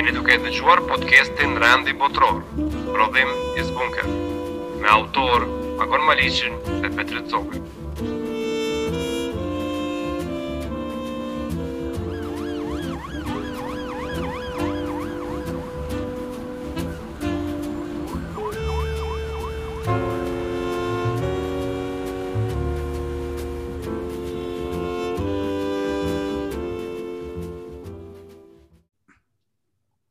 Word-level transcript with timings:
jeni 0.00 0.14
duke 0.16 0.36
të 0.40 0.50
gjuar 0.56 0.80
podcastin 0.88 1.58
Randi 1.60 1.92
Botror, 2.00 2.38
Prodhim 2.94 3.34
i 3.60 3.64
Zbunker, 3.68 4.08
me 4.80 4.88
autor 4.94 5.44
Agon 5.86 6.06
Malicin 6.08 6.56
dhe 6.80 6.94
Petrit 6.96 7.28
Zogin. 7.34 7.68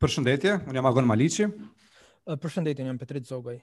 përshëndetje, 0.10 0.54
unë 0.66 0.80
jam 0.80 0.88
Agon 0.90 1.06
Malici. 1.06 1.46
përshëndetje, 2.42 2.82
unë 2.84 2.88
jam 2.90 2.98
Petrit 2.98 3.26
Zogaj. 3.30 3.60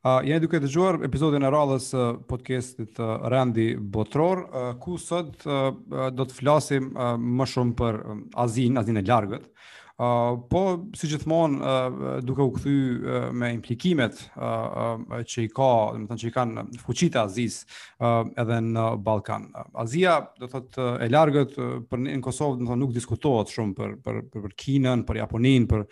Uh, 0.00 0.22
ja 0.24 0.38
duke 0.40 0.56
të 0.62 0.68
gjuar 0.70 0.96
episodin 1.04 1.42
e 1.44 1.50
radhës 1.52 1.88
uh, 1.98 2.12
podcastit 2.30 2.96
uh, 3.02 3.18
Randi 3.30 3.72
Botror, 3.76 4.38
uh, 4.46 4.68
ku 4.80 4.94
sot 5.02 5.42
uh, 5.44 5.74
do 6.14 6.24
të 6.30 6.36
flasim 6.38 6.88
uh, 6.94 7.18
më 7.20 7.46
shumë 7.52 7.74
për 7.80 7.98
azin, 8.46 8.78
azin 8.80 8.96
e 8.96 9.02
largët, 9.04 9.44
po 10.50 10.62
si 10.96 11.08
gjithmonë 11.10 11.58
uh, 11.60 12.10
duke 12.24 12.40
u 12.44 12.52
kthy 12.54 12.72
uh, 13.04 13.26
me 13.36 13.50
implikimet 13.52 14.16
uh, 14.16 14.44
uh, 14.44 15.16
që 15.26 15.44
i 15.44 15.50
ka, 15.52 15.66
do 15.96 16.06
të 16.06 16.08
thonë 16.08 16.18
që 16.22 16.28
i 16.28 16.32
kanë 16.36 16.64
fuqitë 16.80 17.20
Azis 17.20 17.58
uh, 17.98 18.22
edhe 18.40 18.60
në 18.70 18.86
Ballkan. 19.04 19.50
Azia 19.84 20.14
do 20.38 20.46
të 20.48 20.52
thotë 20.54 20.86
e 21.04 21.10
largët 21.12 21.58
për 21.92 22.04
në 22.06 22.16
Kosovë 22.24 22.62
do 22.62 22.70
të 22.70 22.78
nuk 22.80 22.96
diskutohet 22.96 23.52
shumë 23.52 23.76
për 23.76 23.94
për 24.06 24.22
për 24.40 24.56
Kinën, 24.60 25.04
për 25.08 25.20
Japoninë, 25.20 25.68
për 25.74 25.84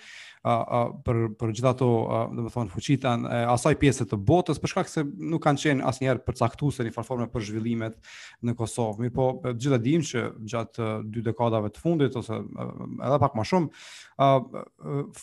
a, 0.43 0.53
a, 0.53 0.83
për 1.05 1.19
për 1.39 1.53
gjithë 1.55 1.69
ato 1.71 1.89
do 2.37 2.45
të 2.47 2.53
thonë 2.55 2.75
fuqitë 2.75 3.13
e 3.39 3.41
asaj 3.55 3.75
pjese 3.81 4.07
të 4.11 4.19
botës 4.29 4.61
për 4.63 4.73
shkak 4.73 4.91
se 4.93 5.05
nuk 5.07 5.43
kanë 5.45 5.63
qenë 5.65 5.87
asnjëherë 5.89 6.23
përcaktuese 6.29 6.87
në 6.87 6.93
formë 6.95 7.27
për 7.33 7.47
zhvillimet 7.49 7.99
në 8.47 8.55
Kosovë. 8.59 9.07
Mi 9.07 9.11
po 9.15 9.29
gjitha 9.49 9.79
dimë 9.83 10.09
që 10.11 10.25
gjatë 10.53 10.91
dy 11.15 11.25
dekadave 11.31 11.73
të 11.75 11.83
fundit 11.83 12.19
ose 12.21 12.39
edhe 12.39 13.21
pak 13.23 13.35
më 13.39 13.47
shumë 13.51 13.85
a 14.19 14.29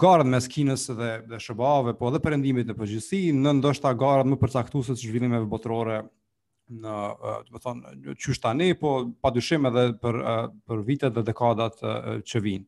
garën 0.00 0.28
mes 0.32 0.50
Kinës 0.52 0.88
dhe 0.96 1.10
dhe 1.28 1.40
SBA-ve 1.42 1.96
po 1.98 2.10
edhe 2.12 2.20
perëndimit 2.24 2.68
në 2.70 2.76
përgjithësi 2.78 3.24
në 3.36 3.56
ndoshta 3.60 3.92
garën 4.00 4.28
më 4.32 4.40
përcaktuese 4.44 4.94
të 4.96 5.06
zhvillimeve 5.06 5.48
botërore 5.50 6.02
në, 6.68 6.94
do 7.48 7.56
të 7.58 7.62
thonë, 7.64 7.92
çështë 8.20 8.42
tani, 8.44 8.66
po 8.78 8.92
padyshim 9.24 9.66
edhe 9.68 9.86
për 10.02 10.18
për 10.68 10.82
vitet 10.88 11.16
dhe 11.16 11.24
dekadat 11.28 11.80
që 12.28 12.42
vijnë. 12.44 12.66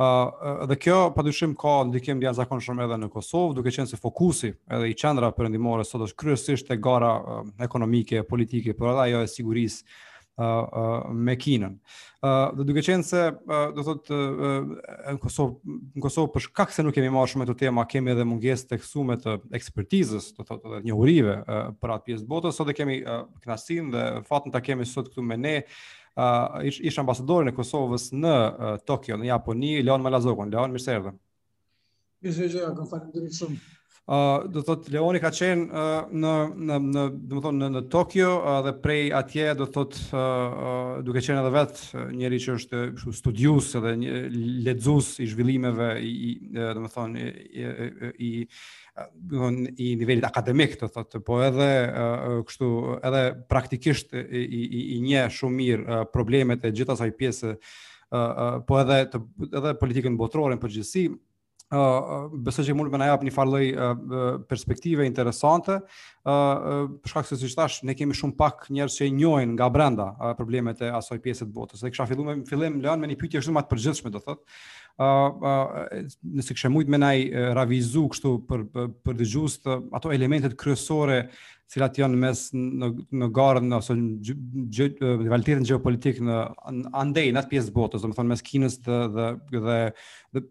Ë 0.00 0.66
dhe 0.70 0.76
kjo 0.80 0.98
padyshim 1.16 1.52
ka 1.60 1.74
ndikim 1.88 2.20
të 2.22 2.28
jashtëzakonshëm 2.28 2.78
edhe 2.86 2.96
në 3.02 3.08
Kosovë, 3.12 3.56
duke 3.58 3.72
qenë 3.74 3.90
se 3.90 3.98
fokusi 4.00 4.52
edhe 4.76 4.92
i 4.92 4.96
qendra 4.96 5.32
perëndimore 5.36 5.84
sot 5.84 6.06
është 6.08 6.20
kryesisht 6.22 6.68
te 6.70 6.78
gara 6.80 7.16
ekonomike, 7.66 8.22
politike, 8.28 8.76
por 8.78 8.92
edhe 8.94 9.08
ajo 9.08 9.24
e 9.24 9.28
sigurisë, 9.28 9.84
me 11.12 11.34
Kinën. 11.36 11.76
dhe 12.56 12.64
duke 12.64 12.82
qenë 12.84 13.04
se, 13.04 13.20
do 13.74 13.84
thotë, 13.84 14.18
në 15.14 15.16
Kosovë, 15.22 15.76
në 15.96 16.02
Kosovë 16.04 16.32
për 16.34 16.44
shkak 16.46 16.72
se 16.74 16.84
nuk 16.84 16.94
kemi 16.96 17.10
marrë 17.12 17.32
shumë 17.34 17.46
të 17.50 17.56
tema, 17.64 17.84
kemi 17.88 18.12
edhe 18.12 18.26
munges 18.28 18.64
të 18.68 18.78
kësume 18.82 19.18
të 19.22 19.36
ekspertizës, 19.56 20.32
do 20.36 20.44
thotë, 20.48 20.72
dhe 20.74 20.82
njohurive 20.88 21.36
për 21.80 21.94
atë 21.96 22.08
pjesë 22.08 22.28
botës, 22.30 22.58
sot 22.60 22.68
e 22.72 22.76
kemi 22.78 22.98
knasin 23.44 23.90
dhe 23.94 24.04
fatën 24.28 24.52
të 24.54 24.64
kemi 24.68 24.88
sot 24.88 25.10
këtu 25.12 25.24
me 25.30 25.40
ne, 25.40 25.54
ishë 25.64 26.84
ish, 26.84 27.00
ambasadori 27.02 27.52
ambasadorin 27.52 27.52
e 27.52 27.56
Kosovës 27.58 28.08
në 28.20 28.34
Tokio, 28.88 29.16
në 29.20 29.30
Japoni, 29.32 29.76
Leon 29.84 30.04
Malazokon. 30.04 30.52
Leon, 30.54 30.72
mirë 30.74 30.84
se 30.86 30.96
erdhe. 30.98 31.14
Mirë 32.24 32.34
se 32.36 32.48
erdhe, 32.48 32.72
këmë 32.78 32.90
falim 32.92 33.12
dhe 33.18 33.30
shumë. 33.36 33.60
Uh, 34.08 34.48
do 34.48 34.62
thot 34.66 34.88
Leoni 34.90 35.20
ka 35.22 35.28
qenë 35.30 35.66
uh, 35.70 36.08
në 36.18 36.30
në 36.60 36.76
në 36.84 37.02
do 37.30 37.36
të 37.36 37.42
thon 37.44 37.58
në 37.60 37.66
në 37.76 37.82
Tokyo 37.92 38.30
uh, 38.40 38.56
dhe 38.64 38.72
prej 38.82 39.12
atje 39.14 39.44
do 39.58 39.66
thot 39.70 39.94
uh, 39.94 40.18
uh, 40.18 40.94
duke 41.06 41.20
qenë 41.22 41.38
edhe 41.44 41.52
vet 41.54 41.78
uh, 41.94 42.06
njëri 42.18 42.40
që 42.42 42.54
është 42.58 42.80
kështu 42.96 43.14
studius 43.18 43.68
edhe 43.78 43.92
një 44.00 44.16
lexues 44.66 45.12
i 45.22 45.28
zhvillimeve 45.30 45.90
i, 46.08 46.16
do 46.56 46.80
të 46.80 46.90
thon 46.96 47.14
i 47.20 47.28
i, 47.60 48.32
i, 48.32 48.32
i 49.86 49.92
nivelit 50.00 50.26
akademik 50.26 50.74
do 50.80 50.90
thot 50.90 51.20
po 51.26 51.38
edhe 51.46 51.70
uh, 51.86 52.42
kështu 52.48 52.72
edhe 53.06 53.22
praktikisht 53.52 54.16
i 54.18 54.42
i, 54.42 54.84
i 54.96 55.00
një 55.06 55.28
shumë 55.36 55.60
mirë 55.62 55.86
uh, 55.86 56.02
problemet 56.10 56.64
e 56.66 56.74
gjithë 56.74 56.96
asaj 56.96 57.12
pjese 57.20 57.54
uh, 57.54 58.18
uh, 58.18 58.54
po 58.66 58.80
edhe 58.82 59.02
të, 59.12 59.22
edhe 59.52 59.76
politikën 59.84 60.18
botërore 60.18 60.56
në 60.58 60.64
përgjithësi 60.66 61.06
Uh, 61.70 62.24
besoj 62.42 62.64
që 62.66 62.74
mund 62.74 62.90
të 62.90 62.98
na 62.98 63.06
jap 63.12 63.22
një 63.22 63.30
farë 63.30 63.50
lloj 63.52 63.66
uh, 63.70 63.98
perspektive 64.50 65.04
interesante. 65.06 65.76
ë 66.26 66.32
uh, 66.34 66.72
uh, 66.84 66.90
shkak 67.08 67.28
se 67.28 67.36
si 67.38 67.48
thash 67.56 67.78
ne 67.86 67.94
kemi 67.96 68.12
shumë 68.18 68.34
pak 68.36 68.66
njerëz 68.74 68.96
që 68.98 69.06
e 69.06 69.12
njohin 69.14 69.52
nga 69.54 69.68
brenda 69.72 70.08
uh, 70.18 70.32
problemet 70.36 70.82
e 70.84 70.90
asaj 70.98 71.20
pjese 71.24 71.46
të 71.46 71.54
botës. 71.54 71.80
Dhe 71.86 71.92
kisha 71.94 72.08
filluar 72.10 72.36
me 72.36 72.42
fillim 72.48 72.80
lan 72.82 73.00
me 73.00 73.06
një 73.08 73.16
pyetje 73.22 73.44
shumë 73.46 73.56
më 73.56 73.62
të 73.64 73.70
përgjithshme 73.70 74.10
do 74.10 74.18
thotë 74.26 74.42
uh, 74.98 75.86
nëse 75.90 76.56
kishë 76.56 76.66
shumë 76.68 76.84
më 76.94 77.02
nai 77.02 77.20
ravizu 77.56 78.06
kështu 78.12 78.34
për 78.48 78.66
për, 78.74 78.88
për 79.06 79.20
dëgjues 79.22 79.60
ato 79.96 80.12
elementet 80.14 80.56
kryesore 80.60 81.24
cilat 81.70 82.00
janë 82.02 82.16
mes 82.18 82.40
në 82.56 82.86
në 83.14 83.26
garën 83.34 83.70
ose 83.78 83.94
në 83.94 85.28
valtirën 85.30 85.62
gjeopolitik 85.68 86.16
në, 86.26 86.38
andej 86.98 87.28
në 87.36 87.44
pjesë 87.52 87.70
botës, 87.76 88.02
domethënë 88.02 88.32
mes 88.32 88.42
Kinës 88.42 88.80
dhe 88.82 88.96
dhe 89.14 89.28
dhe, 89.68 89.76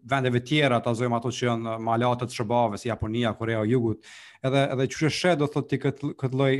vendeve 0.08 0.40
tjera, 0.48 0.78
ta 0.80 0.94
zojmë 0.96 1.18
ato 1.18 1.28
që 1.32 1.46
janë 1.50 1.76
më 1.84 1.98
të 2.22 2.30
shërbave 2.38 2.80
si 2.80 2.88
Japonia, 2.88 3.34
Korea 3.36 3.60
e 3.60 3.68
Jugut. 3.68 4.00
Edhe 4.40 4.64
edhe 4.72 4.88
çështë 4.96 5.12
shë 5.18 5.36
do 5.42 5.50
thotë 5.52 5.68
ti 5.74 5.80
këtë 5.84 6.12
këtë 6.24 6.40
lloj 6.40 6.50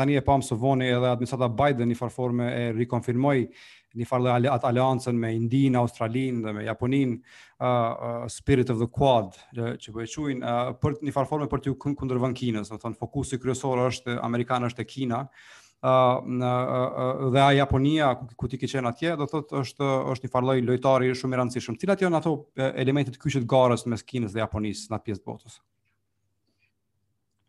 tani 0.00 0.16
e 0.16 0.24
pam 0.24 0.40
së 0.48 0.56
voni 0.64 0.88
edhe 0.96 1.12
administrata 1.12 1.52
Biden 1.52 1.92
i 1.92 2.00
farforme 2.00 2.48
e 2.54 2.64
rikonfirmoi 2.78 3.50
një 3.96 4.06
farë 4.10 4.32
atë 4.52 4.66
aliancën 4.70 5.16
me 5.20 5.30
Indin, 5.34 5.76
Australin 5.80 6.42
dhe 6.44 6.52
me 6.56 6.64
Japonin, 6.66 7.16
uh, 7.58 7.66
uh, 7.66 8.24
Spirit 8.32 8.70
of 8.72 8.80
the 8.82 8.88
Quad, 8.92 9.36
dhe, 9.56 9.72
që 9.80 9.94
po 9.94 10.04
e 10.04 10.08
quin, 10.10 10.42
uh, 10.44 10.72
për 10.82 10.98
një 11.06 11.14
farë 11.16 11.30
formë 11.32 11.50
për 11.54 11.64
të 11.66 11.72
ju 11.72 12.34
Kinës, 12.36 12.72
në 12.72 12.80
thonë 12.82 13.00
fokusë 13.00 13.38
kryesor 13.42 13.82
është 13.90 14.18
Amerikanë 14.26 14.68
është 14.70 14.82
e 14.82 14.86
Kina, 14.90 15.22
uh, 15.26 16.16
në 16.24 16.50
uh, 16.78 17.30
dhe 17.34 17.40
a 17.40 17.48
Japonia 17.62 18.12
ku, 18.20 18.26
ku 18.44 18.48
ti 18.52 18.58
ke 18.60 18.68
qenë 18.68 18.90
atje 18.92 19.16
do 19.22 19.26
thotë 19.32 19.62
është 19.64 19.90
është 20.14 20.26
një 20.28 20.32
farlloj 20.36 20.58
lojtari 20.66 21.14
shumë 21.16 21.34
i 21.34 21.40
rëndësishëm. 21.42 21.78
Cilat 21.80 22.02
janë 22.04 22.20
ato 22.20 22.36
elementet 22.76 23.16
kyçe 23.22 23.42
të 23.42 23.48
garës 23.54 23.86
mes 23.90 24.02
Kinës 24.04 24.34
dhe 24.36 24.42
Japonisë 24.44 24.92
në 24.92 25.00
pjesë 25.06 25.24
botës? 25.26 25.60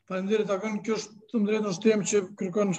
Falënderit 0.07 0.47
takon 0.47 0.77
kjo 0.85 0.95
është 0.95 1.33
shumë 1.33 1.49
drejtësisht 1.51 1.83
temë 1.83 2.05
që 2.07 2.19
kërkon 2.39 2.69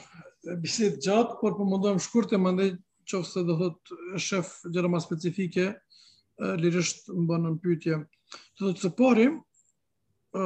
bisedë 0.62 1.03
gjatë, 1.05 1.35
por 1.43 1.59
po 1.59 1.67
mundojmë 1.69 2.00
shkurtë 2.00 2.39
mandej 2.41 2.71
qofë 3.09 3.43
do 3.49 3.53
dhe 3.53 3.56
thot 3.73 3.93
shef 4.21 4.50
gjera 4.75 4.91
ma 4.93 5.00
specifike, 5.03 5.69
lirisht 6.61 7.09
më 7.15 7.25
bënë 7.32 7.55
në 7.55 7.62
pytje. 7.65 7.99
Të 8.59 8.69
dhe 8.69 8.77
të 8.77 10.44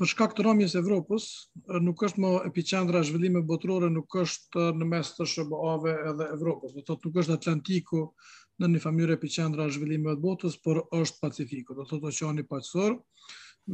për 0.00 0.08
shkak 0.08 0.32
të 0.32 0.44
ramjes 0.46 0.72
Evropës, 0.78 1.24
nuk 1.84 2.00
është 2.06 2.22
më 2.24 2.28
epicendra 2.48 3.02
zhvillime 3.04 3.42
botërore, 3.44 3.90
nuk 3.92 4.14
është 4.22 4.70
në 4.80 4.86
mes 4.88 5.10
të 5.12 5.26
SHBA-ve 5.28 5.92
edhe 6.12 6.28
Evropës, 6.38 6.72
dhe 6.78 6.84
thot 6.88 7.04
nuk 7.04 7.18
është 7.20 7.36
Atlantiku 7.36 8.00
në 8.62 8.70
një 8.72 8.80
famyre 8.84 9.18
epicendra 9.18 9.66
zhvillime 9.74 10.14
të 10.14 10.22
botës, 10.24 10.56
por 10.64 10.80
është 11.02 11.20
Pacifiku, 11.26 11.76
dhe 11.76 11.84
thot 11.90 12.06
oqeani 12.08 12.46
paqësor 12.48 12.96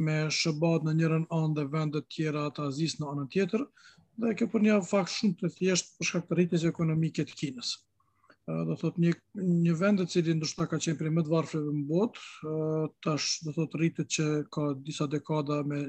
me 0.07 0.21
shëbat 0.31 0.83
në 0.87 0.97
njërën 0.99 1.25
anë 1.35 1.53
dhe 1.55 1.67
vendet 1.77 2.11
tjera 2.15 2.43
të 2.55 2.67
azis 2.67 2.97
në 2.99 3.07
anën 3.11 3.31
tjetër, 3.33 3.63
dhe 4.21 4.35
kjo 4.37 4.47
për 4.53 4.63
një 4.67 4.73
fakt 4.87 5.11
shumë 5.15 5.37
të 5.39 5.49
thjesht 5.55 5.93
për 5.97 6.07
shkak 6.09 6.25
të 6.29 6.35
rritjes 6.37 6.65
ekonomike 6.69 7.23
të 7.27 7.37
Kinës. 7.39 7.71
Do 8.67 8.75
thot 8.81 8.97
një, 9.01 9.13
një 9.63 9.73
vend 9.79 10.03
i 10.03 10.07
cili 10.11 10.33
ndoshta 10.37 10.65
ka 10.69 10.79
qenë 10.83 10.97
prej 10.99 11.11
më 11.15 11.23
të 11.25 11.31
varfër 11.33 11.63
në 11.65 11.81
botë, 11.89 12.55
tash 13.05 13.27
do 13.45 13.53
thot 13.57 13.77
rritet 13.79 14.09
që 14.15 14.27
ka 14.53 14.67
disa 14.87 15.07
dekada 15.13 15.61
me 15.71 15.81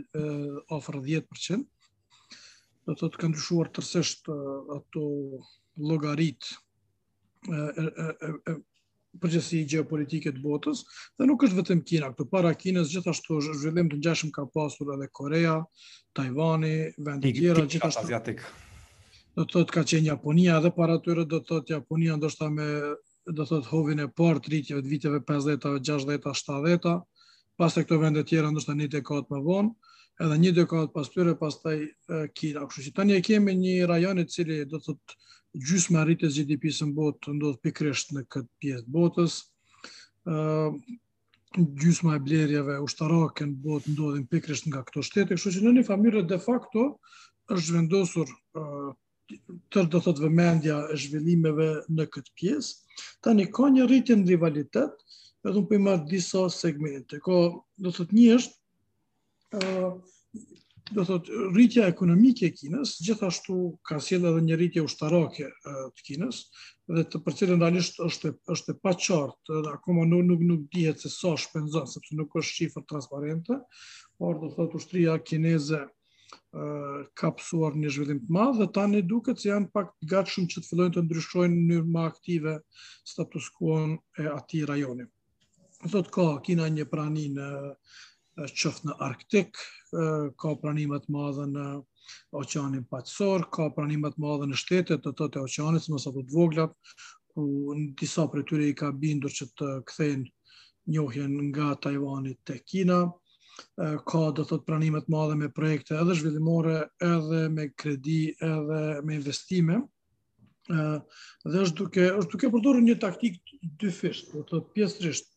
afër 0.79 1.01
10%. 1.07 1.67
Do 2.89 2.97
thot 2.99 3.17
ka 3.21 3.31
ndryshuar 3.31 3.69
tërësisht 3.73 4.29
ato 4.79 5.07
llogarit 5.89 6.53
përgjësi 9.21 9.59
i 9.61 9.65
geopolitike 9.75 10.33
të 10.33 10.41
botës, 10.43 10.83
dhe 11.21 11.27
nuk 11.29 11.43
është 11.47 11.59
vetëm 11.59 11.81
Kina, 11.89 12.09
Këtë 12.15 12.27
para 12.33 12.53
Kines, 12.59 12.89
gjithashtu 12.93 13.37
është 13.43 13.57
zhvillim 13.61 13.91
të 13.93 13.99
njëshëm 14.01 14.31
ka 14.37 14.47
pasur 14.55 14.95
edhe 14.97 15.09
Korea, 15.21 15.57
Tajvani, 16.19 16.73
vendi 17.09 17.33
tjera, 17.37 17.67
gjithashtu. 17.67 18.05
Asiatik. 18.09 18.41
Do 19.37 19.45
të 19.49 19.65
të 19.69 19.77
ka 19.77 19.85
qenë 19.93 20.09
Japonia, 20.13 20.59
dhe 20.65 20.73
para 20.77 20.97
të 20.99 21.09
tërë 21.11 21.27
do 21.35 21.41
të 21.49 21.61
Japonia, 21.75 22.17
ndoshta 22.21 22.49
me, 22.53 22.69
do 23.37 23.47
të 23.49 23.61
hovin 23.71 24.01
e 24.03 24.09
partë, 24.21 24.51
rritjeve 24.53 24.83
të 24.87 24.93
viteve 24.95 25.23
50-a, 25.29 25.77
60-a, 25.81 26.35
70-a, 26.41 27.01
pas 27.61 27.75
të 27.77 27.85
këto 27.85 28.01
vendet 28.03 28.33
tjera, 28.33 28.51
ndoshta 28.53 28.73
shta 28.73 28.81
një 28.81 28.91
dekatë 28.97 29.35
më 29.37 29.45
vonë, 29.49 29.75
edhe 30.23 30.37
një 30.43 30.53
dekadë 30.61 30.91
pas 30.95 31.09
tyre 31.11 31.33
pastaj 31.39 31.77
kira. 32.39 32.63
Kështu 32.69 32.83
që 32.89 32.95
tani 32.97 33.17
e 33.19 33.23
kemi 33.25 33.55
një 33.59 33.75
rajon 33.91 34.21
i 34.23 34.29
cili 34.31 34.61
do 34.69 34.79
të 34.79 34.85
thotë 34.91 35.21
gjysma 35.69 36.05
rritje 36.07 36.29
e 36.31 36.47
gdp 36.47 36.71
së 36.77 36.87
në 36.91 36.95
botë 36.99 37.35
ndodh 37.37 37.59
pikërisht 37.67 38.15
në 38.17 38.23
këtë 38.33 38.53
pjesë 38.63 38.85
të 38.87 38.95
botës. 38.97 39.35
ë 40.27 40.75
gjysma 41.83 42.15
e 42.17 42.23
blerjeve 42.25 42.79
ushtarake 42.81 43.45
në 43.49 43.57
botë 43.65 43.93
ndodhin 43.93 44.23
pikërisht 44.31 44.67
nga 44.71 44.85
këto 44.87 45.03
shtete, 45.05 45.35
kështu 45.35 45.51
që 45.59 45.61
në 45.65 45.71
një 45.77 45.85
familje 45.91 46.23
de 46.31 46.39
facto 46.41 46.85
është 47.53 47.67
zhvendosur 47.67 48.29
të 49.73 49.83
do 49.93 49.99
të 50.07 50.15
vëmendja 50.23 50.77
e 50.93 50.97
zhvillimeve 51.03 51.67
në 51.99 52.07
këtë 52.15 52.33
pjesë. 52.39 52.73
Tani 53.25 53.51
ka 53.57 53.69
një 53.75 53.89
rritje 53.91 54.17
në 54.23 54.29
rivalitet, 54.31 54.95
në 55.43 55.51
për 55.53 55.69
po 55.83 55.99
disa 56.15 56.47
segmente. 56.55 57.19
Ka 57.19 57.33
do 57.83 57.91
të 57.91 57.97
thotë 57.99 58.17
një 58.23 58.35
është 58.39 58.57
do 60.93 61.05
thot 61.05 61.29
rritja 61.55 61.87
ekonomike 61.89 62.47
e 62.49 62.53
Kinës 62.57 62.95
gjithashtu 63.05 63.57
ka 63.87 63.99
sjell 64.01 64.25
edhe 64.31 64.41
një 64.49 64.57
rritje 64.59 64.85
ushtarake 64.87 65.49
të 65.65 66.07
Kinës 66.09 66.43
dhe 66.93 67.05
të 67.09 67.21
për 67.27 67.37
cilën 67.41 67.63
realisht 67.65 67.99
është 68.07 68.33
është 68.55 68.75
e 68.75 68.79
paqartë 68.87 69.59
edhe 69.61 69.73
akoma 69.75 70.05
nuk 70.09 70.25
nuk, 70.31 70.45
nuk 70.51 70.65
dihet 70.77 71.01
se 71.05 71.13
sa 71.15 71.35
shpenzon 71.37 71.89
sepse 71.95 72.17
nuk 72.19 72.33
ka 72.33 72.43
shifra 72.45 72.85
transparente 72.89 73.61
por 74.19 74.39
do 74.41 74.51
thot 74.57 74.77
ushtria 74.81 75.17
kineze 75.23 75.83
ka 77.21 77.31
pësuar 77.39 77.75
një 77.79 77.91
zhvillim 77.93 78.21
të 78.27 78.33
madh 78.33 78.59
dhe 78.61 78.69
tani 78.77 79.01
duket 79.09 79.41
se 79.41 79.51
janë 79.53 79.69
pak 79.73 79.91
gatshëm 80.09 80.49
që 80.53 80.61
të 80.63 80.69
fillojnë 80.71 80.97
të 80.97 81.03
ndryshojnë 81.07 81.65
në 81.69 81.83
më 81.93 82.07
aktive 82.09 82.59
status 83.09 83.51
quo-n 83.57 83.99
e 84.21 84.29
atij 84.33 84.65
rajoni. 84.69 85.05
Sot 85.93 86.09
ka 86.15 86.29
Kina 86.45 86.69
një 86.73 86.87
praninë 86.93 87.51
qëftë 88.41 88.87
në 88.89 88.95
Arktik, 89.05 89.57
ka 90.41 90.53
pranimet 90.63 91.09
madhe 91.13 91.45
në 91.51 91.65
oqeanin 92.41 92.85
patsor, 92.93 93.45
ka 93.53 93.67
pranimet 93.77 94.17
madhe 94.21 94.49
në 94.49 94.57
shtetet 94.59 95.03
të 95.05 95.13
tëtë 95.13 95.39
të 95.39 95.43
oqeanit, 95.47 95.89
mësa 95.93 96.11
të 96.11 96.69
ku 97.37 97.47
në 97.77 97.85
disa 98.01 98.25
për 98.33 98.45
tyre 98.49 98.69
i 98.71 98.77
ka 98.77 98.91
bindur 98.93 99.31
që 99.37 99.47
të 99.57 99.69
kthejnë 99.89 100.31
njohjen 100.97 101.33
nga 101.51 101.69
Tajvanit 101.85 102.39
të 102.47 102.57
Kina, 102.69 102.99
ka 104.09 104.23
do 104.37 104.45
të 104.49 104.59
pranimet 104.67 105.09
madhe 105.13 105.37
me 105.39 105.49
projekte 105.49 105.95
edhe 106.01 106.15
zhvillimore, 106.19 106.77
edhe 107.09 107.45
me 107.53 107.69
kredi, 107.77 108.31
edhe 108.41 108.83
me 109.05 109.17
investime, 109.21 109.77
dhe 110.69 111.63
është 111.67 111.77
duke, 111.79 112.05
është 112.21 112.33
duke 112.33 112.51
përdorur 112.55 112.83
një 112.87 112.99
taktik 113.03 113.41
dy 113.81 113.91
fisht, 113.93 114.31
të 114.53 114.63
pjesërisht 114.73 115.29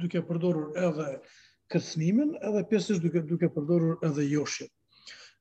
duke 0.00 0.22
përdorur 0.28 0.70
edhe 0.80 1.08
kërcënimin 1.72 2.32
edhe 2.48 2.60
pjesisht 2.68 3.00
duke 3.04 3.22
duke 3.28 3.48
përdorur 3.54 3.94
edhe 4.08 4.26
joshin. 4.34 4.68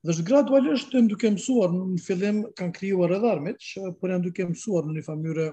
Dhe 0.01 0.13
është 0.15 0.23
gradualisht 0.29 0.87
të 0.91 1.01
nduke 1.07 1.29
mësuar 1.35 1.71
në 1.75 2.01
fillim 2.05 2.39
kanë 2.57 2.75
krijuar 2.77 3.13
edhe 3.17 3.29
armët, 3.31 3.59
por 3.99 4.13
janë 4.13 4.23
nduke 4.23 4.47
mësuar 4.53 4.87
në 4.87 4.95
një 4.97 5.03
famyre, 5.07 5.49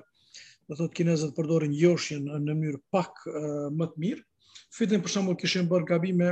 do 0.69 0.79
thotë 0.79 0.99
kinezët 1.01 1.35
përdorin 1.37 1.75
joshin 1.77 2.29
në 2.31 2.45
mënyrë 2.55 2.81
pak 2.95 3.25
më 3.81 3.91
të 3.93 4.05
mirë. 4.05 4.25
Fillim 4.79 5.05
për 5.05 5.15
shembull 5.17 5.39
kishin 5.41 5.69
bërë 5.69 5.89
gabime 5.91 6.31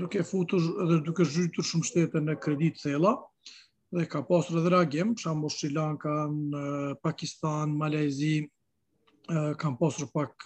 duke 0.00 0.22
futur 0.28 0.62
dhe 0.90 0.98
duke 1.06 1.26
zhytur 1.26 1.64
shumë 1.68 1.88
shtete 1.88 2.20
në 2.24 2.36
kredit 2.44 2.82
thela 2.82 3.12
dhe 3.96 4.04
ka 4.10 4.20
pasur 4.28 4.58
edhe 4.60 4.72
reagim, 4.74 5.14
për 5.16 5.24
shembull 5.26 5.52
Sri 5.54 5.70
Lanka, 5.74 6.14
në 6.32 6.64
Pakistan, 7.02 7.72
Malezi 7.80 8.34
uh, 8.44 9.54
kanë 9.60 9.78
pasur 9.80 10.10
pak 10.14 10.44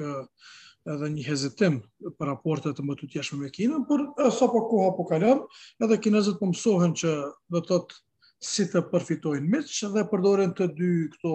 edhe 0.91 1.09
një 1.15 1.25
hezitim 1.27 1.77
për 2.19 2.29
raportet 2.33 2.75
të 2.79 2.85
më 2.87 2.95
të 3.01 3.09
tjeshme 3.15 3.39
me 3.43 3.51
Kinën, 3.57 3.85
por 3.87 4.01
e, 4.27 4.31
sa 4.35 4.49
po 4.51 4.63
koha 4.71 4.89
po 4.97 5.05
kalëm, 5.11 5.45
edhe 5.87 5.99
kinezit 6.03 6.41
po 6.41 6.49
mësohen 6.51 6.97
që 6.99 7.13
dhe 7.55 7.63
tëtë 7.69 7.99
si 8.43 8.65
të 8.73 8.83
përfitojnë 8.91 9.51
miqë 9.53 9.91
dhe 9.95 10.05
përdoren 10.13 10.55
të 10.59 10.67
dy 10.81 10.91
këto 11.15 11.35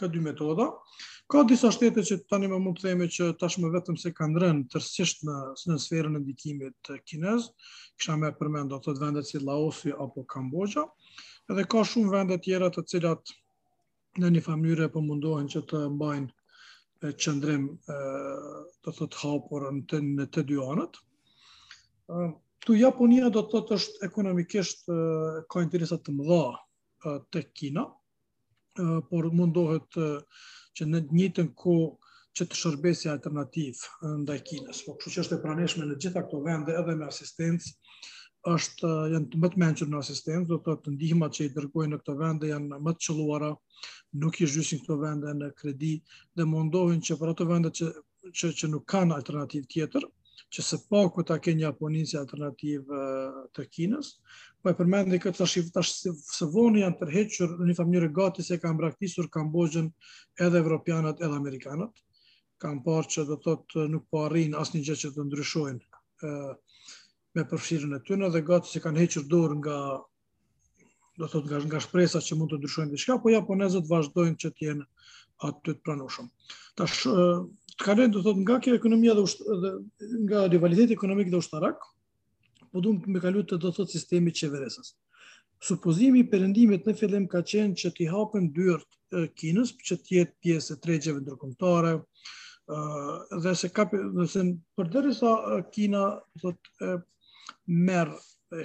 ka 0.00 0.08
dy 0.10 0.22
metoda. 0.24 0.66
Ka 1.30 1.44
disa 1.48 1.70
shtete 1.72 2.02
që 2.04 2.16
tani 2.30 2.48
më 2.50 2.58
mund 2.60 2.80
të 2.80 2.88
themi 2.88 3.06
që 3.16 3.28
tashmë 3.40 3.70
vetëm 3.76 3.96
se 4.02 4.10
kanë 4.18 4.42
rënë 4.42 4.64
tërsisht 4.74 5.22
në, 5.28 5.36
në 5.70 5.78
sferën 5.84 6.18
e 6.18 6.22
ndikimit 6.24 6.90
kinez, 7.08 7.46
kisha 7.96 8.18
me 8.20 8.32
përmend 8.40 8.74
ato 8.76 8.94
vendet 8.98 9.28
si 9.30 9.38
Laosi 9.40 9.94
apo 9.94 10.24
Kambogja, 10.26 10.84
edhe 11.50 11.64
ka 11.72 11.86
shumë 11.92 12.12
vende 12.18 12.40
tjera 12.44 12.72
të 12.74 12.84
cilat 12.92 13.32
në 14.20 14.32
një 14.34 14.42
famyre 14.48 14.88
për 14.90 14.96
po 14.98 15.06
mundohen 15.06 15.46
që 15.54 15.62
të 15.70 15.86
mbajnë 15.94 16.32
qëndrim 17.10 17.64
të 17.86 18.92
të 18.94 19.06
të 19.08 19.20
hapur 19.22 19.64
në 19.74 19.82
të, 19.90 19.98
në 20.20 20.26
të 20.34 20.44
dy 20.50 20.58
anët. 20.72 21.00
Tu 22.62 22.76
Japonia 22.78 23.30
do 23.34 23.42
të 23.50 23.62
të 23.66 23.74
është 23.78 24.06
ekonomikisht 24.06 24.86
ka 25.50 25.64
interesat 25.64 26.04
të 26.06 26.14
mëdha 26.18 27.16
të 27.34 27.42
Kina, 27.58 27.84
por 29.10 29.26
mundohet 29.34 29.90
që 30.78 30.86
në 30.86 31.00
njëtën 31.12 31.50
ko 31.62 31.74
që 32.38 32.46
të 32.48 32.56
shërbesi 32.56 33.08
alternativ 33.12 33.82
ndaj 34.22 34.38
Kines, 34.46 34.84
po 34.86 34.94
kështu 34.94 35.10
që 35.16 35.22
është 35.24 35.36
e 35.36 35.40
praneshme 35.42 35.84
në 35.90 35.98
gjitha 36.00 36.22
këto 36.24 36.38
vende 36.46 36.72
edhe 36.78 36.94
me 36.96 37.04
asistencë, 37.10 37.74
është 38.50 38.88
eh, 38.88 39.02
janë 39.14 39.28
të 39.32 39.38
më 39.42 39.48
të 39.52 39.60
mençur 39.62 39.90
në 39.90 39.98
asistencë, 40.02 40.46
do 40.50 40.56
të 40.58 40.64
thotë 40.66 40.92
ndihmat 40.96 41.36
që 41.36 41.44
i 41.46 41.50
dërgojnë 41.54 41.92
në 41.94 41.98
këto 42.00 42.14
vende 42.18 42.48
janë 42.48 42.80
më 42.82 42.94
të 42.96 43.02
çelluara, 43.06 43.50
nuk 44.24 44.40
i 44.42 44.46
zhysin 44.50 44.80
këto 44.82 44.96
vende 44.98 45.34
në 45.38 45.50
kredi 45.58 45.90
dhe 46.36 46.46
mundohen 46.50 46.98
që 47.06 47.18
për 47.20 47.34
ato 47.34 47.46
vende 47.46 47.70
që 47.76 47.90
që, 48.40 48.48
që 48.58 48.68
nuk 48.72 48.84
kanë 48.90 49.14
alternativë 49.16 49.66
tjetër, 49.74 50.06
që 50.52 50.62
së 50.70 50.76
paku 50.90 51.22
ta 51.26 51.38
kenë 51.42 51.60
një 51.62 51.68
aponisje 51.70 52.18
alternativë 52.20 52.98
eh, 52.98 53.38
të 53.54 53.66
Kinës, 53.76 54.10
po 54.62 54.70
e 54.72 54.76
përmendi 54.78 55.22
këtë 55.22 55.38
tash 55.38 55.70
tash 55.74 55.94
se 56.36 56.48
voni 56.54 56.82
janë 56.82 56.98
tërhequr 57.00 57.54
në 57.60 57.70
një 57.70 57.78
famë 57.78 58.02
gati 58.18 58.42
se 58.46 58.58
kanë 58.62 58.78
braktisur 58.78 59.30
Kambogjën 59.34 59.88
edhe 60.44 60.58
evropianët 60.62 61.22
edhe 61.26 61.38
amerikanët. 61.38 61.94
Kan 62.62 62.78
parë 62.84 63.08
që 63.10 63.24
do 63.26 63.36
të 63.38 63.42
thotë 63.48 63.88
nuk 63.96 64.04
po 64.10 64.26
arrin 64.26 64.54
asnjë 64.54 64.82
gjë 64.90 64.94
që 65.02 65.08
të 65.16 65.24
ndryshojnë. 65.26 65.80
ë 66.22 66.28
eh, 66.30 66.52
me 67.34 67.42
përfshirën 67.50 67.94
e 67.96 68.00
tyre 68.06 68.28
dhe 68.32 68.40
gati 68.48 68.70
që 68.74 68.80
kanë 68.84 69.00
hequr 69.02 69.22
dorë 69.32 69.56
nga 69.60 69.76
do 71.20 71.28
thot 71.32 71.46
nga 71.48 71.60
nga 71.64 71.80
shpresa 71.84 72.20
që 72.24 72.36
mund 72.36 72.52
të 72.52 72.58
ndryshojnë 72.60 72.92
diçka, 72.96 73.16
po 73.22 73.32
japonezët 73.32 73.88
vazhdojnë 73.88 74.38
që 74.42 74.50
të 74.56 74.66
jenë 74.68 74.84
aty 75.48 75.60
të 75.64 75.74
pranueshëm. 75.84 76.28
Tash 76.76 76.96
të 77.08 77.86
kalojnë 77.86 78.12
do 78.16 78.22
thot 78.26 78.40
nga 78.44 78.58
kjo 78.64 78.74
ekonomia 78.76 79.14
dhe, 79.16 79.24
nga 80.26 80.42
rivaliteti 80.52 80.96
ekonomik 80.96 81.30
dhe 81.32 81.40
ushtarak, 81.40 81.78
po 82.70 82.82
duam 82.84 83.00
të 83.04 83.22
kalu 83.24 83.44
të 83.48 83.58
do 83.64 83.72
thot 83.76 83.88
sistemi 83.92 84.32
qeveresës. 84.40 84.92
Supozimi 85.68 86.20
i 86.24 86.28
perëndimit 86.32 86.84
në 86.88 86.94
fillim 87.00 87.24
ka 87.32 87.40
qenë 87.52 87.78
që 87.80 87.94
t'i 87.96 88.10
hapen 88.12 88.50
dyrt 88.56 88.88
Kinës 89.36 89.74
që 89.84 89.96
të 90.04 90.14
jetë 90.16 90.32
pjesë 90.40 90.72
e 90.74 90.78
tregjeve 90.80 91.20
ndërkombëtare, 91.20 91.90
dhe 93.44 93.52
se 93.60 93.68
ka 93.76 93.84
dhe 93.92 94.44
përderi 94.78 95.12
sa 95.12 95.32
Kina, 95.74 96.04
të 96.40 96.54
merr 97.72 98.12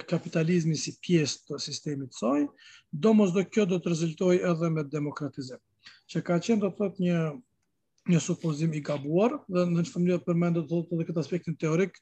kapitalizmi 0.08 0.76
si 0.76 0.92
pjesë 1.00 1.38
të 1.48 1.58
sistemit 1.64 2.12
soj, 2.16 2.44
do 2.92 3.14
mos 3.16 3.32
do 3.32 3.44
kjo 3.48 3.64
do 3.70 3.78
të 3.80 3.92
rezultoj 3.94 4.34
edhe 4.50 4.68
me 4.70 4.84
demokratizim. 4.84 5.60
Që 6.12 6.22
ka 6.28 6.36
qenë 6.44 6.60
do 6.66 6.70
të 6.74 6.82
tëtë 6.88 7.02
një, 7.06 7.20
një 8.12 8.20
supozim 8.24 8.74
i 8.76 8.82
gabuar, 8.84 9.38
dhe 9.48 9.64
në 9.72 9.86
që 9.86 9.94
fëmjë 9.94 10.12
dhe 10.18 10.26
përmendë 10.28 10.64
do 10.68 10.82
të 10.82 10.90
tëtë 10.90 11.00
dhe 11.00 11.08
këtë 11.10 11.22
aspektin 11.24 11.56
teorik, 11.62 11.96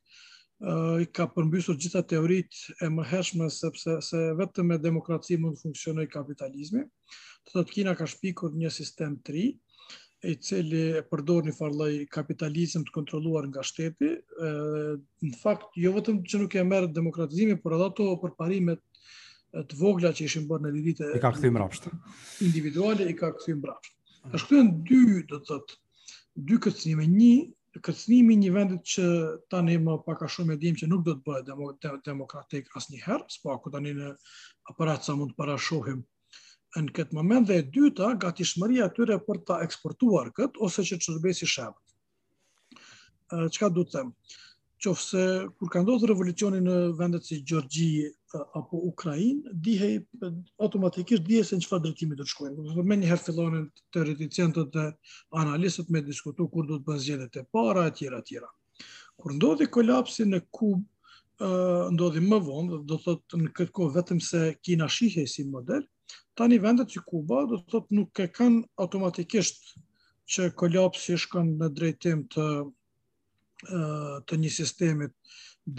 i 1.02 1.06
ka 1.12 1.28
përmbysur 1.36 1.76
gjitha 1.76 2.00
teorit 2.10 2.58
e 2.82 2.88
më 2.90 3.04
hershme 3.10 3.46
sepse 3.52 3.98
se 4.06 4.20
vetë 4.38 4.62
me 4.64 4.78
demokraci 4.80 5.36
mund 5.38 5.60
funksionoj 5.62 6.08
kapitalizmi. 6.10 6.82
Të 7.46 7.54
tëtë 7.54 7.75
kina 7.76 7.94
ka 7.94 8.08
shpikur 8.10 8.56
një 8.56 8.72
sistem 8.80 9.18
tri, 9.22 9.50
i 10.26 10.35
cili 10.42 10.83
përdor 11.11 11.45
një 11.47 11.52
farë 11.54 11.73
kapitalizm 11.73 12.12
kapitalizëm 12.16 12.85
të 12.87 12.95
kontrolluar 12.95 13.47
nga 13.50 13.62
shteti, 13.66 14.09
në 15.28 15.40
fakt 15.40 15.78
jo 15.80 15.92
vetëm 15.97 16.18
që 16.26 16.40
nuk 16.42 16.56
e 16.56 16.64
merë 16.66 16.90
demokratizimi, 16.97 17.56
por 17.62 17.76
edhe 17.76 17.88
ato 17.90 18.09
për 18.25 18.35
parimet 18.40 18.83
të 19.71 19.78
vogla 19.80 20.11
që 20.18 20.25
ishin 20.28 20.47
bërë 20.50 20.66
në 20.68 20.73
vitet 20.78 21.14
e 21.14 21.21
i 21.21 21.23
ka 21.23 21.30
kthyer 21.37 21.56
rapsht. 21.62 21.87
Individuale 22.49 23.06
i 23.12 23.16
ka 23.21 23.30
rapsht. 23.30 23.52
mbrapsht. 23.61 23.92
Ka 24.33 24.40
shkruan 24.42 24.73
dy, 24.88 25.00
do 25.30 25.38
të 25.38 25.47
thotë, 25.50 25.78
dy 26.49 26.59
kërcënime, 26.66 27.06
një 27.12 27.80
kërcënimi 27.87 28.37
një 28.42 28.50
vendit 28.56 28.83
që 28.97 29.06
tani 29.52 29.78
më 29.87 29.99
pak 30.06 30.25
a 30.26 30.30
shumë 30.35 30.56
e 30.56 30.61
dim 30.64 30.76
që 30.80 30.88
nuk 30.90 31.04
do 31.06 31.14
të 31.16 31.26
bëhet 31.26 32.04
demokratik 32.09 32.73
asnjëherë, 32.78 33.28
sepse 33.30 33.45
po 33.62 33.73
tani 33.76 33.95
në 34.00 34.11
aparat 34.73 35.04
sa 35.06 35.14
mund 35.14 35.33
të 35.35 35.40
parashohim 35.42 36.02
në 36.75 36.92
këtë 36.94 37.14
moment 37.16 37.46
dhe 37.46 37.58
e 37.61 37.68
dyta 37.68 38.14
gati 38.20 38.44
shmëria 38.46 38.87
atyre 38.90 39.20
për 39.28 39.38
të 39.46 39.58
eksportuar 39.66 40.32
këtë 40.37 40.62
ose 40.66 40.82
që 40.82 40.96
të 40.99 41.06
shërbesi 41.06 41.49
shemë. 41.52 41.78
Qëka 43.54 43.70
du 43.75 43.85
të 43.85 43.99
them? 44.00 44.12
qofë 44.85 45.00
se 45.02 45.23
kur 45.56 45.70
ka 45.73 45.80
ndodhë 45.82 46.08
revolucionin 46.11 46.66
në 46.68 46.73
vendet 46.99 47.25
si 47.25 47.38
Gjorgji 47.49 48.11
apo 48.58 48.76
Ukrajin, 48.90 49.38
dihej 49.64 49.94
automatikisht 50.62 51.25
dihej 51.25 51.46
se 51.49 51.56
në 51.56 51.64
qëfar 51.64 51.80
dërtimi 51.87 52.12
dhe 52.18 52.26
të 52.26 52.32
shkojnë. 52.35 52.76
Në 52.76 52.85
me 52.85 52.99
njëherë 53.00 53.23
fillonin 53.25 53.64
të 53.96 54.04
reticentët 54.11 54.75
dhe 54.76 54.85
analisët 55.42 55.88
me 55.90 56.02
diskutu 56.04 56.44
kur 56.52 56.68
do 56.68 56.76
të 56.76 56.85
bëzjedet 56.90 57.40
e 57.40 57.46
para, 57.56 57.87
atjera, 57.88 58.20
atjera. 58.20 58.52
Kur 59.16 59.32
ndodhë 59.38 59.64
i 59.64 59.70
kolapsi 59.78 60.28
në 60.28 60.42
kub, 60.52 60.85
ndodhë 61.96 62.20
i 62.20 62.26
më 62.28 62.42
vonë, 62.50 62.82
do 62.85 62.99
të 63.00 63.04
thotë 63.08 63.42
në 63.46 63.50
këtë 63.56 63.75
kohë 63.80 63.96
vetëm 63.96 64.20
se 64.28 64.42
Kina 64.61 64.87
shihej 64.92 65.25
si 65.26 65.49
model, 65.56 65.88
Tani 66.38 66.58
vendet 66.62 66.90
që 66.92 67.00
Kuba 67.10 67.38
do 67.50 67.56
të 67.60 67.70
thotë, 67.72 67.94
nuk 67.96 68.20
e 68.20 68.26
kanë 68.38 68.62
automatikisht 68.84 69.70
që 70.34 70.48
kolapsi 70.60 71.16
shkon 71.22 71.48
në 71.62 71.70
drejtim 71.78 72.20
të, 72.34 72.44
të 74.26 74.38
një 74.42 74.52
sistemit 74.56 75.14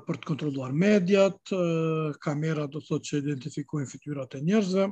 për 0.04 0.18
të 0.20 0.28
kontrolluar 0.28 0.74
mediat, 0.74 1.40
kamera 2.24 2.66
do 2.68 2.82
të 2.82 2.88
thotë 2.90 3.08
që 3.10 3.22
identifikojnë 3.24 3.90
fytyrat 3.92 4.36
e 4.38 4.42
njerëzve, 4.48 4.88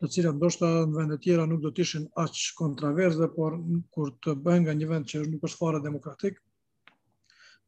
të 0.00 0.10
cilat 0.14 0.36
ndoshta 0.38 0.68
në 0.90 0.96
vende 0.96 1.18
tjera 1.22 1.44
nuk 1.46 1.60
do 1.62 1.70
të 1.74 1.82
ishin 1.84 2.06
aq 2.24 2.40
kontroverze, 2.58 3.28
por 3.34 3.58
kur 3.94 4.14
të 4.24 4.36
bëhen 4.46 4.64
nga 4.66 4.74
një 4.78 4.88
vend 4.90 5.10
që 5.10 5.24
nuk 5.26 5.46
është 5.48 5.60
fare 5.60 5.80
demokratik, 5.84 6.40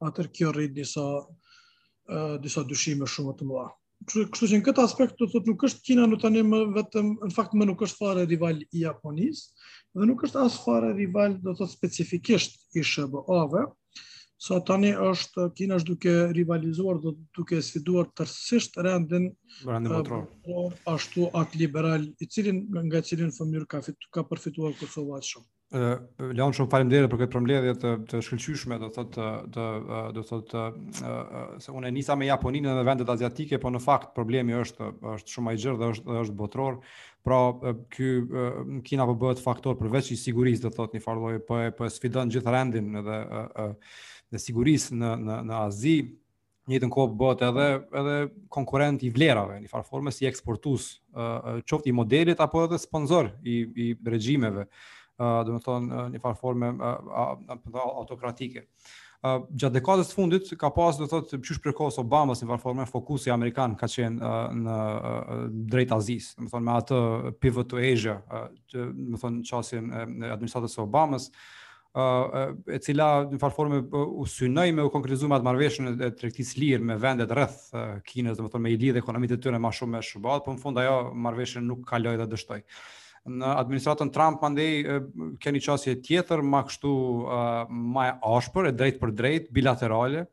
atër 0.09 0.31
kjo 0.35 0.53
rrit 0.57 0.75
disa 0.77 1.07
disa 2.45 2.63
dyshime 2.63 3.07
shumë 3.11 3.33
të 3.35 3.45
mëdha. 3.49 3.69
Kështu 4.07 4.47
që 4.51 4.59
në 4.61 4.65
këtë 4.67 4.83
aspekt 4.85 5.17
do 5.19 5.27
të 5.27 5.33
thotë 5.33 5.51
nuk 5.51 5.63
është 5.67 5.81
Kina 5.87 6.05
në 6.07 6.19
tani 6.23 6.43
më 6.47 6.59
vetëm 6.77 7.07
në 7.27 7.33
fakt 7.35 7.57
më 7.57 7.67
nuk 7.71 7.81
është 7.83 7.99
fare 7.99 8.27
rival 8.31 8.61
i 8.63 8.85
Japonisë, 8.85 9.65
dhe 9.97 10.05
nuk 10.11 10.25
është 10.27 10.43
asë 10.45 10.63
fare 10.67 10.91
rival 10.97 11.39
do 11.43 11.55
të 11.57 11.69
specifikisht 11.73 12.59
i 12.77 12.85
shba 12.85 13.43
ve 13.55 13.65
sa 14.37 14.59
tani 14.61 14.91
është 14.93 15.47
Kina 15.57 15.79
është 15.81 15.91
duke 15.95 16.13
rivalizuar 16.37 16.99
dhe 17.01 17.15
duke 17.39 17.63
sfiduar 17.65 18.11
tërësisht 18.13 18.77
rendin 18.85 19.31
Brandi 19.65 19.89
Botror. 19.95 20.27
Ashtu 20.93 21.31
atë 21.41 21.63
liberal 21.65 22.05
i 22.21 22.29
cilin 22.29 22.67
nga 22.91 23.01
cilin 23.01 23.33
fëmir 23.33 23.65
ka 23.65 23.81
ka 24.13 24.27
përfituar 24.29 24.77
Kosova 24.77 25.23
shumë. 25.25 25.49
Ë 25.75 26.29
Leon 26.37 26.53
shumë 26.55 26.71
faleminderit 26.75 27.11
për 27.11 27.23
këtë 27.25 27.33
përmbledhje 27.33 27.73
të, 27.81 27.95
të 28.13 28.21
shkëlqyeshme, 28.27 28.77
do 28.85 28.93
thotë 28.95 29.31
të 29.57 29.67
të 29.81 30.05
do 30.21 30.27
thotë 30.29 30.67
se 31.65 31.73
une 31.75 31.91
nisa 31.97 32.15
me 32.21 32.29
Japoninë 32.29 32.77
dhe 32.77 32.85
vendet 32.87 33.15
aziatike, 33.17 33.59
po 33.63 33.73
në 33.75 33.81
fakt 33.89 34.13
problemi 34.19 34.55
është 34.61 34.93
është 35.17 35.33
shumë 35.39 35.49
më 35.49 35.57
i 35.57 35.65
gjerë 35.65 35.79
dhe 35.81 35.91
është 35.97 36.21
është 36.27 36.39
botror. 36.45 36.79
Pra, 37.27 37.39
ky 37.91 38.05
në 38.71 38.83
Kina 38.87 39.03
po 39.09 39.17
bëhet 39.19 39.41
faktor 39.43 39.75
përveç 39.81 40.13
i 40.15 40.19
sigurisë, 40.21 40.63
do 40.63 40.71
thotë 40.77 40.95
një 40.95 41.03
farë 41.03 41.39
po 41.49 41.57
e 41.59 41.73
po 41.75 41.89
sfidon 41.91 42.31
gjithë 42.31 42.53
rendin 42.55 43.01
edhe 43.01 43.17
ë 43.19 43.65
dhe 44.37 44.41
sigurisë 44.45 44.95
në 45.01 45.11
në 45.25 45.39
në 45.49 45.57
Azi, 45.59 45.95
në 46.69 46.75
njëjtën 46.77 46.93
kohë 46.95 47.17
bëhet 47.25 47.43
edhe 47.49 47.65
edhe 48.01 48.15
konkurrent 48.57 49.03
i 49.03 49.11
vlerave, 49.17 49.59
në 49.65 49.71
farë 49.75 49.89
forme 49.91 50.13
si 50.15 50.29
eksportues, 50.31 50.87
ë 51.19 51.57
qoftë 51.67 51.91
i 51.91 51.97
modelit 51.99 52.45
apo 52.47 52.63
edhe 52.69 52.79
sponsor 52.87 53.33
i 53.43 53.57
i 53.89 53.89
regjimeve, 54.15 54.69
ë 55.19 55.33
do 55.51 55.59
të 55.59 55.67
thonë 55.67 56.07
në 56.15 56.23
farë 56.23 56.41
formë 56.45 56.71
autokratike 57.89 58.69
gjatë 59.59 59.75
dekadës 59.81 60.11
të 60.11 60.17
fundit 60.17 60.49
ka 60.61 60.69
pas 60.75 60.97
do 60.99 61.07
të 61.07 61.11
thotë 61.15 61.39
qysh 61.45 61.61
për 61.65 61.75
kohë 61.77 62.01
Obama 62.03 62.35
si 62.37 62.47
platforma 62.49 62.87
fokusi 62.91 63.33
amerikan 63.33 63.75
ka 63.79 63.89
qenë 63.91 64.23
uh, 64.23 64.35
në 64.57 64.77
uh, 64.81 65.45
drejt 65.73 65.95
Azis, 65.97 66.33
do 66.39 66.47
të 66.47 66.53
thonë 66.53 66.67
me 66.69 66.75
atë 66.79 67.01
pivot 67.43 67.71
to 67.73 67.81
Asia, 67.81 68.19
do 68.73 68.83
uh, 68.83 68.91
të 69.17 69.21
thonë 69.25 69.45
çasjen 69.51 69.87
e 69.91 70.03
uh, 70.03 70.17
administratës 70.37 70.77
së 70.77 70.83
Obamas 70.85 71.31
uh, 71.33 72.55
e 72.75 72.81
cila 72.87 73.09
në 73.31 73.41
platformë 73.43 73.81
uh, 73.87 74.05
u 74.23 74.29
synoi 74.31 74.69
me 74.77 74.87
u 74.87 74.93
konkretizuar 74.95 75.39
atë 75.39 75.49
marrëveshje 75.51 75.97
e 75.97 76.13
tregtisë 76.21 76.61
lirë 76.63 76.91
me 76.93 76.99
vendet 77.03 77.33
rreth 77.37 77.61
uh, 77.75 77.97
Kinës, 78.07 78.39
do 78.41 78.47
të 78.47 78.55
thonë 78.57 78.69
me 78.69 78.75
i 78.75 78.79
lidhë 78.85 79.03
ekonomitë 79.05 79.37
të 79.41 79.47
tyre 79.49 79.63
më 79.67 79.75
shumë 79.81 79.97
me 79.99 80.05
SBA, 80.07 80.39
por 80.47 80.55
në 80.55 80.63
fund 80.67 80.85
ajo 80.85 81.01
marrëveshje 81.29 81.65
nuk 81.67 81.87
kaloi 81.95 82.19
dhe 82.23 82.31
dështoi 82.35 82.63
në 83.27 83.53
administratën 83.61 84.11
Trump 84.15 84.43
andaj 84.47 85.01
keni 85.43 85.61
çështje 85.65 85.97
tjetër 86.07 86.43
më 86.47 86.61
kështu 86.69 86.93
më 87.71 88.05
e 88.05 88.15
ashpër 88.39 88.71
e 88.71 88.75
drejt 88.79 89.01
për 89.03 89.13
drejt 89.21 89.51
bilaterale 89.57 90.27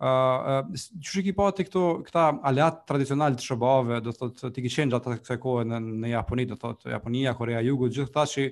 ë 0.00 0.08
uh, 0.10 0.64
uh, 0.64 0.84
çuçi 1.04 1.34
po 1.36 1.44
këto 1.58 1.80
këta 2.06 2.22
alat 2.48 2.78
tradicional 2.88 3.34
të 3.36 3.44
shëbave, 3.44 3.98
do 4.00 4.14
thotë 4.16 4.48
ti 4.56 4.62
qenë 4.64 4.88
gjatë 4.94 5.16
kësaj 5.18 5.36
kohe 5.42 5.66
në 5.68 5.80
në 6.06 6.12
Japoni 6.14 6.46
do 6.48 6.56
thotë 6.56 6.94
Japonia, 6.94 7.34
Korea 7.36 7.60
e 7.60 7.66
Jugut 7.66 7.92
gjithë 7.92 8.08
këta 8.14 8.24
që 8.32 8.46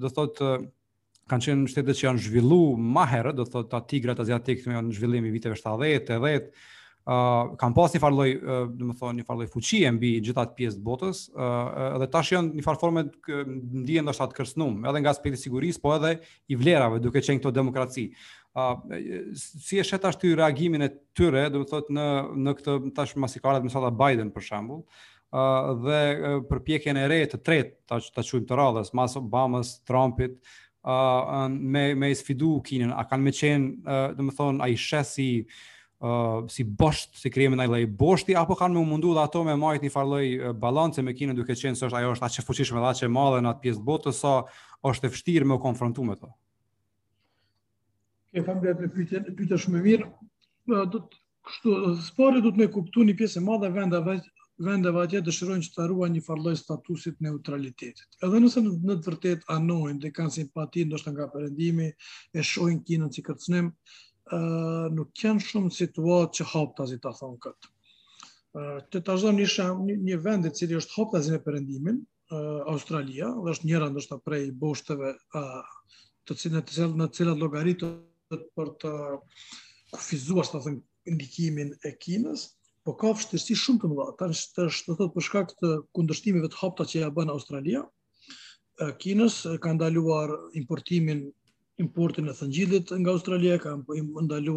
do 0.00 0.12
thotë 0.16 0.54
kanë 1.28 1.46
qenë 1.50 1.68
shtetet 1.68 2.00
që 2.00 2.06
janë 2.08 2.24
zhvilluar 2.28 2.80
më 2.96 3.04
herët 3.12 3.36
do 3.42 3.44
thotë 3.44 3.70
ta 3.74 3.82
tigrat 3.90 4.24
aziatik 4.24 4.64
që 4.64 4.72
janë 4.78 4.96
zhvillim 4.96 5.28
i 5.28 5.34
viteve 5.34 5.58
70, 5.60 6.16
80 6.16 6.50
Uh, 7.06 7.50
kam 7.60 7.70
pas 7.70 7.92
një 7.94 8.00
farloj, 8.02 8.32
uh, 8.42 8.64
dhe 8.74 8.86
më 8.88 8.94
thonë, 8.98 9.20
një 9.20 9.24
farloj 9.28 9.44
fuqi 9.52 9.78
e 9.86 9.90
mbi 9.94 10.08
gjithat 10.26 10.56
pjesë 10.58 10.80
të 10.80 10.84
botës, 10.88 11.18
uh, 11.38 11.94
dhe 12.02 12.06
tash 12.10 12.32
janë 12.34 12.56
një 12.58 12.64
farforme 12.66 13.04
të 13.06 13.36
ndihën 13.84 14.08
dhe 14.10 14.14
shtatë 14.16 14.34
kërsnum, 14.40 14.80
edhe 14.90 15.02
nga 15.04 15.12
spekti 15.14 15.38
sigurisë, 15.38 15.78
po 15.84 15.92
edhe 15.94 16.10
i 16.50 16.58
vlerave 16.58 16.98
duke 17.04 17.22
qenë 17.22 17.38
këto 17.44 17.52
demokraci. 17.54 18.08
Uh, 18.58 18.72
si 19.38 19.78
e 19.78 19.84
shetë 19.86 20.10
ashtu 20.10 20.32
reagimin 20.40 20.82
e 20.88 20.88
tyre, 21.14 21.44
dhe 21.54 21.60
më 21.62 21.68
thotë 21.70 21.94
në, 21.94 22.08
në 22.48 22.56
këtë 22.58 22.74
tash 22.98 23.14
masikarat 23.22 23.62
më 23.62 23.70
sada 23.78 23.92
Biden 24.02 24.34
për 24.36 24.50
shambullë, 24.52 25.04
Uh, 25.36 25.72
dhe 25.82 25.96
uh, 26.22 26.36
përpjekjen 26.46 26.96
e 27.00 27.08
re 27.10 27.16
të 27.26 27.40
tretë 27.44 27.72
ta 27.90 27.96
ta 28.14 28.22
çuim 28.24 28.44
të 28.46 28.56
radhës 28.56 28.92
mas 28.96 29.16
Obamas, 29.18 29.72
Trumpit, 29.84 30.36
uh, 30.86 31.42
me 31.50 31.82
me 31.98 32.12
sfidu 32.14 32.52
Kinën, 32.64 32.92
a 32.94 33.02
kanë 33.10 33.26
më 33.26 33.32
qenë, 33.40 33.70
uh, 33.90 34.14
domethënë 34.16 34.62
ai 34.64 34.78
shesi 34.78 35.26
uh, 35.42 35.58
Uh, 35.96 36.42
si 36.52 36.60
bosht, 36.64 37.08
si 37.16 37.30
krijim 37.32 37.54
ndaj 37.56 37.70
lloj 37.70 37.84
boshti 37.88 38.34
apo 38.36 38.52
kanë 38.60 38.76
më 38.76 38.82
mundu 38.88 39.14
dhe 39.16 39.22
ato 39.24 39.40
me 39.46 39.54
marrit 39.56 39.80
një 39.86 39.90
farë 39.94 40.08
lloj 40.10 40.26
uh, 40.52 41.02
me 41.06 41.14
Kinën 41.16 41.36
duke 41.38 41.54
qenë 41.56 41.72
se 41.78 41.86
është 41.86 41.96
ajo 41.96 42.10
është 42.16 42.24
aq 42.26 42.36
e 42.36 42.44
fuqishme 42.44 42.76
dhe 42.84 42.88
aq 42.92 43.00
e 43.04 43.08
madhe 43.08 43.38
në 43.40 43.48
atë 43.54 43.60
pjesë 43.62 43.80
botës 43.86 44.20
sa 44.20 44.32
so, 44.44 44.46
është 44.90 45.06
e 45.06 45.10
vështirë 45.14 45.44
me 45.48 45.54
u 45.56 45.58
konfrontuar 45.62 46.06
me 46.10 46.16
to. 46.20 46.28
E 48.36 48.44
kam 48.44 48.60
bërë 48.60 48.90
pyetje, 48.98 49.22
pyetje 49.38 49.56
shumë 49.64 49.80
mirë. 49.88 50.04
Uh, 50.68 50.84
do 50.84 51.00
të 51.06 51.16
kështu 51.48 51.72
sporti 52.12 52.44
do 52.44 52.52
të 52.52 52.60
më 52.60 52.66
kuptoni 52.76 53.16
pjesë 53.22 53.40
e 53.40 53.46
madhe 53.48 53.72
vendeve 53.80 54.20
vendeve 54.66 55.00
atje 55.04 55.20
dëshirojnë 55.24 55.64
që 55.66 55.70
të 55.72 55.82
arruajnë 55.84 56.14
një 56.16 56.22
farloj 56.26 56.54
statusit 56.56 57.16
neutralitetit. 57.24 58.06
Edhe 58.24 58.38
nëse 58.40 58.60
në, 58.64 58.96
të 59.00 59.04
vërtet 59.10 59.42
anojnë 59.52 60.00
dhe 60.04 60.12
kanë 60.16 60.32
simpati 60.36 60.84
ndoshta 60.88 61.12
nga 61.12 61.26
perëndimi, 61.32 61.88
e 62.40 62.44
shohin 62.52 62.78
Kinën 62.88 63.12
si 63.12 63.20
kërcënim, 63.26 63.68
nuk 64.34 65.10
kanë 65.14 65.40
shumë 65.44 65.70
situatë 65.70 66.34
që 66.38 66.44
haptazit 66.52 67.02
ta 67.02 67.12
thon 67.14 67.36
kët. 67.42 67.68
Të 68.90 69.00
të 69.04 69.14
zëm 69.22 69.38
një 69.38 69.98
një 70.06 70.16
vend 70.24 70.46
i 70.46 70.50
cili 70.50 70.74
është 70.78 70.94
haptazin 70.96 71.34
e 71.36 71.40
perëndimit, 71.44 72.00
Australia, 72.66 73.28
dhe 73.44 73.50
është 73.54 73.66
njëra 73.68 73.90
ndoshta 73.92 74.18
prej 74.18 74.50
boshteve 74.50 75.12
të 76.26 76.36
cilën 76.40 76.62
të 76.66 76.74
cilën 76.74 76.96
në 76.98 77.08
cilat 77.14 77.38
logaritët 77.38 78.42
për 78.58 78.68
të 78.82 78.92
kufizuar, 79.94 80.42
sa 80.48 80.58
thënë, 80.64 80.80
ndikimin 81.14 81.70
e 81.86 81.92
Kinës 82.02 82.42
po 82.82 82.96
ka 82.98 83.12
vështirësi 83.14 83.54
shumë 83.58 83.78
të 83.84 83.90
mëdha. 83.92 84.08
Tash 84.18 84.42
të 84.58 84.58
thotë 84.58 84.96
të, 84.96 84.96
të, 85.06 85.10
për 85.14 85.26
shkak 85.28 85.54
të 85.62 85.70
kundërshtimeve 85.94 86.50
të 86.50 86.58
hapta 86.64 86.82
që 86.90 87.04
ja 87.04 87.12
bën 87.14 87.30
Australia, 87.36 87.84
Kinës 89.00 89.38
ka 89.62 89.76
ndaluar 89.78 90.34
importimin 90.58 91.28
importin 91.82 92.26
e 92.30 92.34
thëngjilit 92.40 92.88
nga 93.00 93.10
Australia, 93.14 93.58
ka 93.62 93.70
po 93.86 93.92
ndalu 94.24 94.54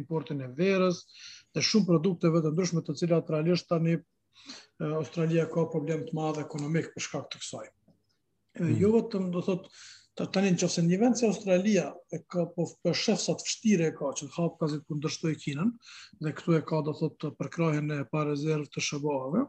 importin 0.00 0.38
e 0.42 0.48
verës, 0.58 0.96
dhe 1.54 1.60
shumë 1.70 1.88
produkteve 1.88 2.42
të 2.42 2.52
ndryshme 2.54 2.82
të 2.86 2.94
cilat 3.02 3.30
realisht 3.34 3.68
tani 3.70 3.94
Australia 4.98 5.46
ka 5.50 5.66
problem 5.74 6.04
të 6.06 6.14
madhe 6.18 6.44
ekonomik 6.46 6.90
për 6.94 7.04
shkak 7.08 7.28
të 7.30 7.40
kësaj. 7.42 7.66
Hmm. 8.58 8.74
Jo 8.82 8.90
vetëm 8.94 9.28
do 9.34 9.42
të 9.46 10.26
tani 10.34 10.52
në 10.54 10.60
qëfëse 10.62 10.84
një 10.86 10.98
vend 11.02 11.18
se 11.18 11.26
Australia 11.28 11.84
e 12.14 12.20
ka 12.30 12.44
po 12.54 12.68
për 12.86 12.98
shef 13.02 13.22
sa 13.22 13.34
të 13.34 13.48
fështire 13.48 13.88
e 13.90 13.94
ka 13.98 14.12
që 14.20 14.28
të 14.28 14.34
hapë 14.38 14.58
kazit 14.62 14.86
për 14.86 15.00
ndërshtu 15.00 15.32
e 15.34 15.38
kinën 15.44 15.72
dhe 16.22 16.34
këtu 16.38 16.56
e 16.60 16.62
ka 16.70 16.82
do 16.86 16.94
thotë 17.00 17.32
të 17.38 17.68
e 17.98 18.10
parezervë 18.14 18.70
të 18.74 18.84
shëbohave, 18.90 19.46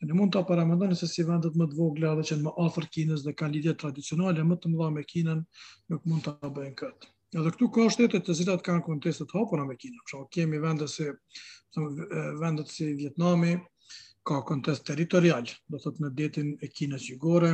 Në 0.00 0.14
mund 0.16 0.30
të 0.32 0.40
paramendojnë 0.48 0.96
se 0.98 1.06
si 1.12 1.22
vendet 1.30 1.56
më 1.60 1.66
të 1.72 1.76
vogla 1.78 2.12
dhe 2.18 2.22
që 2.28 2.36
në 2.40 2.44
më 2.46 2.52
afer 2.64 2.86
Kinës 2.94 3.24
dhe 3.26 3.34
kanë 3.40 3.52
lidhje 3.56 3.74
tradicionale 3.82 4.44
më 4.50 4.56
të 4.62 4.70
mëdha 4.74 4.86
me 4.94 5.02
Kinën 5.10 5.42
nuk 5.94 6.06
mund 6.08 6.28
të 6.28 6.50
bëjnë 6.58 6.76
këtë. 6.82 7.10
Edhe 7.40 7.52
këtu 7.54 7.68
ka 7.76 7.86
shtete 7.96 8.20
të 8.26 8.36
cilat 8.38 8.64
kanë 8.68 8.84
kontestet 8.86 9.28
të 9.30 9.38
hapura 9.40 9.66
me 9.68 9.76
Kinën. 9.82 10.00
Shumë 10.12 10.28
kemi 10.36 10.62
vendet 10.64 10.92
si, 10.94 11.10
po 11.76 11.90
vendet 12.46 12.72
si 12.76 12.88
Vietnami, 13.02 13.52
ka 14.26 14.40
kontest 14.52 14.88
territorial, 14.88 15.52
do 15.68 15.82
thot 15.84 16.00
në 16.00 16.14
detin 16.22 16.54
e 16.64 16.72
Kinës 16.80 17.10
jugore, 17.12 17.52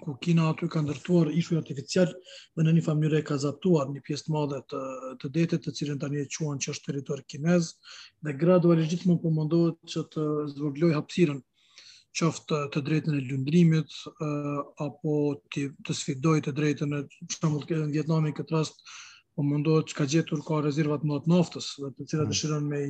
ku 0.00 0.14
Kina 0.22 0.48
aty 0.50 0.68
ka 0.72 0.80
ndërtuar 0.82 1.28
ishuj 1.38 1.58
artificial 1.60 2.08
dhe 2.56 2.64
në 2.64 2.72
një 2.76 2.82
famyre 2.86 3.20
ka 3.28 3.36
zaptuar 3.42 3.90
një 3.92 4.02
pjesë 4.06 4.24
të 4.28 4.34
madhe 4.36 4.60
të, 4.72 4.80
të 5.20 5.26
detet 5.36 5.64
të 5.66 5.74
cilën 5.78 6.00
tani 6.04 6.22
e 6.22 6.28
quen 6.36 6.58
që 6.64 6.72
është 6.74 6.86
teritor 6.88 7.22
kinez 7.32 7.68
dhe 8.24 8.36
gradualisht 8.44 8.92
gjithmonë 8.94 9.22
po 9.24 9.28
përmëndohet 9.30 9.76
që 9.94 10.04
të 10.14 10.24
zvogloj 10.56 10.92
hapsiren 10.96 11.40
qoftë 12.20 12.58
të 12.72 12.82
drejtën 12.88 13.16
e 13.18 13.22
lundrimit 13.30 13.94
apo 14.86 15.18
të, 15.52 15.66
të 15.86 15.96
sfidoj 16.00 16.36
të 16.48 16.54
drejtën 16.60 16.96
e 17.00 17.06
shumët 17.36 17.70
në 17.76 17.84
Vietnami 17.96 18.32
këtë 18.38 18.56
rast 18.56 18.82
po 19.36 19.44
mundohet 19.48 19.88
që 19.92 19.96
ka 20.00 20.06
gjetur 20.14 20.40
ka 20.48 20.60
rezervat 20.66 21.04
më 21.08 21.20
të 21.26 21.32
naftës 21.34 21.68
dhe 21.84 21.92
të 21.98 22.08
cilat 22.10 22.26
mm. 22.26 22.32
dëshiron 22.32 22.66
me, 22.72 22.80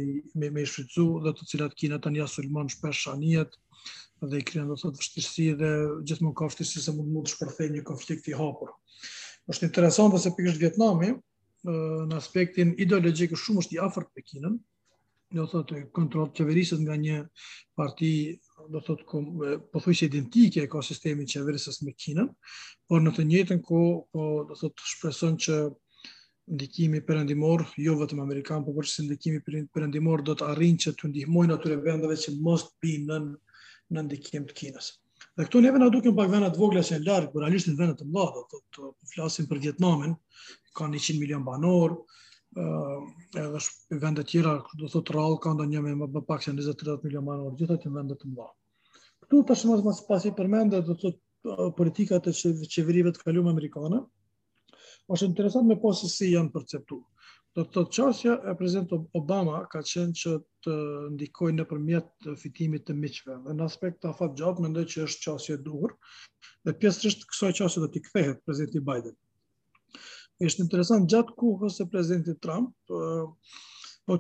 me, 0.57 0.65
shfrytzu 0.67 1.07
dhe 1.27 1.35
të 1.39 1.51
cilat 1.53 1.77
Kina 1.79 1.99
tani 2.03 2.23
asulmon 2.27 2.73
shpesh 2.77 3.05
anijet 3.15 3.55
dhe 4.27 4.39
i 4.41 4.45
krijon 4.47 4.69
do 4.71 4.77
të 4.77 4.83
thotë 4.87 5.03
vështirësi 5.03 5.47
dhe 5.59 5.71
gjithmonë 6.09 6.37
ka 6.39 6.47
vështirësi 6.51 6.83
se 6.85 6.95
mund 6.97 7.11
mund 7.13 7.27
të 7.29 7.33
shpërthej 7.37 7.71
një 7.75 7.83
konflikt 7.89 8.29
i 8.31 8.37
hapur. 8.39 8.71
Është 9.51 9.67
interesante 9.71 10.21
se 10.23 10.31
pikërisht 10.37 10.63
Vietnami 10.63 11.09
në 12.13 12.17
aspektin 12.19 12.75
ideologjik 12.83 13.35
shumë 13.39 13.65
është 13.65 13.77
i 13.79 13.83
afërt 13.83 14.13
Pekinën, 14.19 14.57
do 15.33 15.45
të 15.47 15.53
thotë 15.55 15.81
kontroll 15.97 16.31
qeverisës 16.37 16.83
nga 16.85 16.95
një 17.01 17.19
parti 17.79 18.13
do 18.69 18.79
të 18.79 18.87
thotë 18.89 19.07
kom 19.09 19.27
pothuajse 19.73 20.09
identike 20.11 20.63
e 20.63 20.71
ka 20.71 20.83
sistemi 20.85 21.27
qeverisës 21.27 21.81
me 21.87 21.95
Kinën, 21.99 22.29
por 22.89 23.01
në 23.03 23.15
të 23.17 23.27
njëjtën 23.31 23.63
kohë 23.69 23.95
po 24.13 24.27
do 24.49 24.55
të 24.57 24.61
thotë 24.67 24.91
shpreson 24.97 25.39
që 25.47 25.59
ndikimi 26.53 26.99
perëndimor 27.07 27.65
jo 27.81 27.95
vetëm 28.01 28.21
amerikan, 28.25 28.65
por 28.67 28.75
përse 28.83 29.03
ndikimi 29.07 29.41
perëndimor 29.47 30.25
do 30.27 30.35
të 30.37 30.51
arrijnë 30.53 30.83
që 30.85 30.93
të 30.99 31.11
ndihmojnë 31.15 31.55
ato 31.55 31.73
vendave 31.89 32.19
që 32.19 32.35
mos 32.43 32.67
binën 32.83 33.31
në 33.95 34.03
ndikim 34.07 34.45
të 34.51 34.57
Kinës. 34.59 34.87
Dhe 35.39 35.45
këtu 35.47 35.61
neve 35.65 35.81
na 35.81 35.89
duken 35.95 36.17
pak 36.17 36.31
vëna 36.33 36.49
të 36.53 36.61
vogla 36.61 36.83
se 36.87 36.99
larg, 37.05 37.29
por 37.33 37.45
realisht 37.45 37.69
në 37.71 37.77
vende 37.79 37.97
të 38.01 38.07
mëdha, 38.15 38.33
do 38.37 38.43
të, 38.51 38.61
të 38.75 38.89
po 38.89 39.11
flasim 39.13 39.49
për 39.51 39.61
Vietnamin, 39.67 40.17
ka 40.77 40.89
100 40.91 41.17
milion 41.21 41.45
banor, 41.49 41.95
ë 42.57 42.65
edhe 43.45 43.61
në 43.93 44.01
vende 44.07 44.25
të 44.25 44.31
tjera, 44.33 44.57
do 44.81 44.91
thotë 44.95 45.17
rall 45.17 45.39
ka 45.45 45.55
ndonjë 45.57 45.85
më, 45.87 45.95
më 46.17 46.25
pak 46.31 46.45
se 46.47 46.55
20-30 46.59 47.07
milion 47.09 47.29
banor, 47.29 47.55
gjithë 47.61 47.79
ato 47.79 47.93
në 47.93 48.01
vende 48.01 48.19
të 48.23 48.33
mëdha. 48.33 48.51
Ktu 49.27 49.45
tash 49.51 49.65
më 49.71 49.79
pas 49.87 50.03
pasi 50.11 50.35
përmendë 50.41 50.83
do 50.89 50.99
thotë 51.05 51.71
politikat 51.79 52.29
e 52.31 52.35
qeverive 52.75 53.13
të 53.17 53.25
kaluara 53.27 53.51
amerikane. 53.55 54.03
Është 55.13 55.31
interesant 55.33 55.67
me 55.69 55.75
pas 55.77 55.83
po 55.91 55.95
se 56.03 56.09
si 56.17 56.29
janë 56.35 56.53
perceptuar. 56.55 57.05
Do 57.53 57.63
të 57.69 57.81
qasja 57.95 58.35
e 58.49 58.53
prezident 58.57 58.93
Obama 59.19 59.59
ka 59.73 59.83
qenë 59.89 60.15
që 60.21 60.31
të 60.65 60.77
ndikojnë 61.17 61.59
në 61.61 61.65
përmjet 61.73 62.29
fitimit 62.43 62.87
të 62.89 62.95
miqve. 63.01 63.35
Dhe 63.45 63.57
në 63.59 63.67
aspekt 63.67 63.99
të 64.05 64.09
afat 64.13 64.39
gjatë, 64.41 64.63
më 64.65 64.71
ndoj 64.73 64.85
që 64.95 65.03
është 65.09 65.53
e 65.57 65.59
duhur, 65.67 65.93
dhe 66.65 66.73
pjesërisht 66.85 67.27
kësoj 67.33 67.51
qasja 67.59 67.83
do 67.85 67.91
t'i 67.97 68.01
kthehet 68.07 68.41
prezidenti 68.47 68.81
Biden. 68.89 69.19
Ishtë 70.49 70.65
interesant 70.65 71.11
gjatë 71.13 71.37
kuhës 71.43 71.77
e 71.85 71.87
prezidenti 71.93 72.39
Trump, 72.47 72.73
po 74.09 74.17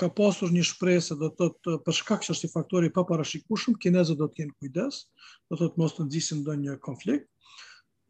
ka 0.00 0.08
pasur 0.22 0.54
një 0.54 0.62
shprejë 0.70 1.02
se 1.08 1.18
do 1.24 1.32
të 1.34 1.50
të 1.66 1.76
përshkak 1.86 2.22
që 2.28 2.34
është 2.36 2.46
i 2.48 2.52
faktori 2.54 2.92
pa 2.94 3.02
parashikushëm, 3.10 3.74
kinezët 3.82 4.22
do 4.22 4.30
të 4.36 4.46
kujdes, 4.54 5.02
do 5.50 5.58
të 5.58 5.66
të 5.74 5.82
mos 5.82 5.98
të 5.98 6.06
nëzisim 6.06 6.46
do 6.46 6.54
një 6.62 6.78
konflikt, 6.88 7.26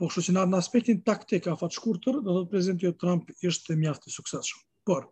Po 0.01 0.09
kështu 0.09 0.23
që 0.27 0.33
në 0.35 0.57
aspektin 0.63 1.01
taktik, 1.05 1.45
a 1.45 1.55
fatë 1.61 1.77
shkurëtër, 1.77 2.21
do 2.27 2.35
të 2.35 2.43
të 2.45 2.51
prezentë 2.55 2.87
jo 2.87 2.93
Trump 3.03 3.27
ishte 3.51 3.67
të 3.69 3.75
mjaftë 3.85 4.11
të 4.11 4.39
Por, 4.89 5.03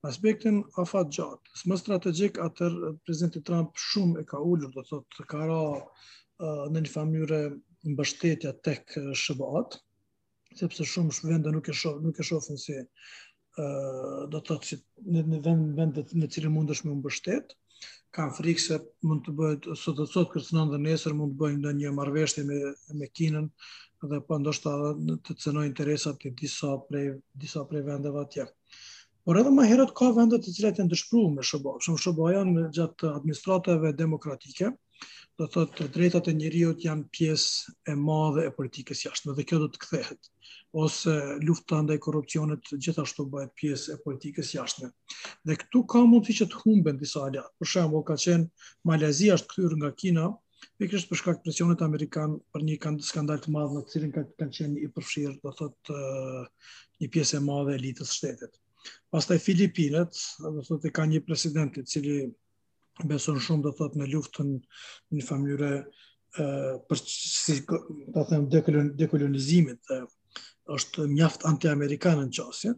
në 0.00 0.12
aspektin 0.14 0.62
a 0.80 0.84
fatë 0.88 1.12
gjatë, 1.16 1.52
së 1.60 1.68
më 1.68 1.78
strategik, 1.82 2.38
atër 2.46 2.78
prezentit 3.06 3.44
Trump 3.50 3.76
shumë 3.78 4.22
e 4.22 4.24
ka 4.30 4.40
ullur, 4.52 4.72
do 4.72 4.80
të 4.86 4.96
të 5.12 5.16
ka 5.18 5.26
kara 5.34 5.58
uh, 5.76 6.64
në 6.72 6.84
një 6.86 6.92
famyre 6.94 7.42
në 7.52 7.96
bështetja 8.00 8.54
tek 8.68 8.96
shëbat, 9.24 9.76
sepse 10.62 10.88
shumë 10.94 11.12
shumë 11.18 11.32
vende 11.34 11.52
nuk 11.58 11.68
e 11.68 11.76
shofën 11.76 12.00
nuk 12.08 12.16
e 12.16 12.26
shofë 12.32 12.56
si, 12.64 12.80
uh, 12.80 14.24
do 14.32 14.40
të 14.40 14.46
thotë 14.48 14.70
që 14.70 14.84
në 15.20 15.44
të 15.48 15.56
në 15.68 15.90
të 16.00 16.10
të 16.16 16.52
të 16.56 16.80
të 16.80 17.20
të 17.28 17.60
kanë 18.16 18.32
frikë 18.36 18.62
se 18.62 18.76
mund 19.10 19.20
të 19.26 19.32
bëjt, 19.40 19.66
sot 19.82 19.98
të 20.00 20.04
sot 20.14 20.30
kërë 20.32 20.64
dhe 20.72 20.80
nesër 20.86 21.14
mund 21.20 21.34
të 21.36 21.42
bëjmë 21.42 21.60
në 21.66 21.70
një 21.80 21.92
marveshti 21.98 22.44
me, 22.48 22.58
me 23.00 23.08
kinën 23.20 23.46
dhe 24.02 24.08
pa 24.14 24.20
po 24.28 24.38
ndoshta 24.42 24.72
të 25.28 25.36
cënën 25.44 25.68
interesat 25.70 26.26
e 26.26 26.32
disa 26.42 26.72
prej, 26.90 27.04
disa 27.44 27.64
prej 27.70 27.84
vendeve 27.90 28.22
atje. 28.24 28.46
Por 29.24 29.38
edhe 29.42 29.52
ma 29.56 29.68
herët 29.70 29.92
ka 30.02 30.10
vendet 30.18 30.44
të 30.48 30.56
cilat 30.58 30.80
e 30.80 30.86
ndëshpru 30.90 31.24
me 31.38 31.42
shëbo, 31.52 31.76
shumë 31.84 32.02
shëbo 32.04 32.30
janë 32.34 32.68
gjatë 32.78 33.12
administrateve 33.20 33.92
demokratike, 34.04 34.72
do 35.40 35.44
të 35.48 35.52
thotë 35.52 35.84
drejtat 35.94 36.26
e 36.30 36.34
njeriu 36.38 36.72
janë 36.84 37.06
pjesë 37.16 37.72
e 37.92 37.96
madhe 38.08 38.42
e 38.48 38.52
politikës 38.58 39.00
jashtme 39.06 39.34
dhe 39.38 39.44
kjo 39.50 39.60
do 39.62 39.68
të 39.74 39.80
kthehet 39.84 40.28
ose 40.82 41.14
lufta 41.48 41.78
ndaj 41.86 41.96
korrupsionit 42.06 42.68
gjithashtu 42.86 43.24
bëhet 43.32 43.54
pjesë 43.60 43.94
e 43.94 43.98
politikës 44.04 44.50
jashtme. 44.56 44.90
Dhe 45.48 45.56
këtu 45.62 45.82
ka 45.94 46.02
mundësi 46.10 46.36
që 46.40 46.48
të 46.52 46.60
humben 46.64 47.00
disa 47.04 47.24
ala. 47.30 47.42
Për 47.58 47.70
shembull, 47.72 48.04
ka 48.10 48.18
qenë 48.26 48.46
Malezia 48.90 49.38
është 49.40 49.50
kthyer 49.54 49.76
nga 49.80 49.90
Kina 50.02 50.26
pikërisht 50.80 51.08
për 51.10 51.20
shkak 51.22 51.40
të 51.40 51.46
presionit 51.48 51.82
amerikan 51.86 52.36
për 52.52 52.66
një 52.68 52.78
skandal 53.10 53.40
të 53.40 53.54
madh 53.56 53.74
në 53.78 53.82
të 53.88 53.94
cilin 53.96 54.14
kanë 54.16 54.34
kanë 54.42 54.56
qenë 54.58 54.80
i 54.86 54.90
përfshirë, 54.98 55.36
do 55.44 55.52
thotë, 55.60 55.96
një 57.02 57.08
pjesë 57.14 57.36
e 57.38 57.40
madhe 57.48 57.74
e 57.74 57.80
elitës 57.80 58.12
së 58.12 58.18
shtetit. 58.20 58.60
Pastaj 59.12 59.38
Filipinat, 59.48 60.22
do 60.44 60.64
thotë, 60.68 60.92
kanë 60.98 61.12
një 61.16 61.24
president 61.30 61.80
i 61.80 61.84
cili 61.94 62.20
beson 63.08 63.38
shumë 63.40 63.62
do 63.68 63.72
thot 63.76 63.96
në 63.98 64.06
luftën 64.12 64.52
në 64.56 65.16
një 65.20 65.26
famëre 65.26 65.70
uh, 65.80 66.76
për 66.88 67.02
si 67.04 67.60
do 67.68 68.24
them 68.32 68.48
dekolonizimit 68.50 69.92
është 70.70 71.06
mjaft 71.10 71.46
anti-amerikanë 71.50 72.28
në 72.28 72.34
qasje 72.36 72.74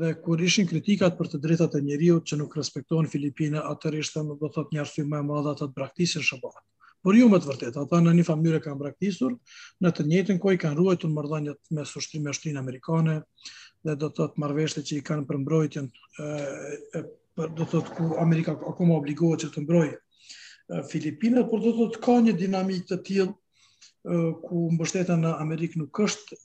dhe 0.00 0.10
kur 0.24 0.38
ishin 0.42 0.68
kritikat 0.70 1.16
për 1.18 1.30
të 1.32 1.40
drejtat 1.44 1.74
e 1.74 1.80
njeriu 1.82 2.20
që 2.22 2.36
nuk 2.38 2.52
respektohen 2.56 3.08
Filipina 3.10 3.64
atër 3.72 3.96
ishte 4.02 4.22
do 4.42 4.50
thot 4.54 4.68
një 4.72 4.84
arsye 4.84 5.04
më 5.06 5.18
e 5.22 5.26
madhe 5.30 5.54
atë 5.54 5.68
të 5.70 5.78
braktisin 5.80 6.26
shoqën 6.26 6.66
Por 7.00 7.16
ju 7.16 7.30
më 7.32 7.38
të 7.40 7.48
vërtet, 7.48 7.76
ata 7.80 7.96
në 8.04 8.10
një 8.18 8.22
famyre 8.28 8.58
kanë 8.60 8.76
braktisur, 8.76 9.30
në 9.80 9.90
të 9.96 10.04
njëtën 10.08 10.38
koj 10.42 10.58
kanë 10.60 10.76
ruajtë 10.76 11.08
në 11.08 11.14
mërdhanjët 11.16 11.60
me 11.72 11.84
sushtrimi 11.88 12.28
ashtinë 12.28 12.60
Amerikane, 12.60 13.14
dhe 13.88 13.94
do 13.96 14.10
të 14.12 14.26
të 14.34 14.42
marveshte 14.42 14.82
që 14.84 14.98
i 14.98 15.04
kanë 15.08 15.24
përmbrojtë 15.30 15.86
për 17.40 17.52
do 17.56 17.64
të 17.70 17.78
ku 17.94 18.08
Amerika 18.20 18.52
akoma 18.70 18.96
obligohet 19.00 19.44
që 19.46 19.54
të 19.54 19.62
mbrojë 19.64 20.82
Filipinat, 20.90 21.46
por 21.50 21.62
do 21.64 21.70
të 21.72 21.78
thotë 21.78 22.00
ka 22.04 22.16
një 22.26 22.34
dinamikë 22.38 22.86
të 22.90 22.98
tillë 23.08 24.36
ku 24.44 24.60
mbështetja 24.74 25.16
në 25.22 25.32
Amerikë 25.44 25.80
nuk 25.80 26.00
është 26.04 26.38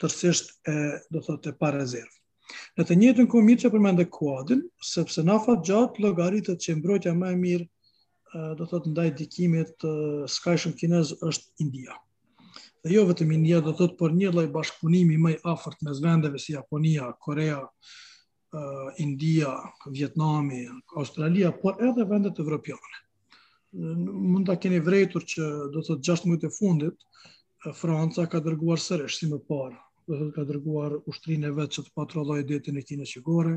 tërësisht 0.00 0.52
e 0.72 0.76
do 1.14 1.22
thotë 1.26 1.52
e 1.52 1.58
pa 1.60 1.70
rezervë. 1.76 2.20
Në 2.78 2.86
të 2.88 2.96
njëjtën 3.00 3.28
kohë 3.32 3.46
mirë 3.46 3.62
që 3.64 3.70
përmendë 3.74 4.04
të 4.04 4.12
kuadin, 4.18 4.64
sepse 4.90 5.24
na 5.24 5.38
fat 5.46 5.62
gjatë 5.64 6.02
llogaritet 6.04 6.60
që 6.60 6.76
mbrojtja 6.80 7.14
më 7.16 7.30
e 7.30 7.38
mirë 7.44 8.46
do 8.58 8.64
të 8.64 8.68
thotë 8.72 8.92
ndaj 8.92 9.08
dikimit 9.22 9.72
të 9.80 9.94
skajshëm 10.36 10.74
kinez 10.80 11.14
është 11.30 11.64
India. 11.64 11.96
Dhe 12.84 12.98
jo 12.98 13.06
vetëm 13.08 13.32
India, 13.38 13.62
do 13.64 13.72
të 13.72 13.78
thotë 13.80 13.98
por 14.02 14.12
një 14.18 14.34
lloj 14.34 14.46
bashkëpunimi 14.58 15.16
më 15.24 15.36
i 15.36 15.38
afërt 15.54 15.80
mes 15.88 16.02
vendeve 16.04 16.42
si 16.42 16.52
Japonia, 16.58 17.08
Korea, 17.24 17.62
uh, 18.54 18.94
India, 18.96 19.54
Vietnami, 19.86 20.66
Australia, 20.96 21.52
por 21.62 21.80
edhe 21.82 22.04
vendet 22.08 22.38
evropiane. 22.38 22.98
Mund 24.30 24.46
ta 24.46 24.56
keni 24.62 24.78
vërejtur 24.86 25.24
që 25.34 25.42
do 25.74 25.82
të 25.82 25.88
thotë 25.88 26.14
6 26.14 26.46
e 26.46 26.50
fundit 26.54 26.94
eh, 27.04 27.72
Franca 27.74 28.28
ka 28.30 28.38
dërguar 28.44 28.78
sërish 28.78 29.16
si 29.18 29.26
më 29.30 29.40
parë, 29.50 29.80
do 30.06 30.14
të 30.14 30.20
thotë 30.20 30.34
ka 30.36 30.44
dërguar 30.50 30.94
ushtrinë 31.10 31.50
vetë 31.56 31.74
që 31.78 31.84
të 31.88 31.92
patrollojë 31.98 32.46
detin 32.52 32.78
e 32.78 32.84
Kinës 32.86 33.16
Jugore. 33.16 33.56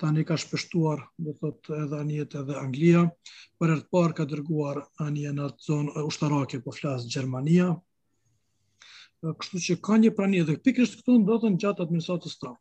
Tani 0.00 0.24
ka 0.24 0.38
shpeshtuar, 0.40 1.02
do 1.20 1.34
të 1.36 1.40
thotë 1.44 1.76
edhe 1.82 2.00
anjet 2.00 2.38
edhe 2.40 2.56
Anglia, 2.56 3.02
e 3.60 3.68
edhe 3.68 3.84
parë 3.92 4.16
ka 4.16 4.24
dërguar 4.32 4.80
anje 5.04 5.28
në 5.36 5.50
atë 5.50 5.68
zonë 5.68 5.92
eh, 6.00 6.08
ushtarake 6.08 6.62
po 6.64 6.72
flas 6.78 7.04
Gjermania. 7.12 7.68
Kështu 9.20 9.60
që 9.66 9.74
ka 9.84 9.98
një 10.00 10.14
prani 10.16 10.38
edhe 10.40 10.54
pikërisht 10.64 11.02
këtu 11.02 11.18
ndodhen 11.26 11.60
gjatë 11.60 11.84
administratës 11.84 12.32
së 12.32 12.38
Trump. 12.46 12.60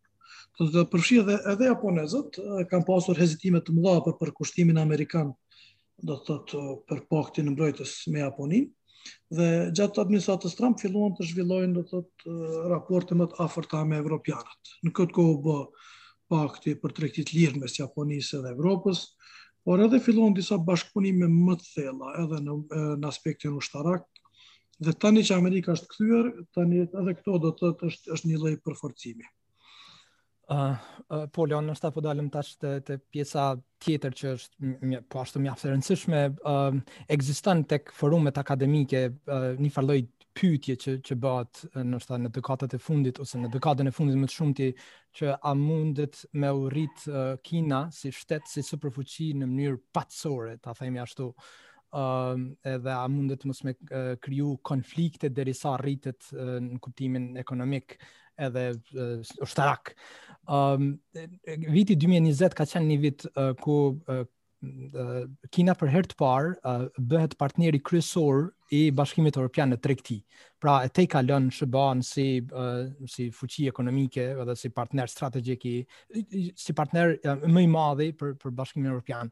Dhe 0.60 0.72
të 0.84 0.90
përfshi 0.92 1.18
edhe, 1.22 1.36
edhe 1.54 1.68
japonezët, 1.70 2.38
kam 2.72 2.82
pasur 2.88 3.16
hezitimet 3.16 3.64
të 3.70 3.74
mëdha 3.78 4.02
për 4.08 4.16
përkushtimin 4.22 4.80
Amerikan, 4.82 5.30
do 6.10 6.18
të 6.28 6.36
të 6.52 6.64
për 6.92 7.00
paktin 7.14 7.48
në 7.48 7.54
mbrojtës 7.54 7.94
me 8.12 8.20
Japonin, 8.20 8.66
dhe 9.38 9.46
gjatë 9.78 9.96
të 9.96 10.02
administratës 10.04 10.58
Trump 10.60 10.84
filluan 10.84 11.14
të 11.16 11.30
zhvillojnë 11.30 11.78
do 11.78 11.86
të 11.94 12.02
të 12.26 12.66
raporte 12.74 13.16
më 13.22 13.30
të 13.32 13.40
aferta 13.46 13.86
me 13.88 14.02
evropianët. 14.04 14.74
Në 14.84 14.92
këtë 15.00 15.18
kohë 15.20 15.38
bë 15.48 15.56
pakti 16.36 16.76
për 16.84 16.98
trektit 17.00 17.32
lirë 17.38 17.64
mes 17.64 17.80
Japonisë 17.80 18.44
dhe 18.44 18.52
Evropës, 18.58 19.06
por 19.64 19.80
edhe 19.88 20.02
filluan 20.10 20.36
disa 20.42 20.60
bashkëpunime 20.70 21.32
më 21.40 21.56
të 21.64 21.68
thella 21.72 22.16
edhe 22.26 22.44
në, 22.50 22.60
në 23.00 23.14
aspektin 23.16 23.56
ushtarak, 23.62 24.04
dhe 24.84 24.92
tani 25.06 25.24
që 25.30 25.40
Amerika 25.40 25.72
është 25.80 25.92
këthyër, 25.96 26.32
tani 26.60 26.84
edhe 26.92 27.16
këto 27.22 27.40
do 27.48 27.56
të 27.62 27.74
të 27.80 27.94
është, 27.94 28.18
është 28.18 28.34
një 28.34 28.44
lloj 28.46 28.58
përforcimi. 28.68 29.32
Uh, 30.50 30.74
uh, 31.14 31.26
po, 31.30 31.46
Leon, 31.46 31.68
nështë 31.70 31.84
ta 31.86 31.90
po 31.94 32.02
dalëm 32.02 32.28
tash 32.34 32.56
të, 32.58 32.70
të 32.88 32.96
pjesa 33.14 33.44
tjetër 33.86 34.16
që 34.18 34.30
është 34.34 34.70
mjë, 34.82 35.02
po 35.06 35.20
ashtu 35.22 35.42
mjaftë 35.44 35.68
e 35.70 35.74
rëndësishme, 35.76 36.22
uh, 36.50 36.80
eksistën 37.16 37.62
të 37.70 37.80
forumet 37.94 38.40
akademike 38.42 39.04
uh, 39.14 39.46
një 39.62 39.70
farloj 39.76 40.00
pytje 40.40 40.76
që, 40.82 40.96
që 41.06 41.20
bëhet 41.22 41.62
nështë 41.92 42.20
në 42.24 42.32
dekatët 42.40 42.74
e 42.74 42.82
fundit 42.82 43.22
ose 43.22 43.38
në 43.44 43.52
dekatën 43.60 43.92
e 43.92 43.94
fundit 43.94 44.18
më 44.24 44.32
të 44.32 44.38
shumëti, 44.40 44.70
që 45.22 45.36
a 45.38 45.54
mundet 45.60 46.24
me 46.34 46.50
u 46.58 46.66
rritë 46.74 47.14
uh, 47.14 47.32
Kina 47.46 47.84
si 47.94 48.10
shtetë 48.10 48.50
si 48.56 48.66
superfuqi 48.72 49.30
në 49.38 49.52
mënyrë 49.54 49.82
patësore, 49.94 50.58
ta 50.66 50.74
themi 50.82 51.02
ashtu, 51.06 51.30
um, 51.92 52.56
edhe 52.64 52.90
a 52.94 53.08
mundet 53.10 53.46
mos 53.46 53.64
me 53.64 53.72
uh, 53.92 54.16
kryu 54.24 54.58
konflikte 54.64 55.30
derisa 55.30 55.76
rritet 55.82 56.22
uh, 56.34 56.58
në 56.62 56.80
kuptimin 56.84 57.30
ekonomik 57.42 57.98
edhe 58.40 58.66
uh, 58.78 59.30
ushtarak. 59.44 59.96
Um, 60.50 60.98
viti 61.44 61.98
2020 61.98 62.56
ka 62.58 62.68
qenë 62.70 62.92
një 62.94 63.00
vit 63.06 63.26
uh, 63.36 63.54
ku 63.60 63.80
uh, 64.10 64.26
Kina 65.56 65.72
për 65.80 65.88
herë 65.88 66.08
të 66.12 66.16
parë 66.20 66.50
uh, 66.68 66.82
bëhet 67.00 67.38
partneri 67.40 67.80
kryesor 67.80 68.50
i 68.76 68.90
Bashkimit 68.92 69.38
Evropian 69.40 69.72
në 69.72 69.78
tregti. 69.80 70.18
Pra 70.60 70.82
e 70.84 70.90
tej 70.92 71.08
ka 71.14 71.22
lënë 71.24 71.54
SBA-n 71.62 72.02
si 72.04 72.26
uh, 72.44 72.90
si 73.08 73.30
fuqi 73.32 73.70
ekonomike 73.72 74.26
edhe 74.44 74.58
si 74.60 74.68
partner 74.76 75.08
strategjik 75.08 75.64
i 75.72 75.78
si 76.60 76.76
partner 76.76 77.16
uh, 77.24 77.48
më 77.48 77.64
i 77.64 77.70
madh 77.72 78.04
për 78.20 78.36
për 78.44 78.58
Bashkimin 78.60 78.92
Evropian. 78.92 79.32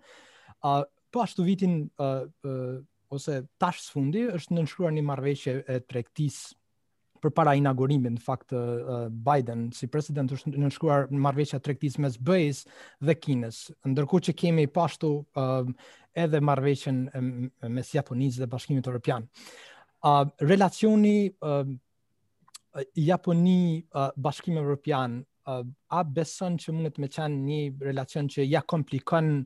Uh, 0.64 0.86
po 1.12 1.22
ashtu 1.24 1.44
vitin 1.44 1.88
uh, 2.00 2.28
uh, 2.44 2.78
ose 3.10 3.42
tash 3.62 3.82
së 3.86 3.92
fundi 3.96 4.24
është 4.38 4.56
nënshkruar 4.58 4.96
një 4.96 5.04
marveqe 5.08 5.54
e 5.64 5.78
trektis 5.88 6.40
për 7.18 7.32
para 7.34 7.56
inaugurimin, 7.58 8.14
në 8.20 8.22
fakt 8.22 8.54
uh, 8.54 9.08
Biden 9.10 9.68
si 9.74 9.88
president 9.90 10.30
është 10.36 10.52
nënshkruar 10.54 11.08
në 11.14 11.22
marveqe 11.24 11.58
trektis 11.66 11.96
mes 12.04 12.20
bëjës 12.28 12.60
dhe 13.08 13.16
kines, 13.18 13.62
ndërku 13.90 14.20
që 14.28 14.36
kemi 14.38 14.68
po 14.70 14.84
ashtu 14.86 15.12
uh, 15.22 15.72
edhe 16.14 16.42
marveqen 16.42 17.02
mes 17.70 17.90
Japonis 17.94 18.38
dhe 18.42 18.48
bashkimit 18.50 18.88
Europian. 18.90 19.26
Uh, 20.04 20.26
relacioni 20.44 21.32
uh, 21.42 21.64
Japoni 22.94 23.80
uh, 23.98 24.12
bashkimit 24.14 24.62
Europian 24.62 25.24
uh, 25.48 25.64
a 25.90 26.04
beson 26.04 26.60
që 26.62 26.76
mundet 26.78 27.02
me 27.02 27.10
qenë 27.10 27.42
një 27.48 27.64
relacion 27.88 28.30
që 28.30 28.46
ja 28.46 28.62
komplikon 28.62 29.42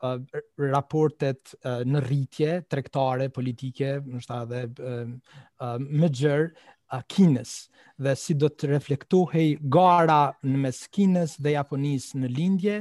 raportet 0.00 1.54
uh, 1.62 1.82
në 1.86 2.00
rritje 2.06 2.52
trektare 2.70 3.28
politike, 3.32 3.98
më 4.04 4.20
shta 4.22 4.42
dhe 4.50 4.62
uh, 4.78 5.80
më 5.80 6.08
gjërë, 6.18 6.48
uh, 6.52 7.02
Kines 7.10 7.56
dhe 7.98 8.12
si 8.14 8.34
do 8.38 8.46
të 8.48 8.68
reflektohej 8.76 9.56
gara 9.72 10.34
në 10.46 10.60
mes 10.66 10.82
Kines 10.94 11.38
dhe 11.42 11.56
Japonisë 11.56 12.18
në 12.22 12.28
lindje, 12.30 12.76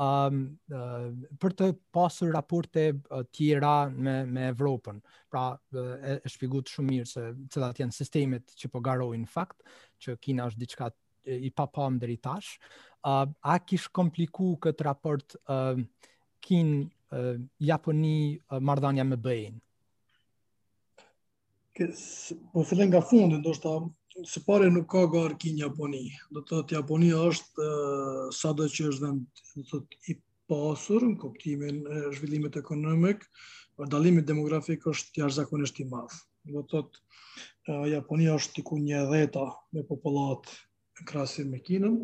um, 0.00 0.40
uh, 0.72 1.12
për 1.40 1.54
të 1.60 1.68
pasur 1.94 2.32
raporte 2.34 2.88
tjera 3.36 3.88
me, 3.92 4.22
me 4.26 4.48
Evropën. 4.50 5.02
Pra, 5.30 5.50
e, 5.74 6.16
e 6.24 6.30
shpigut 6.32 6.70
shumë 6.72 6.88
mirë 6.90 7.06
se 7.10 7.22
cilat 7.52 7.82
janë 7.84 7.92
sistemet 7.92 8.54
që 8.56 8.70
po 8.72 8.80
garojnë 8.80 9.28
fakt, 9.28 9.60
që 10.00 10.14
Kina 10.24 10.46
është 10.48 10.62
diçka 10.64 10.88
i 11.28 11.50
papam 11.50 11.98
dhe 12.00 12.08
i 12.14 12.18
tash. 12.24 12.56
Uh, 13.04 13.26
a 13.44 13.58
kishë 13.60 13.90
kompliku 13.94 14.54
këtë 14.64 14.84
raport 14.86 15.34
uh, 15.50 15.78
kin 16.46 16.84
uh, 17.12 17.34
Japoni 17.60 18.38
uh, 18.54 19.02
me 19.04 19.16
BE-n. 19.16 19.60
Po 22.52 22.62
fillen 22.64 22.88
nga 22.90 23.00
do 23.10 23.38
ndoshta 23.42 23.72
se 24.32 24.38
pare 24.46 24.66
nuk 24.70 24.86
ka 24.90 25.00
gar 25.12 25.32
kin 25.40 25.58
Japoni. 25.58 26.06
Do 26.30 26.40
të 26.40 26.48
thotë 26.54 26.76
Japonia 26.78 27.18
është 27.32 27.64
uh, 27.64 28.22
sado 28.32 28.64
që 28.72 28.86
është 28.92 29.04
vend, 29.04 29.26
do 29.72 29.80
të 29.90 29.96
i 30.14 30.20
pasur 30.48 31.02
në 31.02 31.18
kuptimin 31.20 31.82
e 31.90 31.98
zhvillimit 32.14 32.54
ekonomik, 32.56 33.24
dallimi 33.92 34.22
demografik 34.22 34.86
është 34.86 35.20
jashtëzakonisht 35.24 35.82
i 35.82 35.88
madh. 35.90 36.14
Do 36.48 36.62
të 36.62 36.70
thotë 36.72 37.02
uh, 37.74 37.84
Japonia 37.92 38.38
është 38.38 38.60
diku 38.62 38.78
një 38.86 39.02
dheta 39.12 39.48
me 39.74 39.82
popullat 39.84 40.48
krasin 41.10 41.50
me 41.52 41.60
Kinën 41.60 41.98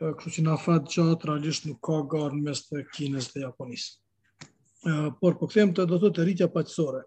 kështu 0.00 0.30
që 0.38 0.42
na 0.46 0.54
fat 0.60 0.86
gjatë 0.88 1.28
realisht 1.28 1.66
nuk 1.68 1.80
ka 1.84 1.98
garë 2.10 2.38
në 2.38 2.44
mes 2.48 2.62
të 2.68 2.82
Kinës 2.94 3.30
dhe 3.34 3.42
Japonisë. 3.44 3.92
Por 5.20 5.34
po 5.40 5.48
kthem 5.50 5.74
të 5.76 5.84
do 5.90 5.98
të 6.00 6.10
të 6.16 6.24
rritja 6.26 6.46
paqësore. 6.54 7.02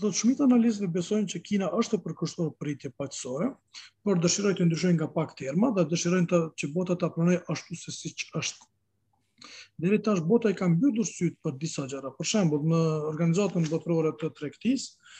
Do 0.00 0.10
të 0.10 0.14
shumit 0.18 0.40
analistëve 0.42 0.90
besojnë 0.96 1.30
që 1.32 1.42
Kina 1.48 1.68
është 1.80 1.94
të 1.96 2.04
përkushtuar 2.08 2.50
për 2.58 2.66
rritje 2.70 2.90
paqësore, 2.98 3.52
por 4.02 4.18
dëshirojnë 4.22 4.58
të 4.60 4.66
ndryshojnë 4.66 4.96
nga 4.98 5.08
pak 5.14 5.36
terma 5.38 5.70
dhe 5.76 5.84
dëshirojnë 5.92 6.28
të 6.32 6.40
që 6.58 6.70
bota 6.74 6.96
ta 6.98 7.12
pranojë 7.14 7.44
ashtu 7.54 7.78
se 7.84 7.94
siç 7.94 8.26
është. 8.42 8.66
Deri 9.84 10.00
tash 10.02 10.24
bota 10.26 10.50
i 10.50 10.56
ka 10.58 10.66
mbytur 10.72 11.06
syt 11.06 11.38
për 11.46 11.56
disa 11.62 11.86
gjëra. 11.88 12.10
Për 12.18 12.26
shembull, 12.32 12.66
në 12.72 12.82
organizatën 13.14 13.70
botërore 13.70 14.14
të 14.18 14.34
tregtisë, 14.34 15.14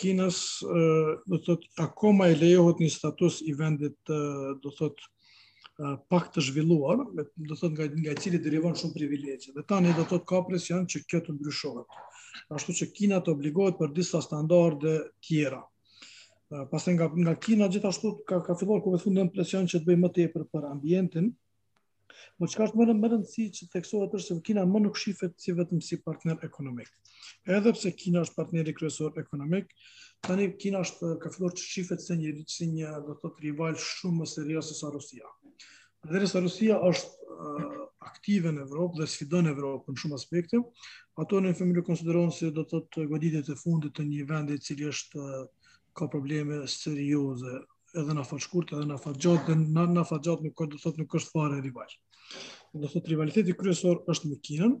Kinës 0.00 0.38
do 1.30 1.38
të 1.38 1.46
thotë 1.46 1.68
akoma 1.84 2.26
e 2.26 2.34
lejohet 2.40 2.80
një 2.82 2.88
status 2.90 3.36
i 3.46 3.52
vendit 3.54 3.94
do 4.08 4.54
të 4.66 4.72
thotë 4.80 5.06
pak 6.12 6.26
të 6.34 6.42
zhvilluar, 6.48 6.98
do 7.40 7.56
të 7.56 7.70
nga, 7.74 7.86
nga 7.96 8.14
cili 8.20 8.38
derivon 8.42 8.74
shumë 8.76 8.94
privilegje. 8.98 9.52
Dhe 9.56 9.62
tani 9.68 9.88
do 9.96 10.02
të 10.04 10.10
thot 10.12 10.26
ka 10.28 10.40
presion 10.46 10.84
që 10.90 11.00
kjo 11.08 11.20
të 11.26 11.36
ndryshohet. 11.38 11.94
Ashtu 12.56 12.74
që 12.80 12.88
Kina 12.96 13.20
të 13.24 13.32
obligohet 13.34 13.78
për 13.80 13.92
disa 13.96 14.20
standarde 14.24 14.96
tjera. 15.24 15.62
Pastaj 16.70 16.96
nga, 16.98 17.06
nga 17.14 17.34
Kina 17.38 17.68
gjithashtu 17.72 18.10
ka, 18.28 18.40
ka 18.46 18.56
filluar 18.60 18.82
me 18.84 18.98
thunë 19.00 19.24
në 19.28 19.32
presion 19.34 19.70
që 19.70 19.80
të 19.80 19.88
bëjë 19.88 20.02
më 20.04 20.12
të 20.18 20.28
për 20.36 20.68
ambientin, 20.72 21.32
Po 22.40 22.46
çka 22.48 22.64
është 22.66 22.76
më 22.80 22.84
në 22.88 22.94
mërën 23.00 23.22
si 23.28 23.44
që 23.56 23.66
theksohet 23.72 24.14
është 24.16 24.34
se 24.34 24.44
Kina 24.44 24.62
më 24.68 24.80
nuk 24.82 24.96
shifet 24.98 25.36
si 25.40 25.52
vetëm 25.56 25.80
si 25.84 25.98
partner 26.04 26.40
ekonomik. 26.44 26.88
Edhe 27.48 27.72
pse 27.76 27.92
Kina 27.96 28.22
është 28.24 28.36
partneri 28.38 28.74
kryesor 28.76 29.16
ekonomik, 29.20 29.68
tani 30.24 30.48
Kina 30.60 30.80
është 30.84 31.14
ka 31.22 31.30
filluar 31.34 31.52
të 31.54 31.64
shifet 31.66 32.00
se 32.02 32.16
një 32.18 32.32
si 32.50 32.68
një 32.72 32.90
do 33.06 33.16
të 33.20 33.30
rival 33.44 33.76
shumë 33.78 34.22
më 34.24 34.30
serioz 34.32 34.72
se 34.72 34.76
sa 34.80 34.90
Rusia 34.92 35.28
dhe 36.08 36.20
Rusia 36.40 36.78
është 36.80 37.34
eh, 37.34 37.78
aktive 38.08 38.52
në 38.54 38.62
Evropë 38.64 39.00
dhe 39.02 39.06
sfidon 39.12 39.48
Evropë 39.50 39.92
në 39.92 40.00
shumë 40.00 40.16
aspekte, 40.16 40.60
ato 41.20 41.40
në 41.44 41.50
infemilu 41.52 41.82
konsideron 41.84 42.30
se 42.32 42.48
do 42.56 42.64
të 42.64 42.80
të 42.94 43.04
goditit 43.10 43.48
e 43.52 43.56
fundit 43.60 43.92
të 43.96 44.06
një 44.08 44.24
vendi 44.30 44.56
cili 44.64 44.88
është 44.88 45.20
eh, 45.20 45.44
ka 45.96 46.08
probleme 46.08 46.62
serioze 46.68 47.58
edhe 47.98 48.14
në 48.14 48.22
fatë 48.24 48.44
shkurt, 48.46 48.72
edhe 48.78 48.86
në 48.86 48.96
fatë 49.02 49.20
gjatë, 49.24 49.56
dhe 49.74 49.86
në, 49.92 50.04
fatë 50.06 50.24
gjatë 50.28 50.44
nuk, 50.48 50.62
do 50.72 50.78
thotë 50.80 51.02
nuk 51.02 51.14
është 51.18 51.32
fare 51.34 51.60
rivaj. 51.64 51.88
Do 52.78 52.86
thot, 52.92 53.08
rivaliteti 53.10 53.56
kryesor 53.58 54.00
është 54.12 54.30
me 54.30 54.38
Kinën, 54.46 54.76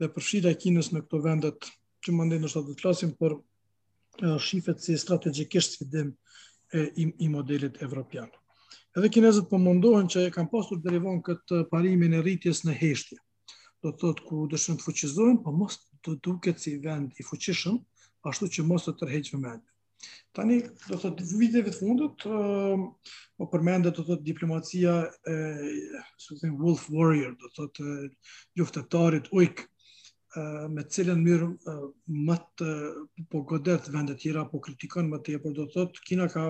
dhe 0.00 0.08
e 0.08 0.54
Kinës 0.64 0.88
në 0.94 1.02
këto 1.04 1.20
vendet, 1.26 1.68
që 2.02 2.14
më 2.16 2.24
ndenë 2.30 2.48
është 2.48 2.62
atë 2.64 2.72
të 2.72 2.80
klasim, 2.80 3.12
për 3.20 3.36
eh, 3.36 4.38
shifet 4.40 4.80
si 4.80 4.96
strategikisht 4.96 5.76
sfidim 5.76 6.14
e, 6.72 6.88
i, 6.96 7.06
i 7.28 7.28
modelit 7.28 7.82
evropianë. 7.84 8.34
Edhe 8.98 9.08
kinezët 9.14 9.48
po 9.50 9.58
mundohen 9.58 10.06
që 10.14 10.20
e 10.28 10.32
kanë 10.34 10.50
pasur 10.52 10.78
derivon 10.82 11.16
këtë 11.28 11.64
parimin 11.70 12.12
e 12.14 12.20
rritjes 12.22 12.60
në 12.66 12.74
heshtje. 12.78 13.16
Do 13.82 13.90
të 13.90 13.98
thotë 14.02 14.26
ku 14.28 14.42
dëshën 14.52 14.76
të 14.78 14.84
fuqizohen, 14.86 15.40
po 15.46 15.50
mos 15.62 15.80
do 16.06 16.14
duket 16.26 16.62
si 16.62 16.76
vend 16.84 17.18
i 17.18 17.26
fuqishëm, 17.26 17.80
ashtu 18.30 18.48
që 18.54 18.66
mos 18.68 18.86
të 18.86 18.94
tërheqë 19.00 19.32
vëmendje. 19.34 20.14
Tani, 20.38 20.60
do 20.86 20.94
të 20.94 21.00
thotë 21.06 21.26
viteve 21.42 21.72
të 21.72 21.80
fundit, 21.80 22.28
po 23.38 23.48
përmendet 23.56 23.98
do 23.98 24.04
të 24.04 24.08
thotë 24.12 24.28
diplomacia 24.30 24.94
e, 25.34 25.36
si 26.22 26.38
them 26.44 26.54
Wolf 26.62 26.86
Warrior, 26.94 27.34
do 27.40 27.50
të 27.50 27.54
thotë 27.60 27.98
luftëtarit 28.62 29.30
ujk 29.34 29.66
me 30.74 30.86
cilën 30.94 31.18
mirë 31.26 31.50
më 32.30 32.38
të 32.60 32.70
po 33.32 33.42
godet 33.52 33.90
vendet 33.94 34.22
tjera 34.22 34.46
po 34.54 34.62
kritikon 34.66 35.10
më 35.10 35.20
të 35.22 35.32
tepër 35.34 35.58
do 35.60 35.66
të 35.66 35.80
thotë 35.82 36.06
Kina 36.10 36.30
ka 36.36 36.46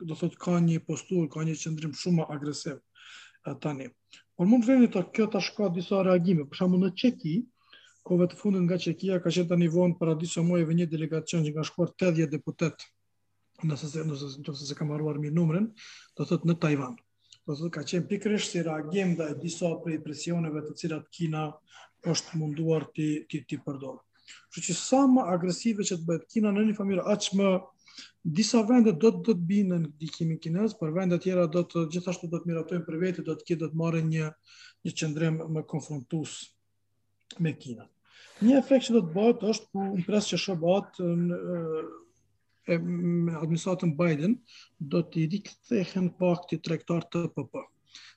do 0.00 0.14
të 0.16 0.28
ka 0.40 0.58
një 0.60 0.80
postur, 0.86 1.28
ka 1.32 1.42
një 1.46 1.54
qendrim 1.60 1.92
shumë 1.96 2.26
agresiv 2.32 2.80
tani. 3.62 3.88
Por 4.36 4.46
mund 4.48 4.64
të 4.66 4.70
vëni 4.72 4.88
të 4.92 5.04
kjo 5.16 5.26
tash 5.32 5.52
ka 5.56 5.68
disa 5.72 6.02
reagime, 6.04 6.44
për 6.44 6.60
shembull 6.60 6.82
në 6.84 6.92
Çeki, 6.98 7.36
ku 8.04 8.18
të 8.22 8.36
fundit 8.38 8.62
nga 8.66 8.78
Çekia 8.78 9.16
ka 9.20 9.30
qenë 9.30 9.48
tani 9.48 9.68
vonë 9.72 9.96
para 9.98 10.14
disa 10.14 10.42
muajve 10.42 10.74
një 10.78 10.86
delegacion 10.90 11.42
që 11.44 11.54
ka 11.56 11.64
shkuar 11.66 11.88
80 11.96 12.30
deputet, 12.30 12.84
nëse 13.66 13.88
se, 13.90 14.04
nëse 14.06 14.28
se, 14.32 14.40
nëse 14.46 14.68
se 14.68 14.74
kam 14.78 14.92
harruar 14.94 15.18
mi 15.18 15.30
numrin, 15.34 15.66
do 16.16 16.22
të 16.22 16.28
thotë 16.32 16.46
në 16.50 16.54
Taiwan. 16.62 16.94
Do 17.48 17.56
të 17.58 17.70
ka 17.74 17.82
qenë 17.88 18.06
pikërisht 18.10 18.52
si 18.52 18.62
reagim 18.66 19.14
ndaj 19.16 19.32
disa 19.42 19.72
prej 19.84 19.98
presioneve 20.04 20.60
të 20.68 20.76
cilat 20.82 21.08
Kina 21.14 21.48
është 22.10 22.38
munduar 22.42 22.86
ti 22.94 23.24
ti 23.30 23.42
ti 23.48 23.56
përdor. 23.66 23.98
Kështu 24.26 24.72
që 24.72 24.76
sa 24.78 25.02
më 25.10 25.24
agresive 25.34 25.86
që 25.86 25.96
të 26.00 26.06
bëhet 26.06 26.28
Kina 26.34 26.52
në 26.54 26.68
një 26.70 26.76
famë 26.78 27.02
aq 27.14 27.32
më 27.38 27.48
disa 28.24 28.60
vende 28.66 28.92
do 28.92 29.10
të 29.14 29.18
do 29.18 29.22
të 29.34 29.44
binë 29.48 29.68
në 29.72 29.80
ndikimin 29.90 30.40
kinez, 30.42 30.74
por 30.80 30.92
vende 30.94 31.18
tjera 31.22 31.44
do 31.52 31.62
të 31.68 31.86
gjithashtu 31.94 32.30
do 32.32 32.40
të 32.42 32.50
miratojnë 32.52 32.86
për 32.88 32.96
vete, 33.02 33.24
do 33.28 33.36
të 33.38 33.46
kje 33.48 33.56
do 33.62 33.68
të 33.72 33.80
marë 33.82 34.00
një, 34.08 34.28
një 34.86 34.94
qëndrim 35.00 35.38
më 35.56 35.64
konfrontus 35.70 36.36
me 37.42 37.54
Kina. 37.58 37.86
Një 38.42 38.56
efekt 38.60 38.86
që 38.88 38.96
do 38.98 39.04
të 39.06 39.14
bëhet 39.14 39.46
është 39.52 39.70
ku 39.72 39.86
në 39.92 40.04
presë 40.08 40.32
që 40.34 40.40
shëbat 40.46 40.98
në, 41.22 41.38
e, 42.74 42.76
administratën 43.40 43.94
Biden 43.98 44.36
do 44.92 45.00
të 45.06 45.22
i 45.24 45.28
rikëthehen 45.36 46.10
pak 46.20 46.46
të 46.50 46.60
trektar 46.66 47.06
të 47.14 47.22
PP. 47.36 47.62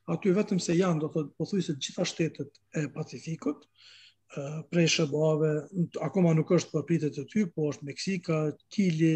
Aty 0.09 0.33
vetëm 0.35 0.59
se 0.63 0.75
janë, 0.75 1.03
do 1.05 1.09
të 1.13 1.23
pëthuj 1.39 1.63
se 1.69 1.77
gjitha 1.77 2.05
shtetet 2.07 2.59
e 2.75 2.87
Pacifikut, 2.93 3.67
prej 4.69 4.85
shëbave, 4.93 5.49
akoma 6.05 6.35
nuk 6.37 6.51
është 6.53 6.73
për 6.85 7.05
e 7.07 7.09
ty, 7.25 7.45
po 7.53 7.69
është 7.71 7.85
Meksika, 7.87 8.35
Kili, 8.69 9.15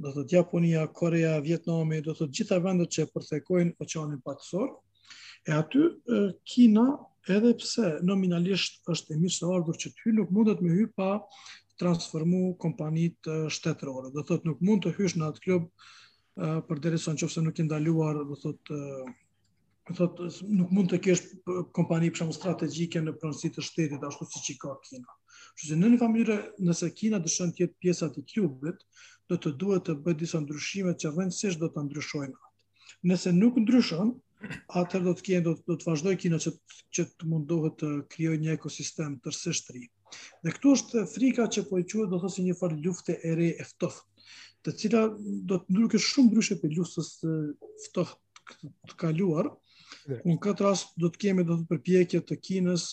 do 0.00 0.08
të 0.10 0.14
thotë 0.16 0.34
Japonia, 0.38 0.86
Korea, 0.96 1.32
Vietnami, 1.44 2.00
do 2.04 2.12
të 2.14 2.18
thotë 2.24 2.36
gjitha 2.38 2.58
vendet 2.64 2.92
që 2.96 3.04
përthekojnë 3.14 3.76
oqeanin 3.84 4.22
patësor, 4.26 4.76
E 5.48 5.52
aty 5.56 5.78
Kina, 6.52 6.82
edhe 7.32 7.54
pse 7.56 7.94
nominalisht 8.04 8.90
është 8.92 9.14
e 9.14 9.20
mirë 9.22 9.32
se 9.32 9.46
ardhur 9.56 9.76
që 9.80 9.88
ty 9.96 10.10
nuk 10.12 10.28
mundet 10.36 10.58
me 10.60 10.68
hy 10.74 10.82
pa 10.96 11.06
transformu 11.80 12.40
kompanit 12.60 13.24
shtetërore. 13.50 14.10
Do 14.12 14.20
thot 14.28 14.44
nuk 14.44 14.60
mund 14.60 14.84
të 14.84 14.92
hysh 14.98 15.14
në 15.16 15.30
atë 15.30 15.42
klub 15.46 15.64
për 16.68 16.82
derisa 16.84 17.14
nëse 17.16 17.40
nuk 17.46 17.56
i 17.56 17.64
ndaluar, 17.70 18.20
do 18.28 18.36
thot 18.42 18.60
do 19.88 19.96
thot 19.96 20.20
nuk 20.44 20.76
mund 20.76 20.92
të 20.92 21.00
kesh 21.08 21.24
kompani 21.78 22.12
për 22.12 22.18
shkak 22.26 22.36
strategjike 22.36 23.02
në 23.06 23.16
pronësi 23.22 23.50
të 23.56 23.64
shtetit 23.64 24.04
ashtu 24.10 24.28
siç 24.34 24.52
i 24.52 24.58
ka 24.60 24.76
Kina. 24.90 25.08
Kështu 25.56 25.72
që 25.72 25.80
në 25.80 25.94
një 25.94 26.02
mënyrë, 26.18 26.38
nëse 26.68 26.92
Kina 27.00 27.16
dëshon 27.24 27.56
të 27.56 27.64
jetë 27.64 27.78
pjesa 27.80 28.12
e 28.12 28.22
klubit, 28.34 28.84
do 29.30 29.36
të 29.38 29.50
duhet 29.62 29.84
të 29.86 29.94
bëjë 30.04 30.18
disa 30.24 30.40
ndryshime 30.42 30.92
që 31.00 31.12
rëndësisht 31.14 31.60
do 31.62 31.68
të 31.70 31.84
ndryshojnë 31.86 32.32
atë. 32.32 32.52
Nëse 33.10 33.32
nuk 33.36 33.58
ndryshon, 33.62 34.08
atër 34.82 35.04
do 35.06 35.12
të 35.16 35.24
kjenë, 35.28 35.44
do, 35.46 35.52
do 35.68 35.76
të 35.78 35.86
vazhdoj 35.86 36.14
kina 36.24 36.38
që, 36.44 36.52
që 36.96 37.04
të 37.20 37.28
mundohet 37.30 37.76
të 37.82 37.90
kryoj 38.14 38.38
një 38.42 38.56
ekosistem 38.58 39.14
tërsisht 39.24 39.68
të 39.68 39.76
ri. 39.76 39.82
Dhe 40.42 40.54
këtu 40.56 40.72
është 40.76 41.02
frika 41.14 41.46
që 41.54 41.64
po 41.68 41.78
e 41.78 41.84
quet 41.86 42.10
do 42.10 42.18
të 42.18 42.22
thosë 42.24 42.46
një 42.48 42.56
farë 42.58 42.78
lufte 42.86 43.16
e 43.30 43.34
re 43.38 43.50
e 43.62 43.66
ftoft, 43.70 44.02
të 44.64 44.74
cila 44.80 45.02
do 45.50 45.60
të 45.62 45.76
ndryke 45.76 46.00
shumë 46.08 46.30
ndryshe 46.34 46.56
për 46.64 46.74
luftës 46.80 47.12
të 47.94 48.08
të 48.90 48.96
kaluar, 48.98 49.52
Dhe. 50.08 50.16
në 50.26 50.34
këtë 50.42 50.64
rast 50.66 50.90
do 51.02 51.08
të 51.12 51.20
kemi 51.24 51.44
do 51.46 51.56
të 51.60 51.66
përpjekje 51.70 52.20
të 52.26 52.36
kinës 52.48 52.88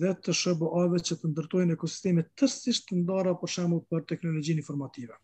dhe 0.00 0.14
të 0.24 0.32
shëbëave 0.40 1.00
që 1.08 1.16
të 1.20 1.30
ndërtojnë 1.32 1.76
ekosisteme 1.76 2.24
tërsisht 2.40 2.88
të 2.88 3.00
ndara 3.02 3.34
për 3.36 3.68
për 3.90 4.04
teknologjin 4.12 4.60
informative. 4.62 5.16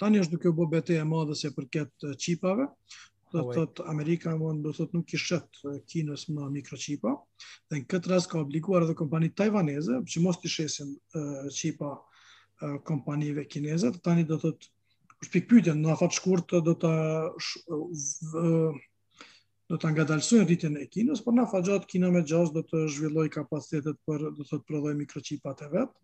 Tani 0.00 0.18
është 0.22 0.36
duke 0.36 0.50
u 0.50 0.54
bë 0.60 0.66
betejë 0.76 1.02
e 1.04 1.08
madhe 1.12 1.36
se 1.40 1.50
përket 1.56 2.06
çipave. 2.24 2.66
Do 3.34 3.42
të 3.48 3.54
thotë 3.56 3.84
Amerika 3.92 4.34
mund 4.40 4.62
do 4.66 4.72
të 4.74 4.80
thotë 4.80 4.96
nuk 4.98 5.12
i 5.16 5.18
shet 5.20 5.58
Kinës 5.92 6.26
më 6.34 6.50
mikroçipa. 6.58 7.14
Dhe 7.70 7.80
në 7.80 7.88
këtë 7.94 8.12
rast 8.12 8.30
ka 8.34 8.42
obliguar 8.44 8.86
edhe 8.86 8.94
kompanitë 9.00 9.38
tajvaneze 9.42 9.96
që 10.12 10.22
mos 10.26 10.38
të 10.44 10.52
shesin 10.56 10.92
çipa 11.58 11.90
kompanive 12.90 13.46
kineze. 13.54 13.90
Tani 14.08 14.22
do 14.28 14.38
të 14.38 14.46
thotë 14.46 14.72
për 15.32 15.74
në 15.82 15.90
afat 15.96 16.12
të 16.14 16.18
shkurt 16.20 16.56
do 16.70 16.74
ta 16.84 16.94
do 19.72 19.76
ta 19.80 19.88
ngadalsoj 19.94 20.42
rritjen 20.44 20.74
e 20.76 20.84
Kinës, 20.94 21.22
por 21.24 21.32
në 21.34 21.46
afat 21.46 21.64
gjatë 21.70 21.88
Kina 21.90 22.10
me 22.14 22.20
gjatë 22.28 22.52
do 22.58 22.62
të 22.70 22.84
zhvilloj 22.94 23.26
kapacitetet 23.38 23.96
për 24.08 24.26
do 24.26 24.34
të 24.44 24.48
thotë 24.50 24.68
prodhoj 24.70 24.92
mikroçipat 24.98 25.62
e 25.64 25.68
vet. 25.72 25.94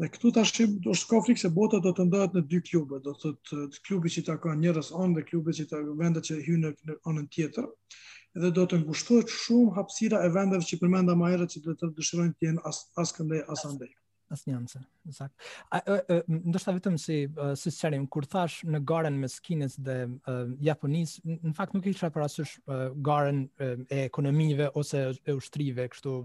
Dhe 0.00 0.08
këtu 0.08 0.30
të 0.32 0.40
ashtim 0.46 0.78
të 0.80 0.94
është 0.94 1.08
kofrik 1.10 1.38
se 1.40 1.48
bota 1.52 1.76
do 1.84 1.90
të 1.96 2.06
ndohet 2.08 2.36
në 2.36 2.40
dy 2.48 2.60
klube, 2.70 3.00
do 3.04 3.12
të 3.20 3.32
të 3.52 3.80
klubi 3.84 4.12
që 4.14 4.22
të 4.28 4.36
ka 4.40 4.54
njërës 4.62 4.88
onë 4.96 5.16
dhe 5.18 5.24
klube 5.28 5.52
që 5.58 5.66
të 5.68 5.80
vendet 5.98 6.30
që 6.30 6.36
hynë 6.46 6.70
në 6.88 6.94
onën 7.12 7.26
tjetër, 7.34 7.66
dhe 8.44 8.50
do 8.56 8.64
të 8.70 8.78
ngushtohet 8.86 9.34
shumë 9.34 9.74
hapsira 9.76 10.22
e 10.24 10.30
vendeve 10.38 10.64
që 10.70 10.78
përmenda 10.80 11.18
ma 11.20 11.28
erët 11.34 11.52
që 11.56 11.62
do 11.68 11.74
të 11.76 11.90
dëshirojnë 11.98 12.34
të 12.38 12.48
jenë 12.48 12.64
as, 12.72 13.12
këndej, 13.18 13.42
as 13.56 13.66
andej. 13.68 13.92
Asë 14.30 14.48
një 14.48 14.56
anëse, 14.60 14.80
zakt. 15.18 15.46
Ndështë 16.32 16.72
të 16.72 16.76
vetëm 16.78 16.96
si, 17.04 17.18
si 17.64 17.72
qërim, 17.82 18.08
kur 18.14 18.24
thash 18.30 18.62
në 18.70 18.80
garen 18.88 19.20
me 19.20 19.28
skinës 19.28 19.76
dhe 19.88 19.98
Japonisë, 20.70 21.28
në 21.50 21.56
fakt 21.60 21.76
nuk 21.76 21.84
e 21.84 21.92
kisha 21.92 22.12
parasysh 22.14 22.56
garen 23.10 23.48
e 23.68 24.04
ekonomive 24.06 24.72
ose 24.80 25.10
e 25.20 25.36
ushtrive, 25.36 25.90
kështu 25.92 26.16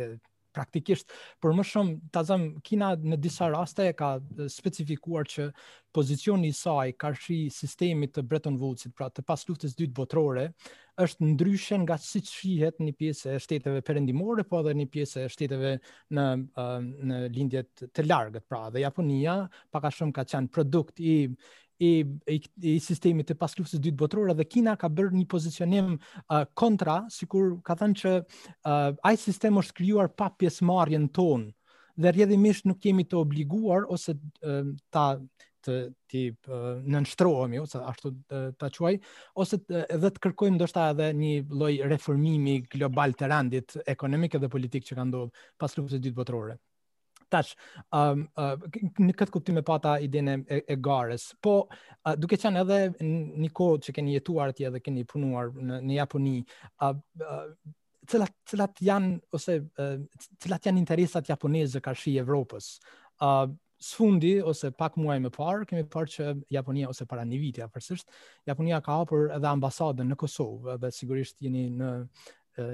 të 0.00 0.10
praktikisht 0.58 1.12
për 1.42 1.54
më 1.58 1.64
shumë 1.70 1.98
ta 2.14 2.22
them 2.26 2.46
Kina 2.66 2.94
në 2.96 3.18
disa 3.26 3.50
raste 3.52 3.84
e 3.90 3.94
ka 3.98 4.14
specifikuar 4.52 5.28
që 5.32 5.50
pozicioni 5.96 6.50
i 6.52 6.56
saj 6.56 6.92
karshi 7.00 7.36
sistemit 7.52 8.12
të 8.16 8.24
Bretton 8.28 8.56
Woodsit, 8.60 8.92
pra 8.96 9.08
të 9.08 9.24
pas 9.26 9.46
luftës 9.48 9.76
dytë 9.78 9.96
botërore, 9.96 10.48
është 11.00 11.28
ndryshe 11.32 11.78
nga 11.84 11.96
si 12.00 12.20
që 12.24 12.32
shihet 12.36 12.80
një 12.84 12.92
pjesë 13.00 13.36
e 13.36 13.40
shteteve 13.40 13.82
përendimore, 13.84 14.44
po 14.48 14.60
edhe 14.62 14.74
një 14.76 14.86
pjesë 14.92 15.24
e 15.26 15.32
shteteve 15.32 15.72
në, 16.16 16.26
në 17.08 17.20
lindjet 17.36 17.86
të 17.96 18.04
largët, 18.10 18.44
pra 18.48 18.66
dhe 18.72 18.84
Japonia, 18.84 19.38
a 19.76 19.90
shumë 19.96 20.12
ka 20.16 20.24
qenë 20.28 20.52
produkt 20.56 21.00
i, 21.04 21.16
e 21.76 22.00
e, 22.24 22.40
e 22.74 22.78
sistemi 22.80 23.24
të 23.26 23.36
pas 23.38 23.54
luftës 23.58 23.80
dytë 23.82 23.98
botërore 24.00 24.34
dhe 24.36 24.46
Kina 24.48 24.76
ka 24.80 24.88
bërë 24.92 25.14
një 25.20 25.26
pozicionim 25.30 25.94
uh, 25.96 26.44
kontra 26.56 27.00
sikur 27.12 27.58
ka 27.64 27.76
thënë 27.80 28.00
që 28.02 28.14
uh, 28.22 28.92
ai 29.04 29.14
sistem 29.20 29.60
është 29.62 29.76
krijuar 29.80 30.08
pa 30.16 30.30
pjesëmarrjen 30.40 31.08
tonë 31.16 31.52
dhe 31.96 32.12
rrjedhimisht 32.12 32.66
nuk 32.68 32.80
kemi 32.84 33.06
të 33.08 33.18
obliguar 33.22 33.86
ose 33.92 34.16
uh, 34.16 34.72
ta 34.92 35.16
të 35.66 35.76
ti 36.08 36.26
uh, 36.54 36.66
nënshtrohemi 36.86 37.58
ose 37.58 37.80
ashtu 37.90 38.12
ta 38.28 38.70
quaj 38.70 38.94
ose 39.34 39.58
të, 39.58 39.80
edhe 39.96 40.12
të 40.14 40.22
kërkojmë 40.28 40.56
ndoshta 40.60 40.84
edhe 40.92 41.08
një 41.20 41.32
lloj 41.50 41.72
reformimi 41.92 42.60
global 42.76 43.16
të 43.18 43.32
rendit 43.32 43.74
ekonomik 43.94 44.38
dhe 44.38 44.52
politik 44.52 44.86
që 44.86 44.98
ka 45.00 45.08
ndodhur 45.10 45.48
pas 45.58 45.74
luftës 45.78 45.98
së 45.98 46.04
dytë 46.06 46.20
botërore. 46.20 46.54
Tash, 47.30 47.54
um, 47.92 48.24
uh, 48.38 48.54
në 49.02 49.14
këtë 49.18 49.32
kuptim 49.34 49.58
e 49.58 49.62
pata 49.66 49.96
idenë 50.02 50.34
e, 50.52 50.60
e 50.70 50.76
gares, 50.82 51.30
po 51.42 51.56
uh, 51.66 52.14
duke 52.18 52.38
qenë 52.38 52.62
edhe 52.62 52.78
një 53.06 53.50
kohë 53.56 53.80
që 53.88 53.94
keni 53.96 54.14
jetuar 54.16 54.52
tje 54.56 54.70
dhe 54.76 54.82
keni 54.84 55.04
punuar 55.10 55.50
në, 55.52 55.80
në 55.88 55.96
Japoni, 55.98 56.36
uh, 56.86 56.94
uh, 57.22 57.44
cilat, 58.06 58.34
cilat 58.52 58.82
janë, 58.88 59.14
ose 59.34 59.58
uh, 59.66 59.96
cilat 60.44 60.68
janë 60.70 60.82
interesat 60.84 61.30
japoneze 61.32 61.82
ka 61.82 61.94
shi 61.98 62.14
Evropës? 62.22 62.76
Uh, 63.18 63.48
sfundi 63.76 64.36
ose 64.40 64.70
pak 64.72 64.94
muaj 64.96 65.18
më 65.20 65.28
parë 65.36 65.66
kemi 65.68 65.82
parë 65.92 66.10
që 66.14 66.28
Japonia 66.56 66.88
ose 66.88 67.04
para 67.04 67.26
një 67.28 67.36
viti 67.42 67.60
afërsisht 67.60 68.06
Japonia 68.48 68.78
ka 68.80 68.94
hapur 69.02 69.26
edhe 69.36 69.50
ambasadën 69.50 70.08
në 70.12 70.16
Kosovë 70.22 70.78
dhe 70.80 70.88
sigurisht 70.96 71.42
jeni 71.44 71.66
në 71.76 71.90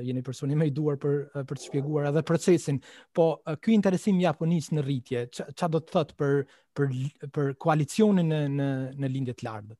jeni 0.00 0.22
personi 0.22 0.54
më 0.56 0.66
i 0.70 0.72
duar 0.74 0.98
për 1.02 1.22
për 1.48 1.58
të 1.58 1.62
shpjeguar 1.66 2.06
edhe 2.10 2.22
procesin, 2.26 2.78
po 3.12 3.24
ky 3.62 3.74
interesim 3.74 4.20
japonis 4.20 4.68
në 4.72 4.84
rritje, 4.84 5.24
ç'a 5.34 5.68
do 5.68 5.80
të 5.80 5.90
thot 5.96 6.12
për 6.18 6.36
për 6.76 6.92
për 7.36 7.52
koalicionin 7.62 8.28
në 8.30 8.42
në 8.58 8.68
në 9.02 9.12
lindje 9.14 9.34
të 9.34 9.46
lartë. 9.48 9.78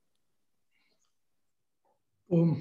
Um 2.32 2.56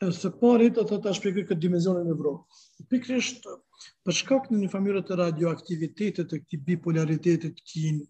së 0.00 0.30
pari 0.40 0.70
do 0.72 0.86
të 0.88 1.00
ta 1.04 1.12
shpjegoj 1.12 1.44
këtë 1.50 1.60
dimensionin 1.60 2.06
e 2.08 2.14
vrojë. 2.16 2.38
Pikërisht 2.88 3.44
për 3.44 4.16
shkak 4.16 4.46
të 4.48 4.56
një 4.62 4.70
famëre 4.72 5.02
të 5.04 5.18
radioaktivitetit 5.20 6.24
të 6.32 6.40
këtij 6.46 6.62
bipolaritet 6.70 7.44
të 7.44 7.50
Kin 7.68 8.00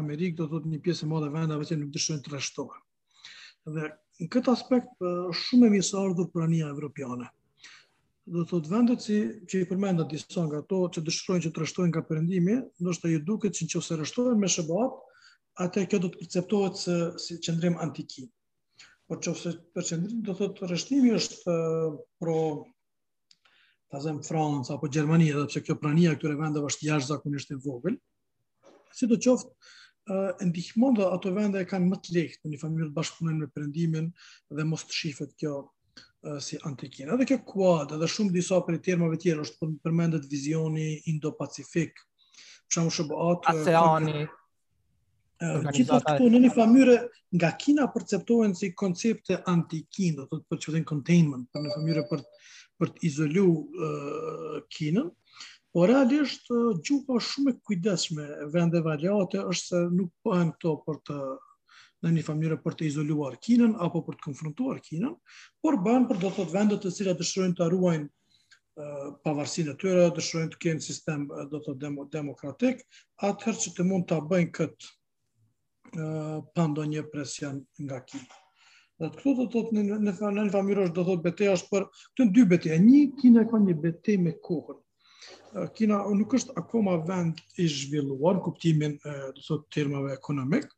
Amerik 0.00 0.34
do 0.34 0.48
të 0.48 0.56
thotë 0.56 0.72
një 0.72 0.80
pjesë 0.82 1.06
e 1.06 1.10
madhe 1.12 1.28
vendave 1.36 1.68
që 1.68 1.78
nuk 1.78 1.94
dëshojnë 1.94 2.24
të 2.24 2.32
rreshtohen. 2.34 2.82
Dhe 3.76 3.92
në 4.18 4.26
këtë 4.34 4.50
aspekt 4.56 5.06
shumë 5.44 5.70
më 5.70 5.78
i 5.78 5.84
sardhur 5.92 6.26
prania 6.34 6.72
evropiane 6.74 7.30
do 8.30 8.44
thotë 8.46 8.70
vendet 8.70 9.02
si 9.02 9.14
që 9.50 9.62
i 9.62 9.66
përmendat 9.68 10.12
disa 10.12 10.42
nga 10.46 10.60
ato 10.62 10.82
që 10.94 11.02
dëshirojnë 11.06 11.44
që 11.46 11.50
të 11.54 11.62
rështojnë 11.62 11.92
nga 11.94 12.02
perëndimi, 12.10 12.58
ndoshta 12.84 13.10
ju 13.10 13.22
duket 13.26 13.56
që 13.58 13.64
në 13.66 13.72
qëse 13.72 13.98
rështojnë 13.98 14.38
me 14.42 14.50
shëbat, 14.54 14.94
atë 15.66 15.84
kjo 15.90 15.98
do 16.04 16.10
të 16.12 16.20
perceptohet 16.22 16.78
se 16.82 16.98
si 17.22 17.38
qëndrim 17.46 17.80
antikin. 17.82 18.28
Por 19.10 19.18
qëse 19.24 19.56
për 19.74 19.88
qëndrim, 19.90 20.22
do 20.28 20.36
thotë 20.38 20.68
rështimi 20.70 21.12
është 21.18 21.56
pro 22.22 22.38
ta 23.90 24.00
zem 24.00 24.22
Franca 24.24 24.76
apo 24.78 24.88
Gjermani, 24.88 25.28
sepse 25.34 25.64
kjo 25.66 25.76
prania 25.82 26.14
këtyre 26.14 26.38
vendeve 26.38 26.70
është 26.70 26.88
jashtë 26.88 27.52
e 27.52 27.62
vogël, 27.66 27.98
si 28.96 29.06
do 29.10 29.18
e 30.02 30.46
ndihmon 30.46 30.96
dhe 30.98 31.04
ato 31.14 31.30
vende 31.34 31.60
e 31.62 31.66
kanë 31.66 31.86
më 31.90 31.96
të 32.02 32.14
lehtë 32.16 32.48
në 32.48 32.54
një 32.70 32.86
të 32.90 32.94
bashkëpunojnë 32.96 33.38
me 33.42 33.46
përëndimin 33.54 34.08
dhe 34.58 34.64
mos 34.66 34.82
të 34.90 35.26
kjo 35.38 35.52
si 36.40 36.56
antikin. 36.62 37.08
Edhe 37.14 37.26
kjo 37.26 37.38
kuad, 37.50 37.90
edhe 37.96 38.06
shumë 38.12 38.32
disa 38.34 38.58
për 38.64 38.76
i 38.78 38.82
termave 38.88 39.18
tjere, 39.22 39.42
është 39.46 39.68
përmendet 39.82 40.28
vizioni 40.30 40.84
indo-pacifik, 41.12 41.98
për 41.98 42.78
shumë 42.78 42.94
shumë 42.98 43.22
atë... 43.30 43.54
Aseani... 43.56 44.26
Gjithë 45.42 45.96
të 45.98 46.04
këtu 46.06 46.26
në 46.30 46.38
një 46.44 46.50
famyre, 46.54 46.92
nga 47.34 47.48
kina 47.58 47.88
perceptohen 47.90 48.52
si 48.54 48.68
koncepte 48.78 49.40
antikin, 49.50 50.20
do 50.20 50.28
të 50.30 50.38
të 50.52 50.58
që 50.64 50.82
containment, 50.90 51.48
për 51.52 51.64
në 51.64 51.72
famyre 51.74 52.04
për, 52.12 52.22
për 52.78 52.92
të 52.92 53.02
izolu 53.08 53.48
uh, 53.48 54.60
kinën, 54.76 55.08
po 55.74 55.88
realisht 55.90 56.46
uh, 56.54 56.68
gjupa 56.86 57.18
shumë 57.18 57.56
e 57.56 57.58
kujdeshme 57.58 58.28
vende 58.54 58.84
valjate, 58.86 59.42
është 59.50 59.64
se 59.72 59.80
nuk 59.98 60.14
pohen 60.22 60.54
këto 60.54 60.76
për 60.86 61.02
të 61.10 61.18
në 62.02 62.10
një 62.16 62.22
famëre 62.26 62.56
për 62.62 62.74
të 62.78 62.86
izoluar 62.90 63.36
Kinën 63.44 63.76
apo 63.86 64.00
për 64.06 64.16
të 64.18 64.24
konfrontuar 64.26 64.80
Kinën, 64.82 65.12
por 65.62 65.76
banë 65.84 66.08
për 66.10 66.20
do 66.24 66.30
të 66.32 66.36
thotë 66.40 66.54
vende 66.56 66.78
të 66.82 66.92
cilat 66.96 67.20
dëshirojnë 67.22 67.56
të 67.60 67.68
ruajnë 67.74 68.08
uh, 68.08 69.06
pavarësinë 69.26 69.74
e 69.74 69.78
tyre, 69.82 70.06
dëshirojnë 70.18 70.52
të 70.54 70.60
kenë 70.66 70.84
sistem 70.86 71.26
do 71.32 71.44
të 71.60 71.64
thotë 71.68 71.80
demo, 71.86 72.06
demokratik, 72.16 72.82
atëherë 73.28 73.62
që 73.66 73.74
të 73.78 73.86
mund 73.92 74.08
ta 74.10 74.18
bëjnë 74.32 74.52
këtë 74.58 74.90
uh, 75.94 76.38
pa 76.56 76.66
ndonjë 76.72 77.06
presion 77.14 77.62
nga 77.86 78.02
Kinë. 78.06 78.40
Dhe 79.02 79.10
të 79.10 79.18
këtu 79.18 79.34
do 79.38 79.46
të 79.52 79.62
të 79.70 80.00
në 80.04 80.32
një 80.42 80.50
famyrosh 80.56 80.92
do 80.98 81.06
të 81.06 81.14
të 81.18 81.22
bete 81.28 81.50
është 81.54 81.70
për 81.70 81.86
të 82.18 82.26
në 82.26 82.34
dy 82.36 82.44
bete. 82.52 82.72
E 82.76 82.80
një, 82.82 83.04
Kina 83.20 83.46
e 83.46 83.50
ka 83.50 83.62
një 83.62 83.76
bete 83.82 84.18
me 84.22 84.34
kohën. 84.46 84.78
Kina 85.76 86.00
nuk 86.16 86.32
është 86.38 86.54
akoma 86.58 86.96
vend 87.06 87.38
i 87.62 87.66
zhvilluar, 87.70 88.38
kuptimin 88.46 88.94
do 89.02 89.38
të 89.38 89.44
thotë 89.48 89.72
termave 89.74 90.14
ekonomikë, 90.14 90.70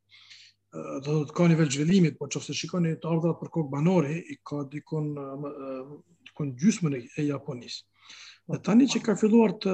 do 1.06 1.12
të 1.28 1.34
ka 1.36 1.46
nivel 1.50 1.68
zhvillimit, 1.70 2.16
po 2.18 2.26
qëfëse 2.30 2.54
shikoni 2.58 2.94
të 3.00 3.10
ardhat 3.10 3.36
për 3.40 3.50
kokë 3.56 3.72
banori, 3.72 4.16
i 4.32 4.36
ka 4.46 4.62
dikon, 4.72 5.10
dikon 6.28 6.54
gjysmën 6.60 6.96
e 7.00 7.26
Japonisë. 7.28 7.84
Dhe 8.52 8.58
tani 8.60 8.84
që 8.92 8.98
ka 9.00 9.14
filluar 9.16 9.54
të 9.62 9.72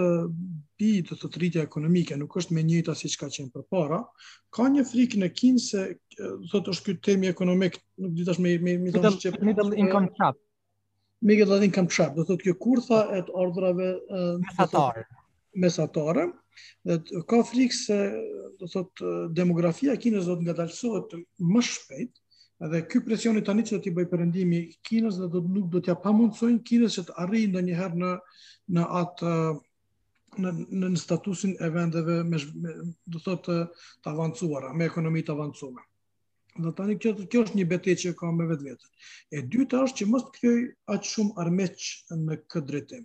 bi 0.79 0.91
të 1.03 1.17
të 1.19 1.31
tritja 1.35 1.63
ekonomike, 1.67 2.15
nuk 2.21 2.37
është 2.39 2.55
me 2.55 2.63
njëta 2.69 2.95
si 2.95 3.09
që 3.11 3.23
ka 3.25 3.31
qenë 3.37 3.51
për 3.57 3.65
para, 3.75 4.03
ka 4.55 4.69
një 4.71 4.85
frikë 4.87 5.23
në 5.25 5.31
kinë 5.41 5.63
se, 5.65 5.87
dhe 6.53 6.61
të 6.61 6.75
është 6.77 6.87
kjo 6.91 6.95
temi 7.09 7.33
ekonomik, 7.33 7.81
nuk 7.99 8.15
ditash 8.21 8.39
me, 8.45 8.55
me, 8.63 8.77
me 8.85 8.95
të 8.95 9.11
që... 9.17 9.35
Me 9.49 9.57
të 9.59 9.67
në 9.73 10.05
trap. 10.21 10.39
Me 11.29 11.37
të 11.37 11.73
kam 11.77 11.89
trap, 11.91 12.15
dhe 12.17 12.23
të 12.29 12.37
të 12.39 12.47
kjo 12.47 12.55
kurtha 12.63 13.03
e 13.19 13.25
të 13.27 13.35
ardhrave... 13.43 13.91
mesatare, 14.39 15.09
Mesatarë, 15.61 16.29
Dhe 16.87 16.95
ka 17.29 17.39
frikë 17.51 17.77
se 17.77 17.97
do 18.61 18.69
thot, 18.75 19.03
demografia 19.41 19.95
Kinës 20.05 20.29
do 20.31 20.37
të 20.41 20.45
nga 20.47 20.67
më 21.55 21.63
shpejt, 21.71 22.19
dhe 22.73 22.81
ky 22.93 23.03
presioni 23.07 23.43
tani 23.49 23.65
që 23.69 23.77
do 23.77 23.83
t'i 23.85 23.93
bëj 23.99 24.07
përëndimi 24.15 24.61
Kinës 24.89 25.21
dhe 25.23 25.29
do 25.35 25.43
të 25.45 25.53
nuk 25.57 25.69
do 25.75 25.81
t'ja 25.87 25.95
pamundsojnë 26.07 26.65
Kinës 26.71 26.97
që 26.99 27.05
të 27.11 27.17
arrijë 27.25 27.51
ndonjëherë 27.53 28.01
në, 28.05 28.11
në 28.79 28.89
atë 29.03 29.35
në, 30.47 30.51
në 30.83 30.91
statusin 31.05 31.55
e 31.59 31.71
vendeve 31.77 32.19
me, 32.33 32.39
do 33.15 33.23
thot, 33.29 33.47
të 33.53 34.13
avancuara, 34.13 34.73
me 34.75 34.87
ekonomi 34.91 35.23
të 35.29 35.35
avancuara. 35.37 35.85
Dhe 36.65 36.71
tani 36.81 36.97
kjo, 37.03 37.13
kjo 37.31 37.43
është 37.47 37.59
një 37.61 37.67
betejë 37.71 38.01
që 38.03 38.15
ka 38.19 38.31
me 38.35 38.47
vetë 38.51 38.75
E 39.39 39.43
dyta 39.55 39.85
është 39.87 39.97
që 40.03 40.07
mështë 40.17 40.33
kjoj 40.41 40.59
atë 40.97 41.11
shumë 41.13 41.37
armeq 41.45 41.89
në 42.27 42.39
këtë 42.51 42.69
drejtim. 42.73 43.05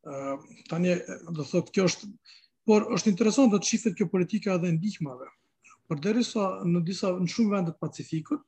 Uh, 0.00 0.36
tani, 0.70 0.94
do 1.36 1.44
thot, 1.52 1.68
kjo 1.76 1.84
është, 1.90 2.08
Por 2.70 2.84
është 2.94 3.10
interesant 3.10 3.50
të 3.50 3.58
të 3.58 3.66
shifet 3.68 3.94
kjo 3.98 4.06
politika 4.12 4.52
edhe 4.54 4.68
ndihmave. 4.76 5.26
Por 5.90 5.98
deri 5.98 6.20
sa 6.22 6.52
në 6.70 6.82
disa 6.86 7.08
në 7.18 7.26
shumë 7.32 7.50
vendet 7.56 7.76
pacifikut, 7.82 8.44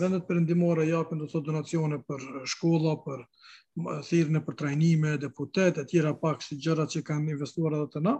vendet 0.00 0.24
për 0.26 0.40
ndimore 0.42 0.86
japën 0.88 1.20
do 1.22 1.28
të 1.30 1.42
donacione 1.48 2.00
për 2.08 2.24
shkolla, 2.56 2.96
për 3.04 3.22
thirën 4.08 4.40
e 4.40 4.42
për 4.48 4.58
trajnime, 4.64 5.12
deputet, 5.26 5.78
e 5.78 5.86
tjera 5.92 6.10
pak 6.24 6.42
si 6.42 6.58
gjera 6.64 6.88
që 6.90 7.04
kanë 7.12 7.36
investuar 7.36 7.78
edhe 7.78 7.86
të 7.94 8.02
na, 8.08 8.16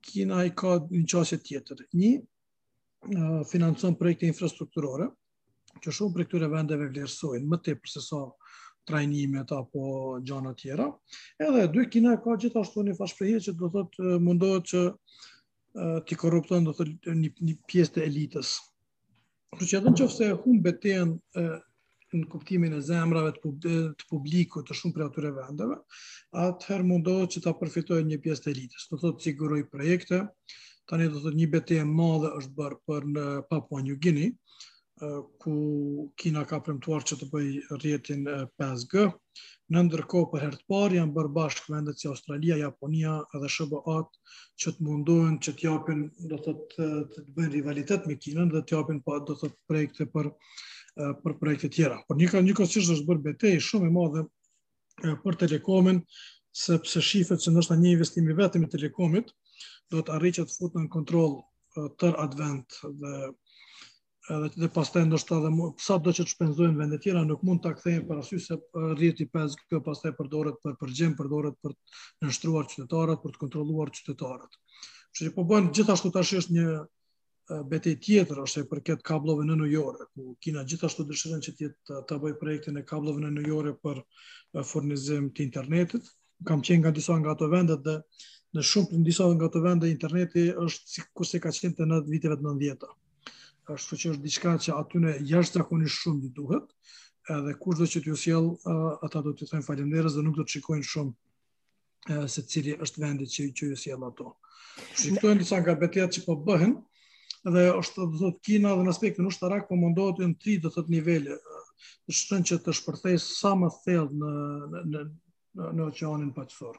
Kina 0.00 0.40
i 0.48 0.54
ka 0.56 0.78
një 0.88 1.04
qasje 1.12 1.42
tjetër. 1.44 1.84
Një, 2.00 2.14
financon 3.52 4.00
projekte 4.00 4.30
infrastrukturore, 4.32 5.10
që 5.84 5.92
shumë 5.92 6.16
për 6.16 6.24
këture 6.30 6.48
vendeve 6.56 6.88
vlerësojnë, 6.94 7.44
më 7.52 7.60
të 7.66 7.76
e 7.76 7.80
përse 7.84 8.00
sa 8.06 8.08
so 8.14 8.24
trajnimet 8.90 9.52
apo 9.52 9.80
gjana 10.26 10.52
tjera. 10.58 10.88
Edhe 11.38 11.68
dy 11.74 11.86
kina 11.92 12.16
ka 12.22 12.34
gjithashtu 12.42 12.82
një 12.88 12.96
fashprehje 12.98 13.40
që 13.46 13.54
do 13.60 13.68
thot 13.76 13.98
mundohet 14.26 14.66
që 14.72 14.82
ti 16.08 16.18
korrupton 16.18 16.66
do 16.66 16.74
thot 16.74 16.90
një, 17.06 17.30
një 17.38 17.56
pjesë 17.70 17.94
të 17.96 18.04
elitës. 18.08 18.54
Kështu 19.54 19.70
që 19.70 19.80
edhe 19.80 19.92
nëse 19.94 20.30
humbet 20.42 20.80
të 20.82 20.92
janë 20.96 21.46
në 22.18 22.26
kuptimin 22.30 22.72
e 22.74 22.80
zemrave 22.82 23.30
të 23.38 24.08
publikut 24.10 24.66
të 24.66 24.76
shumë 24.80 24.96
për 24.96 25.04
atyre 25.06 25.30
vendeve, 25.36 25.76
atëherë 26.48 26.86
mundohet 26.90 27.36
që 27.36 27.44
ta 27.44 27.52
përfitojë 27.60 28.08
një 28.10 28.18
pjesë 28.24 28.46
të 28.48 28.54
elitës. 28.56 28.88
Do 28.90 28.98
thot 29.04 29.22
siguroj 29.26 29.62
projekte. 29.70 30.24
Tani 30.90 31.06
do 31.06 31.22
thot 31.22 31.36
një 31.38 31.46
betejë 31.52 31.84
e 31.84 31.86
madhe 31.94 32.32
është 32.40 32.56
bërë 32.58 32.78
për 32.88 33.04
në 33.14 33.24
Papua 33.52 33.82
New 33.86 33.94
Guinea, 34.02 34.32
ku 35.40 35.54
Kina 36.16 36.42
ka 36.48 36.58
premtuar 36.64 37.00
që 37.08 37.16
të 37.20 37.28
bëj 37.32 37.46
rjetin 37.82 38.24
5G. 38.60 39.04
Në 39.72 39.82
ndërko 39.86 40.22
për 40.32 40.42
herë 40.44 40.58
të 40.60 40.64
parë 40.70 40.98
janë 40.98 41.14
bërë 41.16 41.30
bashkë 41.36 41.72
vendet 41.74 42.00
si 42.02 42.08
Australia, 42.10 42.56
Japonia 42.62 43.14
dhe 43.40 43.50
Shëbëat 43.56 44.18
që 44.60 44.72
të 44.76 44.86
mundohen 44.88 45.38
që 45.46 45.54
të 45.56 45.66
japin 45.66 46.02
do 46.32 46.40
të 46.46 46.54
të, 46.74 46.88
të, 47.12 47.24
të 47.24 47.34
bëjnë 47.38 47.52
rivalitet 47.56 48.06
me 48.10 48.18
Kinën 48.24 48.52
dhe 48.52 48.62
të 48.62 48.76
japin 48.76 49.00
pa 49.06 49.18
do 49.30 49.36
të 49.40 49.48
të 49.52 49.58
projekte 49.70 50.06
për, 50.16 50.30
për 51.24 51.38
projekte 51.44 51.72
tjera. 51.78 52.00
Por 52.08 52.20
një, 52.20 52.44
një 52.50 52.58
kësishë 52.60 52.98
është 52.98 53.08
bërë 53.12 53.24
betej 53.30 53.56
shumë 53.68 53.88
e 53.88 53.94
madhe 53.96 54.26
për 55.24 55.40
telekomin, 55.44 56.02
sepse 56.64 57.00
shifet 57.10 57.40
që 57.46 57.54
nështë 57.56 57.78
një 57.84 57.94
investim 57.96 58.28
i 58.28 58.36
vetëm 58.42 58.66
i 58.68 58.72
telekomit, 58.76 59.30
do 59.90 60.02
të 60.02 60.18
arri 60.18 60.34
që 60.40 60.44
të 60.48 60.56
futën 60.60 60.84
në 60.88 60.92
kontrol 60.96 61.38
tër 62.02 62.16
advent 62.26 62.80
dhe 63.00 63.30
edhe 64.36 64.48
dhe 64.60 64.68
pastaj 64.74 65.02
ndoshta 65.06 65.38
edhe 65.40 65.50
sa 65.86 65.96
do 66.04 66.12
që 66.16 66.24
të 66.26 66.32
shpenzojnë 66.34 66.78
vende 66.78 66.98
tjera 67.02 67.22
nuk 67.26 67.40
mund 67.46 67.62
ta 67.64 67.72
akthejnë 67.74 68.04
për 68.10 68.20
arsye 68.22 68.38
se 68.44 68.58
rriti 68.98 69.26
5G 69.34 69.80
pastaj 69.86 70.12
përdoret 70.18 70.60
për 70.64 70.76
përgjim, 70.82 71.16
përdoret 71.18 71.56
për 71.64 71.74
të 71.74 72.28
nështruar 72.28 72.68
qytetarët, 72.72 73.20
për 73.24 73.34
të 73.34 73.40
kontrolluar 73.42 73.90
qytetarët. 73.96 74.54
Kështu 75.12 75.28
që 75.28 75.32
po 75.38 75.46
bën 75.50 75.68
gjithashtu 75.76 76.12
tash 76.16 76.34
është 76.42 76.56
një 76.58 76.66
betej 77.74 77.96
tjetër 78.06 78.42
është 78.44 78.62
e 78.64 78.68
përket 78.70 79.02
kablove 79.10 79.46
në 79.48 79.56
New 79.58 79.70
York, 79.72 80.04
ku 80.14 80.36
Kina 80.44 80.62
gjithashtu 80.72 81.06
dëshiron 81.10 81.42
që 81.48 81.56
të 81.58 81.72
të 82.10 82.20
bëjë 82.24 82.38
projektin 82.44 82.78
e 82.78 82.84
kablove 82.92 83.22
në 83.24 83.32
New 83.36 83.50
York 83.50 83.80
për 83.86 84.02
furnizim 84.70 85.30
të 85.34 85.48
internetit. 85.48 86.06
Kam 86.46 86.62
qenë 86.66 86.84
nga 86.84 86.94
disa 87.00 87.18
nga 87.20 87.34
ato 87.34 87.48
vendet 87.52 87.82
dhe 87.88 87.96
në 88.56 88.62
shumë 88.70 89.00
në 89.00 89.06
disa 89.10 89.26
nga 89.34 89.50
ato 89.50 89.60
vende 89.66 89.90
interneti 89.90 90.46
është 90.66 90.96
sikur 90.96 91.26
se 91.32 91.42
ka 91.42 91.50
qenë 91.58 91.76
te 91.82 91.88
90 91.90 92.12
viteve 92.14 92.38
90 92.46 92.96
ashtu 93.76 93.96
që 94.00 94.10
është 94.14 94.24
diçka 94.24 94.52
që 94.66 94.74
aty 94.76 95.00
në 95.02 95.14
jashtë 95.30 95.60
zakonisht 95.62 96.00
shumë 96.02 96.26
i 96.28 96.32
duhet, 96.36 96.68
edhe 97.36 97.52
kushdo 97.62 97.86
që 97.92 98.02
t'ju 98.02 98.16
sjell, 98.18 98.48
ata 99.06 99.22
do 99.24 99.32
t'ju 99.32 99.48
thonë 99.50 99.66
falenderës 99.66 100.16
dhe 100.16 100.24
nuk 100.26 100.38
do 100.40 100.44
të 100.46 100.56
shikojnë 100.56 100.86
shumë 100.90 102.18
se 102.34 102.44
cili 102.50 102.74
është 102.84 103.02
vendi 103.04 103.28
që, 103.30 103.48
që 103.56 103.68
ju 103.72 103.78
sjell 103.84 104.06
ato. 104.08 104.32
Shiktojnë 104.98 105.42
disa 105.44 105.60
nga 105.60 105.76
që 105.94 106.22
po 106.26 106.36
bëhen, 106.46 106.74
dhe 107.54 107.66
është 107.80 108.06
do 108.12 108.16
thot 108.24 108.40
Kina 108.44 108.74
dhe 108.76 108.84
në 108.86 108.92
aspektin 108.94 109.28
ushtarak 109.30 109.68
po 109.68 109.76
mundohet 109.78 110.20
në 110.24 110.32
tri 110.42 110.56
do 110.60 110.68
thotë 110.74 110.92
nivele 110.96 111.38
të 112.06 112.12
shtën 112.16 112.42
që 112.50 112.58
të 112.64 112.74
shpërthejë 112.80 113.20
sa 113.26 113.54
më 113.60 113.70
thellë 113.84 114.18
në 114.20 114.32
në 114.90 115.06
në 115.60 115.70
në 115.76 115.82
oqeanin 115.88 116.28
paqësor 116.36 116.76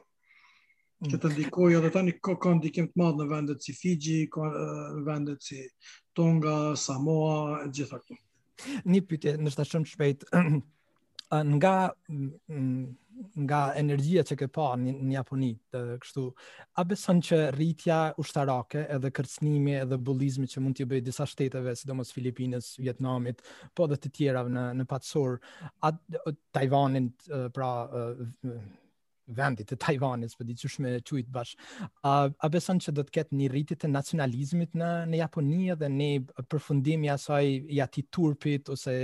që 1.10 1.18
të 1.18 1.30
ndikojë 1.34 1.78
edhe 1.80 1.88
tani 1.94 2.12
ka 2.22 2.34
ka 2.40 2.52
ndikim 2.56 2.86
të 2.90 3.00
madh 3.00 3.18
në 3.18 3.26
vendet 3.30 3.64
si 3.64 3.72
Fiji, 3.76 4.18
ka 4.32 4.46
vendet 5.06 5.42
si 5.44 5.62
Tonga, 6.14 6.74
Samoa, 6.78 7.64
gjitha 7.74 7.98
këto. 8.02 8.18
Një 8.86 9.00
pyetje, 9.10 9.36
ndoshta 9.42 9.64
shumë 9.66 9.90
shpejt, 9.92 10.26
nga 11.54 11.74
nga 13.42 13.58
energjia 13.78 14.22
që 14.26 14.36
ke 14.40 14.46
pa 14.52 14.70
në 14.80 15.10
Japoni 15.14 15.48
të 15.72 15.80
kështu 16.02 16.22
a 16.80 16.84
beson 16.88 17.20
që 17.24 17.38
rritja 17.54 17.98
ushtarake 18.20 18.82
edhe 18.96 19.10
kërcënimi 19.14 19.74
edhe 19.82 19.98
bullizmi 20.00 20.48
që 20.50 20.62
mund 20.64 20.76
t'i 20.78 20.86
bëjë 20.88 21.04
disa 21.08 21.26
shteteve 21.28 21.74
sidomos 21.78 22.10
Filipinës, 22.16 22.72
Vietnamit, 22.80 23.40
po 23.76 23.84
edhe 23.88 23.98
të 24.00 24.12
tjera 24.16 24.42
në 24.48 24.64
në 24.80 24.88
patësor 24.90 25.38
Taiwanin 26.56 27.10
pra 27.56 27.72
vendit 29.30 29.68
të 29.70 29.76
Taiwanit, 29.78 30.34
po 30.36 30.44
di 30.44 30.54
çush 30.58 30.78
me 30.82 30.90
bashkë, 30.96 31.30
bash. 31.32 31.56
A 32.02 32.30
a 32.40 32.48
beson 32.48 32.80
se 32.80 32.92
do 32.92 33.02
të 33.02 33.10
ketë 33.14 33.36
një 33.36 33.48
rritje 33.52 33.76
të 33.76 33.88
nacionalizmit 33.90 34.74
në 34.74 34.88
në 35.10 35.16
Japoni 35.22 35.70
dhe 35.78 35.88
një 35.88 36.42
përfundim 36.50 37.04
i 37.04 37.10
asaj 37.10 37.44
i 37.76 37.80
atit 37.80 38.10
turpit 38.10 38.68
ose 38.70 38.96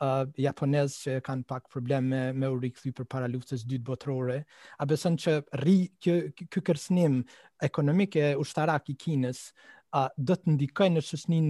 uh, 0.00 0.24
japonez 0.36 0.92
që 1.04 1.20
kanë 1.22 1.44
pak 1.48 1.68
probleme 1.68 2.32
me 2.32 2.48
u 2.48 2.58
rikthy 2.60 2.92
për 2.92 3.04
para 3.06 3.28
luftës 3.28 3.64
dytë 3.66 3.84
botërore. 3.90 4.42
A 4.78 4.86
beson 4.86 5.18
se 5.18 5.40
rri 5.60 5.90
kjo 6.00 6.20
ky 6.34 6.60
kërcënim 6.60 7.22
ekonomik 7.64 8.16
e 8.16 8.34
ushtarak 8.40 8.88
i 8.90 8.96
Kinës 8.96 9.52
a 9.92 10.08
do 10.16 10.36
të 10.38 10.54
ndikoj 10.54 10.86
në 10.94 11.02
shoqënin 11.02 11.46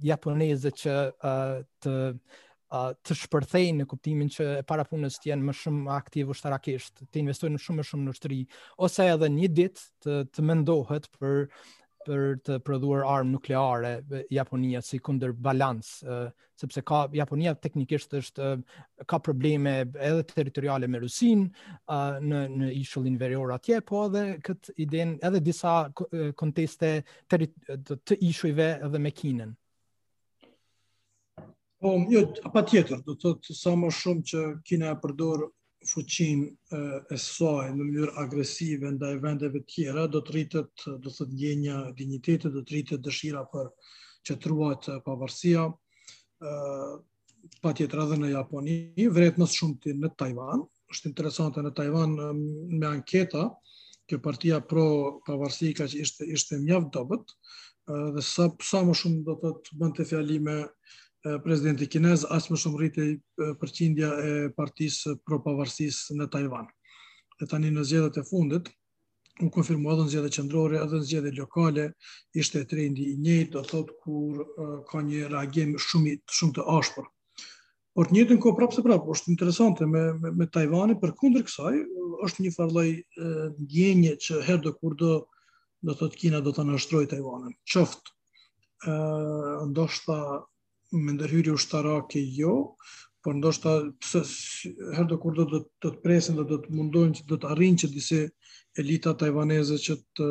japoneze 0.00 0.70
që 0.72 0.94
të 1.84 1.94
të 2.74 3.14
shpërthejnë 3.18 3.82
në 3.82 3.86
kuptimin 3.90 4.30
që 4.34 4.46
e 4.60 4.64
para 4.66 4.82
punës 4.88 5.20
të 5.22 5.30
jenë 5.32 5.46
më 5.48 5.54
shumë 5.60 5.92
aktiv 5.94 6.32
ushtarakisht, 6.34 7.04
të 7.12 7.22
investojnë 7.22 7.60
shumë 7.62 7.80
më 7.82 7.86
shumë 7.90 8.04
në 8.08 8.12
ushtri, 8.16 8.38
ose 8.88 9.06
edhe 9.12 9.28
një 9.36 9.50
ditë 9.58 9.84
të, 10.04 10.16
të 10.34 10.46
mendohet 10.50 11.10
për 11.18 11.38
për 12.04 12.34
të 12.44 12.58
prodhuar 12.60 13.06
armë 13.08 13.30
nukleare 13.32 13.90
Japonia 14.36 14.82
si 14.84 14.98
kundër 15.00 15.30
balans, 15.40 15.86
uh, 16.04 16.26
sepse 16.60 16.82
ka 16.84 17.06
Japonia 17.16 17.54
teknikisht 17.56 18.12
është 18.18 18.44
uh, 18.44 18.58
ka 19.08 19.16
probleme 19.24 19.72
edhe 19.86 20.26
territoriale 20.34 20.84
me 20.92 21.00
Rusin 21.00 21.46
uh, 21.48 22.18
në 22.20 22.42
në 22.58 22.68
ishullin 22.82 23.16
verior 23.22 23.54
atje, 23.56 23.80
po 23.88 24.02
edhe 24.10 24.26
kët 24.44 24.74
idenë 24.84 25.16
edhe 25.30 25.40
disa 25.48 25.78
konteste 26.42 26.92
të 27.32 28.20
ishujve 28.28 28.68
edhe 28.90 29.00
me 29.06 29.14
Kinën. 29.16 29.56
Po, 31.84 31.98
jo, 32.08 32.22
pa 32.48 32.62
tjetër, 32.64 33.02
do 33.04 33.12
të 33.20 33.30
të 33.44 33.54
sa 33.58 33.74
më 33.76 33.90
shumë 33.92 34.22
që 34.30 34.38
kina 34.64 34.92
e 34.94 34.98
përdor 35.02 35.42
fuqin 35.90 36.46
e, 36.72 36.78
e 37.12 37.18
saj 37.20 37.66
në 37.76 37.80
mënyrë 37.88 38.14
agresive 38.22 38.92
nda 38.94 39.10
e 39.12 39.18
vendeve 39.20 39.60
tjera, 39.68 40.06
do 40.12 40.22
të 40.24 40.32
rritët, 40.34 40.84
do 40.88 41.12
të 41.12 41.26
të 41.28 41.36
njenja 41.42 41.82
dignitetet, 41.98 42.54
do 42.56 42.62
të 42.62 42.72
rritët 42.72 43.04
dëshira 43.04 43.42
për 43.52 43.68
që 44.24 44.36
të 44.40 44.54
ruat 44.54 44.88
pavarësia, 45.10 45.66
pa 47.60 47.74
tjetër 47.76 48.02
edhe 48.06 48.18
në 48.22 48.30
Japoni, 48.32 48.78
vretë 49.18 49.42
nësë 49.44 49.58
shumë 49.60 49.78
të 49.84 49.96
në 50.00 50.14
Taiwan, 50.22 50.64
është 50.88 51.10
interesante 51.12 51.60
në 51.66 51.74
Taiwan 51.84 52.16
me 52.80 52.94
anketa, 52.94 53.44
kjo 54.08 54.22
partia 54.24 54.62
pro 54.72 54.88
pavarësi 55.28 55.74
ka 55.76 55.90
që 55.92 56.00
ishte, 56.06 56.32
ishte 56.32 56.62
mjaftë 56.64 56.94
dobet, 56.96 57.36
dhe 58.16 58.24
sa, 58.30 58.48
sa 58.70 58.80
më 58.88 58.96
shumë 59.02 59.24
do 59.28 59.36
të 59.44 59.54
të 59.68 59.82
bënd 59.84 60.00
të 60.00 60.08
fjali 60.14 60.40
me, 60.48 60.62
prezidenti 61.44 61.88
kinez, 61.88 62.24
asë 62.28 62.52
më 62.52 62.58
shumë 62.60 62.80
rritë 62.80 63.04
përqindja 63.60 64.08
e 64.28 64.32
partisë 64.56 65.14
pro-pavarësis 65.24 66.02
në 66.18 66.26
Taiwan. 66.32 66.66
E 67.40 67.48
tani 67.50 67.70
në 67.72 67.84
zjedhët 67.88 68.18
e 68.20 68.24
fundit, 68.28 68.68
u 69.42 69.48
konfirmua 69.50 69.94
edhe 69.96 70.04
në 70.04 70.12
zgjedhje 70.12 70.34
qendrore 70.36 70.78
edhe 70.78 71.00
në 71.00 71.06
zgjedhje 71.08 71.32
lokale 71.40 71.86
ishte 72.38 72.60
trendi 72.70 73.08
i 73.10 73.16
njëjtë, 73.18 73.52
do 73.56 73.62
thot 73.70 73.90
kur 74.04 74.44
ka 74.90 75.00
një 75.02 75.28
reagim 75.32 75.72
shumë 75.80 76.18
shumë 76.30 76.58
të 76.60 76.66
ashpër. 76.76 77.08
Por 77.94 78.08
të 78.10 78.14
njëjtën 78.18 78.40
ko, 78.42 78.52
prapë 78.58 78.76
se 78.78 78.84
prapë 78.84 79.12
është 79.16 79.32
interesante 79.34 79.86
me 79.86 80.04
me, 80.20 80.46
për 80.46 80.68
kundër 80.68 81.00
përkundër 81.00 81.44
kësaj 81.48 81.76
është 82.28 82.44
një 82.44 82.54
farloj 82.54 82.90
lloj 82.94 84.16
që 84.26 84.42
herë 84.46 84.64
do 84.66 84.72
kur 84.78 84.94
do 85.00 85.12
do 85.84 85.92
thot 85.92 86.14
Kina 86.16 86.38
do 86.40 86.48
ta 86.52 86.64
nështrojë 86.64 87.10
Tajvanën. 87.10 87.52
Qoftë 87.70 88.12
ë 88.88 89.68
ndoshta 89.68 90.16
me 91.02 91.12
ndërhyri 91.14 91.50
u 91.52 91.56
shtarake 91.58 92.20
jo, 92.38 92.50
por 93.24 93.34
ndoshta 93.38 93.70
pse 94.02 94.20
herë 94.96 95.08
do 95.10 95.16
kur 95.20 95.34
do 95.36 95.46
të 95.52 95.58
të 95.82 95.90
presin 96.04 96.36
dhe 96.38 96.44
do 96.50 96.58
të 96.62 96.74
mundojnë 96.78 97.16
që 97.20 97.28
do 97.30 97.38
të 97.40 97.48
arrijnë 97.54 97.80
që 97.82 97.88
disi 97.94 98.18
elita 98.82 99.14
tajvaneze 99.22 99.78
që 99.86 99.96
të 100.18 100.28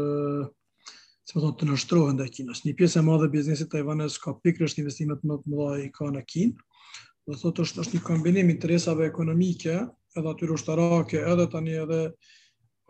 se 1.28 1.34
më 1.36 1.40
po 1.40 1.46
thonë 1.46 1.58
të 1.60 1.68
nështrohen 1.72 2.18
dhe 2.20 2.28
Kinës. 2.38 2.62
Një 2.66 2.76
pjesë 2.80 3.00
e 3.02 3.06
madhe 3.08 3.30
biznesit 3.34 3.72
tajvanes 3.72 4.18
ka 4.24 4.34
pikrësht 4.44 4.82
investimet 4.84 5.24
më 5.26 5.38
të 5.42 5.54
mëdha 5.54 5.78
i 5.86 5.90
ka 5.96 6.10
në 6.14 6.24
Kinë, 6.34 6.54
dhe 7.28 7.40
thotë 7.42 7.66
është, 7.66 7.82
është 7.86 7.96
një 7.98 8.04
kombinim 8.10 8.52
interesave 8.56 9.08
ekonomike, 9.08 9.76
edhe 10.20 10.34
atyre 10.36 10.58
shtarake 10.62 11.24
edhe 11.34 11.48
tani 11.56 11.78
edhe 11.86 12.02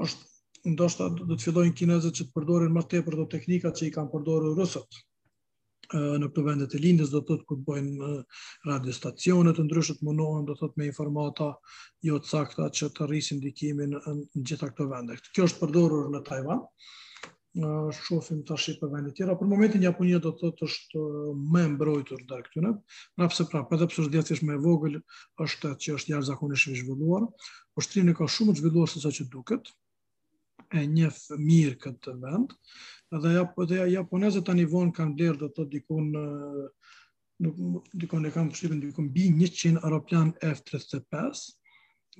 është 0.08 0.72
ndoshta 0.74 1.10
do 1.16 1.30
të 1.36 1.44
fillojnë 1.48 1.76
kinezët 1.80 2.18
që 2.20 2.26
të 2.28 2.36
përdorin 2.38 2.74
më 2.76 2.86
tepër 2.96 3.18
ato 3.20 3.30
teknikat 3.38 3.80
që 3.80 3.88
i 3.90 3.94
kanë 3.96 4.12
përdorur 4.16 4.58
rusët 4.60 5.04
në 5.92 6.28
këto 6.32 6.44
vendet 6.46 6.72
të 6.72 6.80
lindës, 6.80 7.10
do 7.12 7.22
thotë 7.28 7.46
ku 7.50 7.56
të 7.58 7.64
bëjnë 7.68 8.12
radiostacione 8.70 9.54
të 9.58 9.64
ndryshët 9.68 10.02
mundohen, 10.08 10.46
do 10.48 10.56
thotë 10.56 10.74
me 10.80 10.86
informata 10.90 11.52
jo 12.08 12.20
të 12.24 12.28
sakta 12.32 12.70
që 12.70 12.90
të 12.96 13.08
rrisin 13.10 13.40
dikimin 13.44 13.98
në 14.36 14.44
gjitha 14.44 14.70
këto 14.72 14.88
vende. 14.92 15.18
Kjo 15.34 15.46
është 15.50 15.60
përdorur 15.64 16.10
në 16.14 16.24
Taiwan, 16.28 16.64
shofim 18.02 18.40
të 18.44 18.54
ashtë 18.56 18.80
për 18.82 18.90
vendet 18.96 19.14
tjera. 19.20 19.36
Për 19.38 19.46
momentin 19.52 19.84
Japonia 19.86 20.18
do 20.20 20.32
thotë 20.40 20.66
është 20.66 21.00
me 21.54 21.68
mbrojtur 21.76 22.24
dhe 22.32 22.40
këtyre, 22.48 22.72
prapse 23.20 23.46
prapë, 23.52 23.76
edhe 23.78 23.90
pësër 23.92 24.10
djetës 24.16 24.42
me 24.48 24.58
vogël 24.64 24.98
është 25.46 25.76
që 25.78 25.96
është 26.00 26.16
jashtëzakonisht 26.16 26.80
zhvilluar, 26.82 27.28
është 27.78 28.08
ka 28.18 28.26
shumë 28.30 28.56
të 28.58 28.64
zhvilluar 28.64 28.90
sa 28.96 29.04
që 29.12 29.30
duket, 29.36 29.70
e 30.74 30.82
një 30.90 31.10
mirë 31.40 31.76
këtë 31.82 32.14
vend. 32.22 32.54
Dhe 33.22 33.34
japoneze 33.94 34.40
të 34.40 34.42
dhe 34.42 34.46
tani 34.48 34.64
von 34.70 34.90
kanë 34.96 35.16
bler 35.18 35.36
do 35.38 35.48
të 35.50 35.56
thotë 35.58 35.74
dikun 35.74 36.08
nuk 37.44 37.90
dikon 38.02 38.26
e 38.26 38.32
kanë 38.32 38.54
përshtypën 38.54 38.80
diku 38.82 39.04
bi 39.14 39.28
100 39.36 39.84
aeroplan 39.86 40.32
F35. 40.42 41.44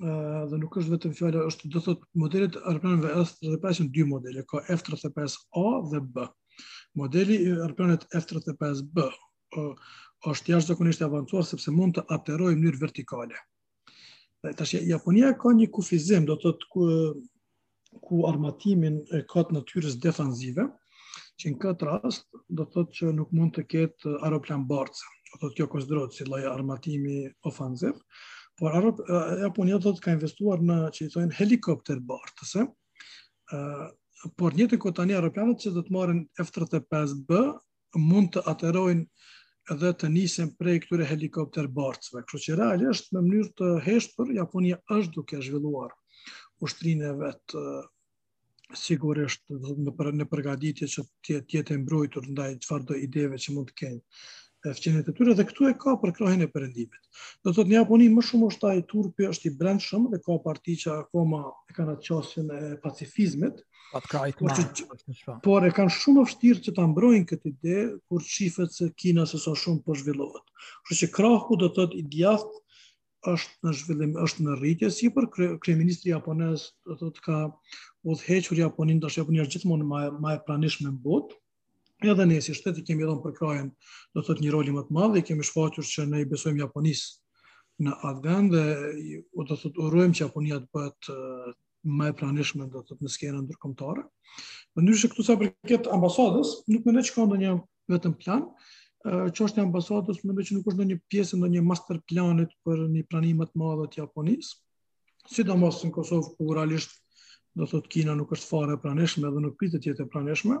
ë 0.02 0.14
dhe 0.50 0.58
nuk 0.60 0.78
është 0.80 0.92
vetëm 0.94 1.14
fjala 1.18 1.44
është 1.50 1.70
do 1.70 1.78
të 1.80 1.84
thotë 1.88 2.08
modelet 2.22 2.58
aeroplanëve 2.62 3.12
F35 3.24 3.80
janë 3.82 3.92
dy 3.94 4.06
modele, 4.12 4.46
ka 4.50 4.62
F35A 4.74 5.66
dhe 5.90 6.00
B. 6.14 6.26
Modeli 6.94 7.40
i 7.48 7.52
F35B 7.54 9.10
është 10.24 10.52
jashtë 10.54 10.72
zakonë 10.72 10.92
ishte 10.94 11.04
avancuar, 11.06 11.42
sepse 11.46 11.72
mund 11.74 11.96
të 11.98 12.06
aterojë 12.16 12.56
mënyrë 12.58 12.80
vertikale. 12.80 13.38
Dhe 14.44 14.54
tash 14.56 14.76
Japonia 14.86 15.32
ka 15.38 15.50
një 15.56 15.70
kufizim, 15.74 16.26
do 16.28 16.36
të 16.38 16.54
të 16.62 16.88
ku 18.00 18.24
armatimin 18.28 18.96
e 19.18 19.22
ka 19.30 19.44
të 19.46 19.54
natyrës 19.58 19.98
defanzive, 20.02 20.64
që 21.40 21.52
në 21.54 21.58
këtë 21.64 21.88
rast 21.90 22.26
do 22.58 22.66
thotë 22.74 22.96
që 22.98 23.12
nuk 23.18 23.32
mund 23.34 23.54
të 23.56 23.64
ketë 23.74 24.16
aeroplan 24.26 24.64
barca. 24.70 25.06
Do 25.32 25.38
thotë 25.42 25.56
kjo 25.58 25.66
konsiderohet 25.72 26.16
si 26.16 26.26
lloj 26.28 26.42
armatimi 26.50 27.20
ofanziv, 27.50 27.98
por 28.58 28.78
Japonia 29.44 29.80
do 29.82 29.92
të 29.96 30.02
ka 30.04 30.14
investuar 30.14 30.62
në 30.62 30.76
që 30.94 31.04
i 31.08 31.12
thonë 31.14 31.36
helikopter 31.40 32.02
bartëse. 32.12 32.64
ë 32.64 34.34
por 34.40 34.54
një 34.56 34.68
të 34.72 34.78
kotani 34.80 35.14
aeroplanët 35.18 35.60
që 35.66 35.72
do 35.76 35.82
të 35.84 35.92
marrin 35.94 36.20
F-35B 36.40 37.40
mund 38.10 38.30
të 38.34 38.44
aterojnë 38.52 39.04
edhe 39.74 39.90
të 40.00 40.08
nisën 40.14 40.48
prej 40.58 40.78
këtyre 40.84 41.04
helikopter 41.10 41.66
bartësve. 41.66 42.22
Kështë 42.22 42.44
që 42.46 42.56
realisht 42.60 43.10
në 43.12 43.20
mënyrë 43.26 43.50
të 43.58 43.68
heshtë 43.88 44.16
për, 44.18 44.32
Japonia 44.38 44.78
është 44.98 45.12
duke 45.18 45.42
zhvilluar 45.44 45.92
ushtrinë 46.64 47.12
të 47.52 47.62
sigurisht 48.82 49.44
në 49.86 49.92
për 49.98 50.08
në 50.20 50.26
përgatitje 50.30 50.86
që 50.94 51.04
të 51.28 51.58
jetë 51.58 51.74
e 51.76 51.80
mbrojtur 51.82 52.28
ndaj 52.34 52.50
çfarë 52.64 52.88
do 52.90 52.96
ideve 53.06 53.38
që 53.44 53.54
mund 53.54 53.68
të 53.70 53.76
kenë 53.80 54.00
e 54.64 54.72
fëqenit 54.78 55.08
e 55.10 55.14
tyre 55.18 55.34
dhe 55.36 55.44
këtu 55.50 55.66
e 55.68 55.74
ka 55.82 55.92
për 56.02 56.12
krahin 56.16 56.44
e 56.46 56.48
perëndimit. 56.52 57.08
Do 57.44 57.52
të 57.52 57.66
një 57.68 57.82
aponi 57.84 58.06
më 58.12 58.22
shumë 58.28 58.46
është 58.52 58.68
ai 58.70 58.80
turpi 58.88 59.26
është 59.28 59.50
i 59.50 59.54
brendshëm 59.60 60.06
dhe 60.14 60.22
ka 60.24 60.38
parti 60.46 60.78
që 60.84 60.90
akoma 61.02 61.42
e 61.68 61.76
kanë 61.76 61.98
atë 61.98 62.04
qasin 62.08 62.48
e 62.48 62.60
pacifizmit. 62.84 63.60
Atë 63.94 64.88
Por 65.44 65.66
e 65.68 65.70
kanë 65.76 65.92
shumë 66.00 66.24
vështirë 66.24 66.64
që 66.64 66.72
ta 66.78 66.86
mbrojnë 66.90 67.28
këtë 67.30 67.52
ide 67.52 67.76
kur 68.08 68.24
qifët 68.26 68.72
se 68.74 68.88
Kina 68.98 69.28
s'është 69.28 69.44
so 69.44 69.52
shumë 69.66 69.84
po 69.86 69.94
zhvillohet. 70.00 70.46
Kështu 70.88 71.00
që 71.04 71.10
krahu 71.18 71.60
do 71.60 71.68
thotë 71.76 72.00
i 72.00 72.08
djathtë 72.16 72.63
është 73.24 73.64
në 73.64 73.72
zhvillim, 73.78 74.12
është 74.20 74.44
në 74.44 74.54
rritje 74.60 74.90
si 74.92 75.08
për 75.12 75.26
kreministri 75.62 76.12
japonez, 76.12 76.64
do 76.84 76.94
të 76.96 77.06
thotë 77.06 77.24
ka 77.24 77.36
udhëhequr 78.12 78.58
Japonin 78.60 79.00
tash 79.00 79.18
apo 79.22 79.32
njerëz 79.32 79.50
gjithmonë 79.54 79.86
më 79.88 80.00
më 80.24 80.34
e 80.36 80.40
pranishme 80.48 80.90
në 80.90 81.00
botë. 81.06 81.38
Edhe 82.04 82.26
ne 82.28 82.40
si 82.44 82.54
shteti 82.58 82.82
kemi 82.84 83.06
dhënë 83.06 83.22
për 83.24 83.34
krajen, 83.38 83.70
do 84.12 84.20
të 84.20 84.28
thotë 84.28 84.44
një 84.44 84.52
rol 84.54 84.72
më 84.76 84.86
të 84.88 84.96
madh 84.98 85.14
dhe 85.16 85.22
kemi 85.30 85.46
shfaqur 85.48 85.86
se 85.90 86.04
ne 86.10 86.20
i 86.24 86.28
besojmë 86.28 86.62
Japonisë 86.66 87.84
në 87.86 87.96
Afgan 88.10 88.50
dhe 88.52 88.64
do 89.38 89.44
të 89.48 89.60
thotë 89.62 89.86
urojmë 89.88 90.14
që 90.18 90.26
Japonia 90.26 90.60
të 90.60 90.68
bëhet 90.76 91.10
më 92.00 92.10
pranishme 92.20 92.68
do 92.70 92.82
të 92.82 92.92
thotë 92.92 93.04
në 93.08 93.14
skenën 93.16 93.42
ndërkombëtare. 93.48 94.04
Mendoj 94.76 95.00
se 95.00 95.10
këtu 95.12 95.24
sa 95.26 95.38
përket 95.40 95.88
ambasadës, 95.96 96.52
nuk 96.74 96.84
ne 96.92 97.00
që 97.08 97.14
ka 97.16 97.26
ndonjë 97.30 97.56
vetëm 97.94 98.14
plan, 98.20 98.46
qështë 99.04 99.58
një 99.60 99.64
ambasadës, 99.68 100.20
më 100.24 100.30
nëmbej 100.30 100.44
që 100.48 100.54
nuk 100.56 100.68
është 100.70 100.80
në 100.80 100.86
një 100.90 100.98
pjesë 101.12 101.38
në 101.40 101.48
një 101.54 101.62
master 101.68 101.98
planit 102.08 102.52
për 102.64 102.84
një 102.88 103.02
pranim 103.12 103.42
madhe 103.42 103.52
të 103.52 103.60
madh 103.60 103.94
si 103.96 104.00
Japonisë. 104.00 104.54
Sidomos 105.34 105.80
në 105.84 105.90
Kosovë, 105.92 106.30
ku 106.38 106.54
realisht 106.56 106.94
do 107.56 107.66
thotë 107.68 107.90
Kina 107.92 108.14
nuk 108.16 108.32
është 108.32 108.48
fare 108.48 108.78
praneshme 108.80 109.28
dhe 109.34 109.42
nuk 109.44 109.58
pritë 109.60 109.82
jetë 109.90 110.06
praneshme, 110.12 110.56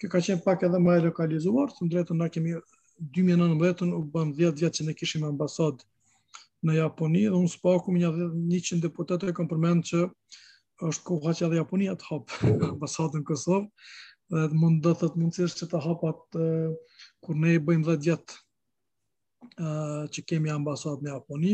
kjo 0.00 0.06
ka 0.10 0.20
qenë 0.22 0.44
pak 0.46 0.62
edhe 0.66 0.78
më 0.82 0.94
e 1.00 1.02
lokalizuar, 1.08 1.74
të 1.74 1.88
ndretën 1.90 2.18
na 2.22 2.30
kemi 2.32 2.54
2019 3.18 3.82
ën 3.82 3.92
u 3.98 4.00
bën 4.14 4.32
10 4.38 4.56
vjetë 4.60 4.78
që 4.78 4.86
ne 4.86 4.94
kishim 4.98 5.26
ambasadë 5.28 5.86
në 6.64 6.78
Japoni, 6.78 7.24
dhe 7.26 7.36
unë 7.38 7.52
s'paku 7.58 7.90
me 7.94 8.04
një 8.04 8.12
100 8.14 8.86
deputetë 8.86 9.34
e 9.34 9.34
që 9.84 10.06
është 10.84 11.04
koha 11.06 11.32
që 11.38 11.46
edhe 11.46 11.56
Japonia 11.60 11.94
të 11.94 12.04
hapë 12.04 12.30
po. 12.30 12.66
ambasadën 12.74 13.22
Kosovë, 13.28 13.66
dhe 14.32 14.48
mund 14.56 14.82
dhe 14.86 14.92
të 14.96 15.08
të 15.12 15.20
mundësirë 15.20 15.56
që 15.60 15.66
të 15.70 15.80
hapat 15.84 16.38
kur 17.24 17.36
ne 17.40 17.50
i 17.54 17.62
bëjmë 17.66 17.84
dhe 17.88 17.96
djetë 18.06 18.42
që 20.14 20.22
kemi 20.30 20.50
ambasat 20.52 21.02
në 21.04 21.10
Japoni, 21.12 21.50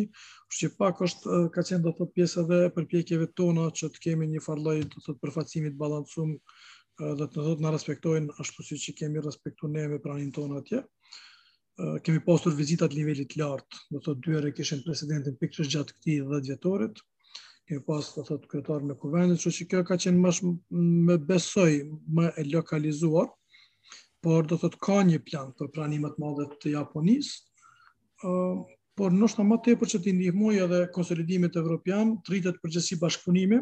që 0.58 0.70
pak 0.78 1.00
është 1.06 1.40
ka 1.56 1.62
qenë 1.66 1.82
dhe 1.88 1.92
të 1.98 2.04
të 2.04 2.10
pjesë 2.14 2.44
edhe 2.44 2.60
për 2.76 2.86
pjekjeve 2.92 3.26
tona 3.34 3.66
që 3.74 3.90
të 3.96 4.04
kemi 4.04 4.28
një 4.34 4.44
farloj 4.46 4.76
dhe 4.84 4.90
të 4.92 5.02
të 5.08 5.16
përfacimit 5.24 5.74
balansum 5.82 6.36
dhe 7.00 7.26
të 7.26 7.38
në 7.40 7.46
do 7.48 7.56
të 7.58 7.66
në 7.66 7.74
respektojnë 7.74 8.38
ashtu 8.44 8.62
si 8.68 8.78
që 8.84 8.94
kemi 9.02 9.24
respektu 9.26 9.68
ne 9.74 9.88
me 9.88 9.98
pranin 9.98 10.32
tona 10.32 10.62
atje. 10.62 10.84
kemi 12.04 12.20
postur 12.24 12.52
vizitat 12.52 12.92
nivellit 12.92 13.34
lartë 13.40 13.76
dhe 13.90 14.00
të 14.04 14.14
dyre 14.24 14.50
kishen 14.52 14.82
presidentin 14.84 15.36
për 15.40 15.50
kështë 15.50 15.70
gjatë 15.74 15.94
këti 15.96 16.16
dhe 16.30 16.40
djetorit, 16.46 16.98
mirë 17.70 17.84
pas 17.86 18.06
të 18.10 18.18
po 18.18 18.22
thotë 18.28 18.48
kryetar 18.50 18.82
me 18.82 18.94
kuvendit, 18.98 19.38
që 19.40 19.50
që 19.54 19.64
kjo 19.70 19.80
ka 19.86 19.96
qenë 20.02 20.20
më 20.20 20.30
sh, 20.34 20.48
më 21.06 21.16
besoj 21.26 21.86
më 22.16 22.30
e 22.36 22.44
lokalizuar, 22.50 23.28
por 24.20 24.44
do 24.50 24.56
të 24.56 24.64
thotë 24.64 24.80
ka 24.84 24.96
një 25.06 25.20
plan 25.28 25.52
për 25.56 25.70
pranimat 25.72 26.18
madhe 26.20 26.46
të 26.60 26.72
Japonisë, 26.74 27.36
uh, 28.26 28.58
por 28.98 29.12
nështë 29.14 29.40
në 29.44 29.48
më 29.52 29.58
të 29.64 29.70
e 29.70 29.76
për 29.80 29.92
që 29.94 29.98
të 30.02 30.14
edhe 30.64 30.80
konsolidimit 30.98 31.56
evropian, 31.56 32.16
të 32.26 32.34
rritet 32.34 32.58
bashkëpunimi, 33.00 33.60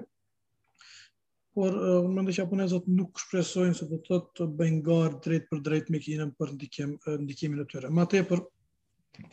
por 1.55 1.75
uh, 1.77 2.05
mëndë 2.09 2.33
që 2.37 2.41
japonezët 2.45 2.87
nuk 2.89 3.19
shpresojnë 3.23 3.75
se 3.77 3.89
do 3.93 3.99
të 4.09 4.23
të, 4.35 4.47
bëjnë 4.49 4.81
bëngar 4.89 5.21
drejt 5.25 5.49
për 5.53 5.59
drejt 5.69 5.89
me 5.95 5.99
kinën 6.03 6.31
për 6.39 6.55
ndikim, 6.57 6.97
ndikimin 7.27 7.63
e 7.63 7.67
tyre. 7.71 7.91
Më 7.93 8.05
të 8.09 8.15
e 8.15 8.25
për 8.31 8.43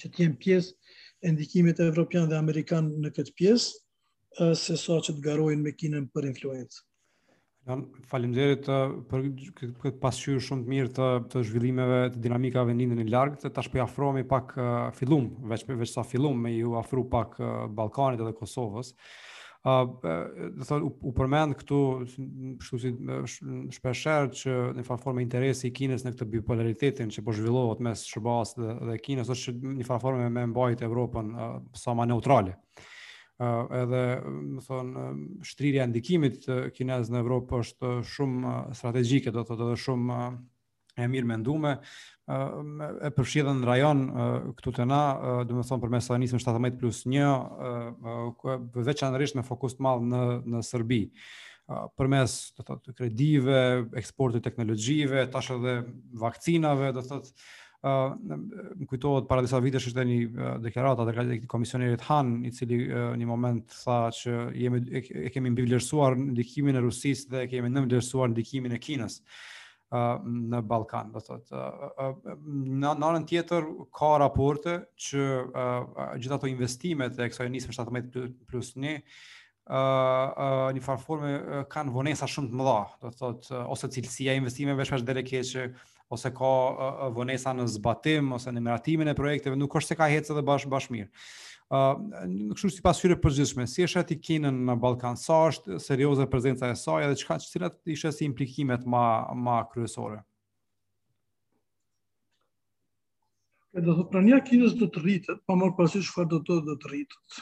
që 0.01 0.09
të 0.11 0.23
jenë 0.26 0.39
pjesë 0.41 0.95
e 1.26 1.34
ndikimit 1.36 1.80
evropian 1.88 2.26
dhe 2.30 2.38
amerikan 2.39 2.88
në 3.01 3.11
këtë 3.17 3.36
pjesë, 3.38 3.85
se 4.56 4.76
sa 4.80 4.98
që 5.00 5.16
të 5.16 5.24
garojnë 5.24 5.64
me 5.64 5.72
kinën 5.76 6.08
për 6.14 6.28
influencë. 6.32 6.82
Jan, 7.66 7.82
falimderit 8.06 8.68
për 9.10 9.24
këtë 9.82 9.98
pasqyrë 10.04 10.42
shumë 10.48 10.66
të 10.68 10.72
mirë 10.74 10.92
të, 11.00 11.06
të 11.34 11.42
zhvillimeve 11.48 12.02
të 12.14 12.20
dinamikave 12.22 12.76
në 12.78 12.86
i 12.86 13.06
e 13.06 13.06
largët, 13.10 13.42
të 13.42 13.54
tash 13.56 13.72
për 13.72 13.80
po 13.80 13.82
jafrohemi 13.82 14.26
pak 14.30 14.52
uh, 14.58 14.66
fillum, 14.94 15.32
veç, 15.50 15.64
veç 15.72 15.96
sa 15.96 16.04
fillum 16.06 16.44
me 16.46 16.52
ju 16.54 16.76
afru 16.78 17.08
pak 17.10 17.40
uh, 17.42 17.64
Balkanit 17.74 18.22
edhe 18.22 18.36
Kosovës. 18.38 18.92
Uh, 19.66 19.96
dhe 20.54 20.62
thot, 20.68 20.86
u, 20.86 20.92
u 21.10 21.14
përmend 21.18 21.58
këtu 21.58 21.80
shtu 22.62 22.80
si 22.84 22.92
shpesher 23.74 24.30
që 24.38 24.54
në 24.78 24.86
farë 24.86 25.02
forme 25.08 25.26
interesi 25.26 25.72
i 25.72 25.74
Kines 25.74 26.06
në 26.06 26.14
këtë 26.14 26.28
bipolaritetin 26.36 27.10
që 27.10 27.24
po 27.26 27.34
zhvillohet 27.34 27.82
mes 27.88 28.06
shëbas 28.12 28.54
dhe, 28.60 28.76
dhe 28.92 29.02
Kines, 29.08 29.32
është 29.34 29.58
një 29.80 29.90
farë 29.90 30.04
forme 30.06 30.30
me 30.38 30.46
mbajt 30.54 30.86
Evropën 30.86 31.34
uh, 31.34 31.50
sa 31.82 31.98
ma 31.98 32.06
neutrale 32.06 32.60
uh, 33.40 33.72
edhe 33.84 34.04
më 34.24 34.64
thon 34.66 34.92
shtrirja 35.46 35.86
e 35.86 35.90
ndikimit 35.92 36.46
kinez 36.76 37.12
në 37.12 37.22
Evropë 37.24 37.60
është 37.66 37.94
shumë 38.14 38.56
strategjike 38.80 39.34
do 39.36 39.44
të 39.44 39.52
thotë 39.54 39.66
edhe 39.68 39.80
shumë 39.86 40.20
e 41.04 41.08
mirë 41.12 41.28
menduar 41.28 41.80
e 43.06 43.10
përfshirën 43.14 43.60
në 43.60 43.68
rajon 43.68 44.00
këtu 44.58 44.72
të 44.78 44.86
na 44.90 45.00
dhe 45.44 45.52
do 45.52 45.58
thonë, 45.58 45.66
thon 45.70 45.82
përmes 45.84 46.08
sa 46.10 46.18
nisën 46.22 46.40
17+1 46.42 47.18
uh, 47.18 48.56
veçanërisht 48.88 49.38
me 49.38 49.44
fokus 49.48 49.76
të 49.78 49.84
madh 49.86 50.08
në 50.14 50.24
në 50.56 50.64
Serbi 50.68 51.02
për 51.98 52.10
mes 52.14 52.34
të, 52.54 52.64
të, 52.70 52.92
kredive, 52.94 53.56
eksporti 53.98 54.38
teknologjive, 54.46 55.24
tash 55.34 55.48
edhe 55.56 55.72
vakcinave, 56.22 56.92
do 56.94 57.02
të 57.02 57.10
thotë, 57.10 57.32
më 57.86 58.86
kujtohet 58.90 59.28
para 59.30 59.44
disa 59.46 59.60
viteve 59.62 59.84
ishte 59.84 60.02
një 60.06 60.58
deklaratë 60.64 61.26
e 61.36 61.40
komisionerit 61.48 62.02
Han, 62.10 62.32
i 62.46 62.50
cili 62.52 62.88
një 62.90 63.28
moment 63.30 63.66
tha 63.70 64.10
që 64.10 64.34
jemi, 64.58 64.80
e 64.92 65.30
kemi 65.30 65.52
mbi 65.54 65.68
vlerësuar 65.68 66.16
ndikimin 66.18 66.76
e 66.76 66.82
Rusis 66.82 67.28
dhe 67.30 67.44
e 67.46 67.50
kemi 67.52 67.70
në 67.70 67.86
vlerësuar 67.86 68.32
ndikimin 68.34 68.74
e 68.74 68.82
Kinës 68.82 69.20
në 69.96 70.62
Balkan, 70.66 71.12
do 71.14 71.22
thot. 71.22 71.46
Në 71.54 72.90
anën 72.96 73.28
tjetër 73.30 73.68
ka 73.96 74.16
raporte 74.24 74.80
që 74.98 75.28
gjithë 75.54 76.38
ato 76.40 76.50
investimet 76.50 77.20
e 77.22 77.30
kësaj 77.30 77.50
nisme 77.54 77.76
17 77.76 78.30
plus 78.50 78.74
1 78.80 79.02
Uh, 79.66 79.80
uh, 80.38 80.68
një 80.78 80.82
farforme 80.86 81.30
uh, 81.42 81.62
kanë 81.66 81.90
vonesa 81.90 82.28
shumë 82.30 82.52
të 82.52 82.58
mëdha, 82.60 82.82
do 83.02 83.10
të 83.10 83.18
thotë, 83.18 83.48
uh, 83.50 83.72
ose 83.74 83.88
cilësia 83.96 84.36
investimeve 84.38 84.86
shpesh 84.86 85.02
dhe 85.02 85.16
rekeqe, 85.18 85.42
ose 86.10 86.30
ka 86.34 86.45
vonesa 87.16 87.53
në 87.58 87.66
zbatim 87.78 88.34
ose 88.38 88.51
në 88.53 88.62
miratimin 88.68 89.10
e 89.10 89.16
projekteve, 89.18 89.58
nuk 89.58 89.74
është 89.80 89.93
se 89.93 89.97
ka 89.99 90.08
hecë 90.12 90.34
edhe 90.36 90.43
bashkë 90.49 90.72
bashkë 90.74 90.95
mirë. 90.95 91.10
Ë, 91.66 91.78
uh, 91.78 92.51
kështu 92.53 92.70
sipas 92.76 92.99
hyrë 93.01 93.16
përgjithshme, 93.24 93.66
si 93.68 93.86
është 93.88 94.01
aty 94.03 94.18
kinë 94.22 94.51
në 94.53 94.76
Ballkan 94.84 95.18
sa 95.18 95.39
është 95.49 95.80
serioze 95.82 96.28
prezenca 96.30 96.70
e 96.70 96.76
saj 96.78 97.08
dhe 97.10 97.16
çka 97.22 97.39
cilat 97.41 97.80
ishte 97.89 98.12
si 98.14 98.28
implikimet 98.30 98.84
më 98.86 99.06
më 99.47 99.56
kryesore. 99.72 100.20
Edhe 103.76 103.88
do 103.89 103.97
të 103.97 104.06
pranoj 104.14 104.43
kinës 104.47 104.78
do 104.84 104.88
të 104.93 105.01
rritet, 105.03 105.41
pa 105.49 105.58
marrë 105.58 105.74
parasysh 105.80 106.12
çfarë 106.14 106.30
do 106.36 106.43
të 106.47 106.60
do 106.70 106.78
të 106.84 106.93
rritet. 106.93 107.41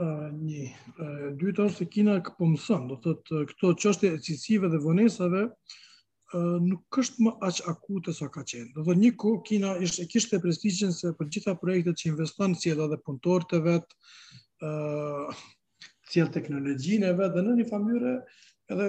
Ë, 0.00 0.08
uh, 0.08 0.28
një, 0.48 0.64
uh, 0.96 1.28
dytë 1.44 1.68
është 1.68 1.76
se 1.84 1.90
Kina 1.92 2.16
këpëmësën, 2.30 2.88
po 2.88 2.96
do 2.96 2.96
të 2.96 3.14
thotë 3.28 3.44
këto 3.52 3.74
çështje 3.84 4.14
e 4.16 4.22
cilësive 4.24 4.72
dhe 4.72 4.80
vonesave 4.88 5.44
nuk 6.42 6.98
është 6.98 7.22
më 7.24 7.32
aq 7.46 7.58
akute 7.72 8.14
sa 8.14 8.28
ka 8.28 8.42
qenë. 8.42 8.72
Do 8.74 8.82
të 8.82 8.88
thotë 8.88 9.00
një 9.02 9.10
kohë 9.22 9.42
Kina 9.46 9.74
ishte 9.82 10.06
kishte 10.10 10.40
prestigjen 10.42 10.92
se 10.92 11.12
për 11.18 11.28
gjitha 11.30 11.54
projektet 11.60 11.98
që 12.00 12.08
investon 12.10 12.54
si 12.58 12.72
edhe 12.74 12.98
punëtorët 13.06 13.52
e 13.54 13.60
vet, 13.66 13.94
ë 14.62 14.70
uh, 14.70 15.42
si 16.10 16.24
teknologjinë 16.36 17.12
vet 17.18 17.34
dhe 17.36 17.44
në 17.46 17.54
një 17.60 17.66
famyre 17.70 18.14
edhe 18.72 18.86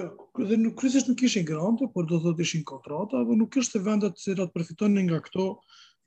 dhe 0.48 0.56
nuk 0.58 0.78
kryesisht 0.80 1.08
nuk 1.10 1.18
kishin 1.20 1.44
grante, 1.48 1.86
por 1.94 2.06
do 2.06 2.18
të 2.18 2.24
thotë 2.30 2.42
ishin 2.46 2.64
kontrata, 2.66 3.20
apo 3.22 3.36
nuk 3.36 3.52
kishte 3.56 3.78
vendet 3.84 4.18
që 4.22 4.36
do 4.40 4.46
të 4.48 4.54
përfitonin 4.58 5.10
nga 5.10 5.20
këto, 5.26 5.46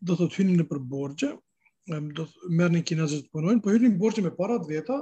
do 0.02 0.16
të 0.16 0.22
thotë 0.24 0.42
hynin 0.42 0.60
në 0.64 0.68
për 0.72 0.84
borxhe, 0.92 1.32
do 2.16 2.26
të 2.26 2.54
merrnin 2.54 2.84
kinezë 2.86 3.22
të 3.24 3.32
punojnë, 3.34 3.62
po 3.64 3.72
hynin 3.74 3.96
borxhe 4.02 4.24
me 4.26 4.34
para 4.38 4.58
të 4.62 4.74
veta 4.74 5.00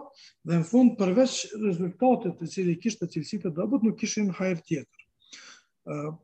dhe 0.48 0.62
në 0.62 0.68
fund 0.70 0.94
përveç 1.00 1.40
rezultateve 1.64 2.36
të 2.40 2.52
cilë 2.54 2.78
kishte 2.84 3.10
cilësitë 3.16 3.48
të 3.50 3.56
dobët, 3.58 3.88
nuk 3.88 3.98
kishin 4.00 4.30
hajër 4.40 4.64
tjetër 4.68 5.07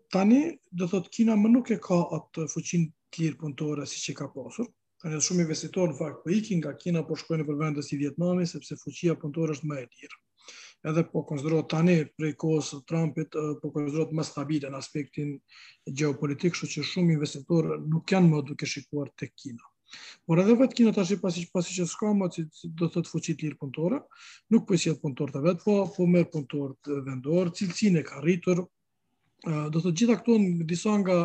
tani 0.10 0.60
do 0.70 0.86
thot 0.88 1.08
Kina 1.10 1.34
më 1.40 1.48
nuk 1.52 1.72
e 1.72 1.80
ka 1.80 2.00
atë 2.18 2.48
fuqinë 2.52 3.22
lirë 3.22 3.40
punëtore 3.40 3.86
si 3.88 4.02
që 4.06 4.16
ka 4.18 4.28
pasur, 4.34 4.68
tani 5.02 5.20
shumë 5.24 5.46
investitorë 5.46 5.94
në 5.94 6.00
fakt 6.00 6.18
për 6.20 6.24
po 6.32 6.36
ikin 6.38 6.60
nga 6.60 6.74
Kina 6.76 7.04
po 7.08 7.16
shkojnë 7.16 7.46
për 7.48 7.60
vendet 7.62 7.88
si 7.88 8.00
Vietnami 8.00 8.48
sepse 8.50 8.76
fuqia 8.82 9.16
punëtore 9.22 9.56
është 9.56 9.70
më 9.72 9.78
e 9.80 9.88
lirë. 9.88 10.20
Edhe 10.92 11.04
po 11.08 11.22
konsiderohet 11.24 11.70
tani 11.72 11.94
prej 12.20 12.34
kohës 12.44 12.74
së 12.74 12.82
Trumpit 12.90 13.32
po 13.62 13.70
konsiderohet 13.72 14.12
më 14.18 14.24
stabile 14.28 14.72
në 14.74 14.80
aspektin 14.84 15.32
gjeopolitik, 15.88 16.52
kështu 16.58 16.68
që 16.74 16.88
shumë 16.90 17.16
investitorë 17.18 17.78
nuk 17.88 18.12
janë 18.12 18.34
më 18.34 18.42
duke 18.50 18.68
shikuar 18.68 19.14
tek 19.16 19.32
Kina. 19.40 19.64
Por 20.28 20.42
edhe 20.42 20.58
vetë 20.60 20.76
Kina 20.82 20.92
tash 20.92 21.16
pasi 21.24 21.46
pasi 21.54 21.76
që 21.78 21.86
s'ka 21.88 22.12
më 22.20 22.28
si 22.36 22.44
do 22.76 22.90
thot 22.92 23.08
fuqi 23.08 23.38
lirë 23.40 23.62
punëtore, 23.64 24.02
nuk 24.52 24.68
po 24.68 24.76
sjell 24.76 25.00
punëtor 25.00 25.32
të 25.32 25.44
vet, 25.46 25.64
po 25.64 25.80
po 25.96 26.06
merr 26.10 26.28
të 26.36 27.02
vendor, 27.08 27.54
cilësinë 27.54 28.04
ka 28.10 28.20
rritur, 28.26 28.66
do 29.44 29.80
të 29.84 29.92
gjitha 29.92 30.16
këtu 30.22 30.36
në 30.40 30.68
disa 30.68 30.94
nga 31.02 31.16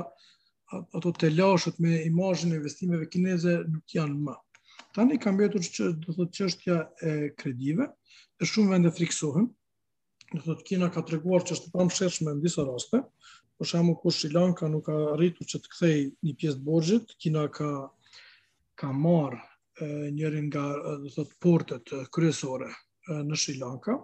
ato 0.99 1.13
të 1.15 1.29
lashët 1.37 1.79
me 1.83 2.01
imajnë 2.09 2.57
investimeve 2.59 3.07
kineze 3.13 3.59
nuk 3.71 3.95
janë 3.95 4.19
më. 4.27 4.35
Tani 4.95 5.15
një 5.17 5.23
kam 5.23 5.39
betur 5.39 5.63
që 5.63 5.91
do 6.03 6.15
të 6.17 6.27
qështja 6.37 6.77
e 7.07 7.13
kredive, 7.39 7.87
e 8.43 8.47
shumë 8.49 8.75
vende 8.75 8.91
friksohen, 8.95 9.47
do 10.35 10.43
të 10.59 10.65
kina 10.73 10.89
ka 10.93 11.03
të 11.03 11.15
reguar 11.17 11.47
që 11.47 11.55
është 11.55 11.69
të 11.69 11.77
pamë 11.77 11.95
shershme 11.99 12.35
në 12.35 12.43
disa 12.45 12.65
raste, 12.67 13.01
për 13.59 13.71
shamu 13.71 13.95
kur 14.03 14.15
Sri 14.15 14.31
Lanka 14.35 14.69
nuk 14.71 14.87
ka 14.91 14.97
rritu 15.19 15.47
që 15.49 15.61
të 15.63 15.73
kthej 15.75 15.97
një 16.27 16.35
pjesë 16.41 16.59
të 16.59 16.67
borgjit, 16.67 17.15
kina 17.23 17.47
ka, 17.55 17.71
ka 18.79 18.91
marë 18.93 20.11
njërin 20.19 20.51
nga 20.51 20.67
portet 21.43 21.95
kryesore 22.15 22.71
në 23.09 23.39
Sri 23.41 23.55
Lanka, 23.63 23.95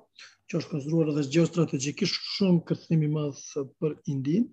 që 0.50 0.58
është 0.60 0.70
konstruar 0.74 1.10
edhe 1.12 1.22
gjë 1.34 1.46
strategjikisht 1.50 2.16
shumë 2.34 2.64
kërthim 2.68 3.04
i 3.06 3.10
madh 3.12 3.42
për 3.80 3.94
Indin. 4.12 4.48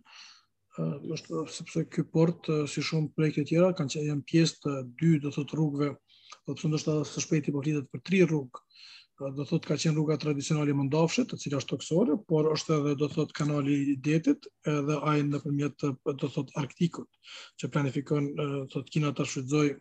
Ëh, 0.79 0.99
uh, 1.11 1.43
sepse 1.51 1.83
ky 1.91 2.05
port 2.15 2.47
si 2.71 2.83
shumë 2.87 3.11
projekte 3.17 3.43
tjera 3.49 3.73
kanë 3.75 3.93
që 3.95 4.05
janë 4.07 4.25
pjesë 4.29 4.59
të 4.63 4.75
dy 5.01 5.09
do 5.19 5.29
të 5.29 5.35
thotë 5.37 5.57
rrugëve, 5.59 5.89
do 6.47 6.53
të 6.53 6.59
thonë 6.61 6.73
ndoshta 6.73 6.93
së 7.11 7.23
shpejti 7.25 7.55
po 7.55 7.63
lidhet 7.67 7.89
për 7.91 8.03
tri 8.07 8.21
rrugë. 8.29 8.63
Do 9.35 9.43
thotë 9.45 9.67
ka 9.69 9.75
qenë 9.77 9.93
rruga 9.93 10.15
tradicionale 10.17 10.73
Mendofshit, 10.73 11.35
e 11.35 11.37
cila 11.37 11.59
është 11.61 11.69
toksore, 11.75 12.15
por 12.25 12.47
është 12.55 12.71
edhe 12.79 12.93
do 13.03 13.09
thot 13.11 13.35
kanali 13.37 13.75
i 13.91 13.97
Detit, 14.07 14.47
edhe 14.65 14.95
ai 15.11 15.19
nëpërmjet 15.27 15.85
do 16.23 16.29
thot 16.37 16.49
Arktikut, 16.57 17.19
që 17.61 17.69
planifikon 17.75 18.31
do 18.39 18.47
thot 18.73 18.89
Kina 18.89 19.11
ta 19.13 19.27
shfrytëzojë 19.29 19.75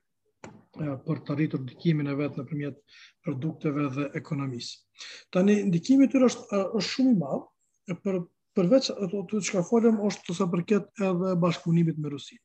për 0.47 1.18
të 1.28 1.34
rritur 1.38 1.61
ndikimin 1.62 2.09
e 2.11 2.16
vetë 2.18 2.41
në 2.41 2.45
përmjet 2.51 2.76
produkteve 3.24 3.88
dhe 3.97 4.07
ekonomisë. 4.20 5.09
Tani, 5.36 5.57
ndikimi 5.70 6.09
tyre 6.12 6.28
është, 6.30 6.61
është 6.78 6.93
shumë 6.93 7.14
i 7.14 7.16
madhë, 7.24 7.97
për, 8.05 8.20
përveç 8.59 8.88
ato 8.95 9.24
të 9.32 9.43
që 9.49 9.57
ka 9.57 9.64
folëm, 9.72 9.99
është 10.11 10.26
të 10.28 10.38
sëpërket 10.41 11.05
edhe 11.11 11.34
bashkëpunimit 11.45 12.01
me 12.05 12.14
Rusinë. 12.14 12.43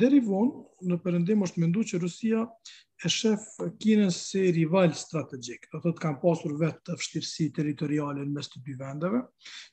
Deri 0.00 0.22
vonë, 0.24 0.60
në 0.88 0.96
perëndim 1.04 1.44
është 1.46 1.60
mendu 1.62 1.82
që 1.90 1.98
Rusia 2.02 2.42
e 3.04 3.10
shef 3.12 3.42
kinën 3.82 4.12
si 4.16 4.46
rival 4.56 4.94
strategjik, 4.96 5.68
dhe 5.72 5.80
thotë 5.86 6.00
kanë 6.02 6.18
pasur 6.22 6.54
vetë 6.60 6.82
të 6.88 6.96
fështirësi 6.98 7.52
mes 8.32 8.48
të 8.54 8.62
dy 8.66 8.74
vendeve, 8.80 9.20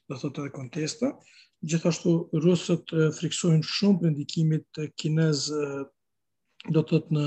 do 0.10 0.16
thotë 0.20 0.43
edhe 0.43 0.52
kontesta, 0.58 1.14
gjithashtu 1.68 2.18
rusët 2.43 2.91
friksojnë 3.20 3.64
shumë 3.72 4.00
për 4.04 4.12
ndikimit 4.18 4.84
kinez 5.00 5.47
do 6.68 6.82
të 6.84 6.99
të 7.07 7.16
në 7.18 7.26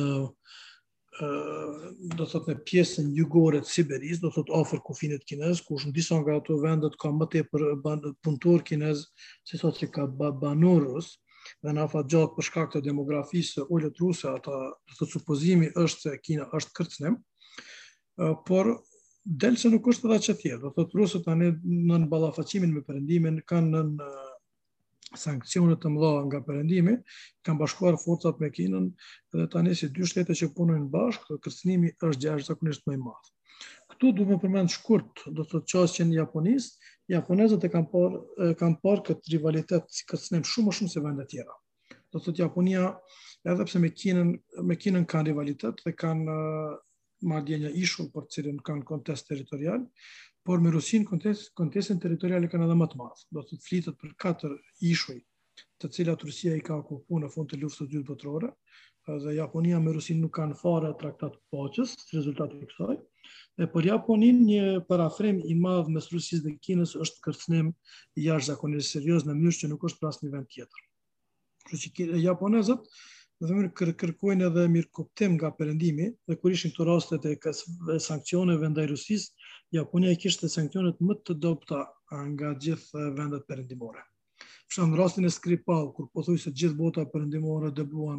do 2.16 2.26
të 2.26 2.40
të 2.46 2.50
në 2.50 2.62
pjesën 2.68 3.08
jugore 3.16 3.60
të 3.62 3.68
Siberisë, 3.70 4.22
do 4.24 4.30
të 4.34 4.42
të 4.48 4.54
ofër 4.58 4.80
kufinit 4.86 5.24
kinez, 5.28 5.60
ku 5.66 5.76
shënë 5.80 5.92
disa 5.94 6.16
nga 6.20 6.38
ato 6.40 6.56
vendet 6.62 6.94
ka 7.00 7.10
më 7.12 7.28
për 7.52 7.66
punëtor 7.84 8.64
kinez, 8.64 9.04
se 9.44 9.60
sot 9.60 9.76
që 9.82 9.90
ka 9.92 10.06
banorus, 10.08 11.18
dhe 11.62 11.74
në 11.74 11.84
afat 11.84 12.08
gjatë 12.10 12.34
për 12.36 12.48
shkak 12.48 12.72
të 12.72 12.82
demografisë 12.86 13.60
e 13.60 13.66
ullet 13.74 14.00
ruse, 14.00 14.28
ata 14.30 14.54
do 14.88 14.98
të 14.98 15.10
supozimi 15.12 15.68
është 15.84 16.06
se 16.08 16.16
kina 16.22 16.48
është 16.56 16.74
kërcënim, 16.80 17.16
por 18.48 18.70
delë 19.24 19.58
se 19.60 19.70
nuk 19.70 19.88
është 19.92 20.08
edhe 20.08 20.20
që 20.30 20.36
tjetë, 20.42 20.60
do 20.64 20.70
të 20.78 20.86
të 20.94 20.98
rusët 21.02 21.28
anë 21.32 21.50
në 21.62 22.00
në 22.06 22.10
balafacimin 22.12 22.72
me 22.74 22.82
përëndimin, 22.88 23.42
kanë 23.52 23.70
në 23.74 23.84
në 23.92 24.12
sankcionet 25.18 25.80
të 25.82 25.90
mëdha 25.92 26.12
nga 26.28 26.40
perëndimi, 26.46 26.96
kanë 27.46 27.60
bashkuar 27.60 27.96
forcat 28.00 28.40
me 28.40 28.50
Kinën 28.52 28.88
dhe 29.34 29.46
tani 29.52 29.74
si 29.76 29.88
dy 29.92 30.04
shtete 30.06 30.34
që 30.38 30.50
punojnë 30.56 30.88
bashkë, 30.92 31.38
kërcënimi 31.44 31.92
është 31.98 32.22
gjashtëzakonisht 32.22 32.86
më 32.86 32.94
i 32.98 33.02
madh. 33.02 33.32
Ktu 33.92 34.12
duhet 34.18 34.38
të 34.40 34.44
përmend 34.44 34.72
shkurt, 34.72 35.22
do 35.26 35.42
të 35.44 35.50
thotë 35.54 35.70
çështjen 35.72 36.12
japonisë, 36.16 36.92
japonezët 37.12 37.66
e 37.68 37.72
kanë 37.72 37.90
por 37.92 38.16
kanë 38.58 38.80
por 38.82 39.02
këtë 39.08 39.32
rivalitet 39.36 39.86
si 39.92 40.06
kërcënim 40.08 40.46
shumë 40.48 40.70
më 40.72 40.76
shumë 40.78 40.94
se 40.96 41.04
vende 41.04 41.26
të 41.26 41.34
tjera. 41.36 41.56
Do 42.12 42.18
të 42.18 42.24
thotë 42.28 42.42
Japonia, 42.44 42.88
edhe 43.44 43.66
pse 43.68 43.82
me 43.82 43.90
Kinën 43.92 44.32
me 44.64 44.76
Kinën 44.80 45.04
kanë 45.08 45.30
rivalitet 45.30 45.84
dhe 45.84 45.92
kanë 45.94 46.38
madje 47.28 47.58
një 47.62 47.70
ishull 47.82 48.08
për 48.10 48.24
cilën 48.34 48.56
kanë 48.66 48.82
kontest 48.88 49.28
territorial, 49.30 49.84
por 50.44 50.60
me 50.60 50.70
Rusin 50.72 51.04
kontes, 51.06 51.46
kontesën 51.58 52.00
teritoriale 52.02 52.48
kanë 52.50 52.66
edhe 52.66 52.74
më 52.78 52.86
të 52.92 52.98
madhë. 53.00 53.26
Do 53.36 53.44
të 53.46 53.58
flitët 53.62 53.98
për 54.00 54.14
katër 54.24 54.54
ishuj 54.90 55.18
të 55.80 55.90
cilat 55.94 56.24
Rusia 56.26 56.56
i 56.58 56.64
ka 56.66 56.78
okupu 56.82 57.20
në 57.20 57.28
fund 57.30 57.50
të 57.50 57.60
luftës 57.62 57.82
të 57.84 57.88
dytë 57.92 58.08
botërore, 58.08 58.48
dhe 59.22 59.34
Japonia 59.36 59.78
me 59.82 59.94
Rusin 59.94 60.20
nuk 60.22 60.32
kanë 60.40 60.56
fare 60.58 60.90
traktat 61.00 61.36
poqës, 61.52 61.92
së 62.06 62.18
rezultat 62.18 62.52
të 62.56 62.66
kësoj, 62.72 62.96
dhe 63.60 63.68
për 63.74 63.88
Japonin 63.90 64.42
një 64.46 64.66
parafrem 64.90 65.40
i 65.52 65.56
madhë 65.58 65.94
mes 65.96 66.10
Rusis 66.12 66.42
dhe 66.44 66.56
Kinës 66.64 66.96
është 66.96 67.62
i 67.62 68.24
jash 68.26 68.46
zakonisë 68.50 68.88
serios 68.96 69.26
në 69.26 69.34
mjështë 69.38 69.64
që 69.66 69.68
nuk 69.72 69.84
është 69.90 69.98
pras 70.04 70.20
një 70.22 70.30
vend 70.34 70.46
tjetër. 70.48 72.18
e 72.18 72.18
japonezët 72.28 72.80
dhe 73.40 73.46
dhe 73.48 73.54
mërë 73.58 73.94
kërkojnë 73.98 74.46
edhe 74.48 74.66
mirë 74.68 75.28
nga 75.36 75.50
përëndimi 75.58 76.08
dhe 76.26 76.36
kur 76.36 76.50
ishën 76.50 76.72
rastet 76.90 77.26
e 77.30 77.34
sankcioneve 78.06 78.66
ndaj 78.70 78.86
Rusisë, 78.90 79.28
Japonia 79.72 80.10
e 80.12 80.18
kishte 80.20 80.50
sanksionet 80.52 80.98
më 81.00 81.14
të 81.26 81.34
dobta 81.42 81.78
nga 82.32 82.48
gjithë 82.60 83.04
vendet 83.18 83.46
perëndimore. 83.48 84.02
Për 84.72 84.84
në 84.90 84.98
rastin 85.00 85.24
e 85.24 85.30
Skripal, 85.32 85.86
kur 85.96 86.10
pothuaj 86.16 86.42
se 86.42 86.50
gjithë 86.60 86.76
bota 86.76 87.04
perëndimore 87.14 87.70
dëbuan 87.78 88.18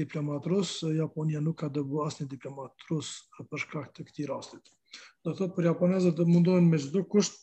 diplomat 0.00 0.46
rus, 0.52 0.70
Japonia 0.96 1.42
nuk 1.44 1.58
ka 1.62 1.68
dëbuar 1.76 2.08
asnjë 2.10 2.26
diplomat 2.32 2.86
rus 2.90 3.10
për 3.50 3.62
shkak 3.64 3.90
të 3.96 4.06
këtij 4.08 4.28
rasti. 4.30 4.56
Do 5.24 5.34
thotë 5.36 5.52
për 5.58 5.68
japonezët 5.70 6.16
do 6.16 6.24
mundohen 6.32 6.70
me 6.70 6.80
çdo 6.84 7.02
kusht 7.12 7.36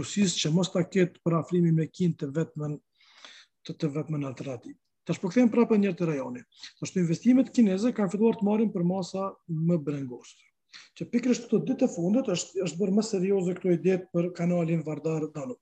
Rusisë 0.00 0.38
që 0.40 0.52
mos 0.56 0.72
ta 0.74 0.80
ketë 0.96 1.20
për 1.24 1.36
afrimi 1.42 1.74
me 1.80 1.88
kinë 1.92 2.20
të 2.24 2.30
të, 2.32 3.70
të 3.74 3.92
vetëmen 3.98 4.24
alternativë. 4.30 4.80
Të 5.04 5.14
shpukthejmë 5.18 5.50
po 5.52 5.56
prapë 5.58 5.76
njërë 5.82 5.96
të 5.98 6.06
rajoni. 6.10 6.42
Të 6.80 6.86
shtu 6.88 7.00
investimet 7.02 7.50
kineze 7.56 7.90
kanë 7.96 8.12
fituar 8.14 8.38
të 8.40 8.46
marim 8.48 8.70
për 8.76 8.84
masa 8.90 9.24
më 9.70 9.76
brengosë. 9.88 10.52
Që 10.98 11.06
pikrisht 11.14 11.44
të 11.50 11.60
ditë 11.68 11.78
të 11.82 11.88
fundet 11.96 12.30
është, 12.34 12.62
është 12.66 12.80
bërë 12.80 12.94
më 12.98 13.04
serioze 13.10 13.56
këto 13.58 13.74
ide 13.76 13.96
për 14.14 14.30
kanalin 14.38 14.80
Vardar 14.86 15.26
Danuk. 15.36 15.60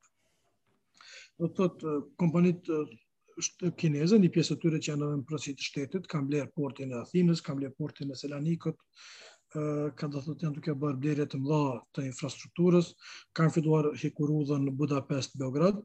Do 1.42 1.50
të 1.58 1.68
të 1.80 1.90
eh, 1.94 2.04
kompanit 2.22 2.70
është 2.72 3.68
eh, 3.70 3.74
kineze, 3.82 4.20
një 4.22 4.30
pjesë 4.36 4.54
të 4.56 4.62
tyre 4.66 4.80
që 4.86 4.92
janë 4.92 5.06
edhe 5.08 5.18
në 5.18 5.26
prësit 5.32 5.58
të 5.58 5.68
shtetit, 5.70 6.08
kam 6.12 6.30
blerë 6.30 6.52
portin 6.60 6.94
e 6.94 7.00
Athinës, 7.02 7.42
kam 7.46 7.58
blerë 7.60 7.74
portin 7.82 8.14
e 8.14 8.20
Selanikët, 8.22 8.78
eh, 8.78 9.88
ka 10.00 10.06
do 10.14 10.22
të 10.22 10.36
të 10.38 10.46
janë 10.46 10.60
duke 10.60 10.78
bërë 10.86 11.02
blerje 11.02 11.28
të 11.34 11.42
mëdha 11.42 11.78
të 11.98 12.06
infrastrukturës, 12.12 12.94
kanë 13.40 13.56
fituar 13.58 13.90
hikurudhën 14.04 14.68
në 14.70 14.76
Budapest, 14.80 15.34
Beograd, 15.42 15.82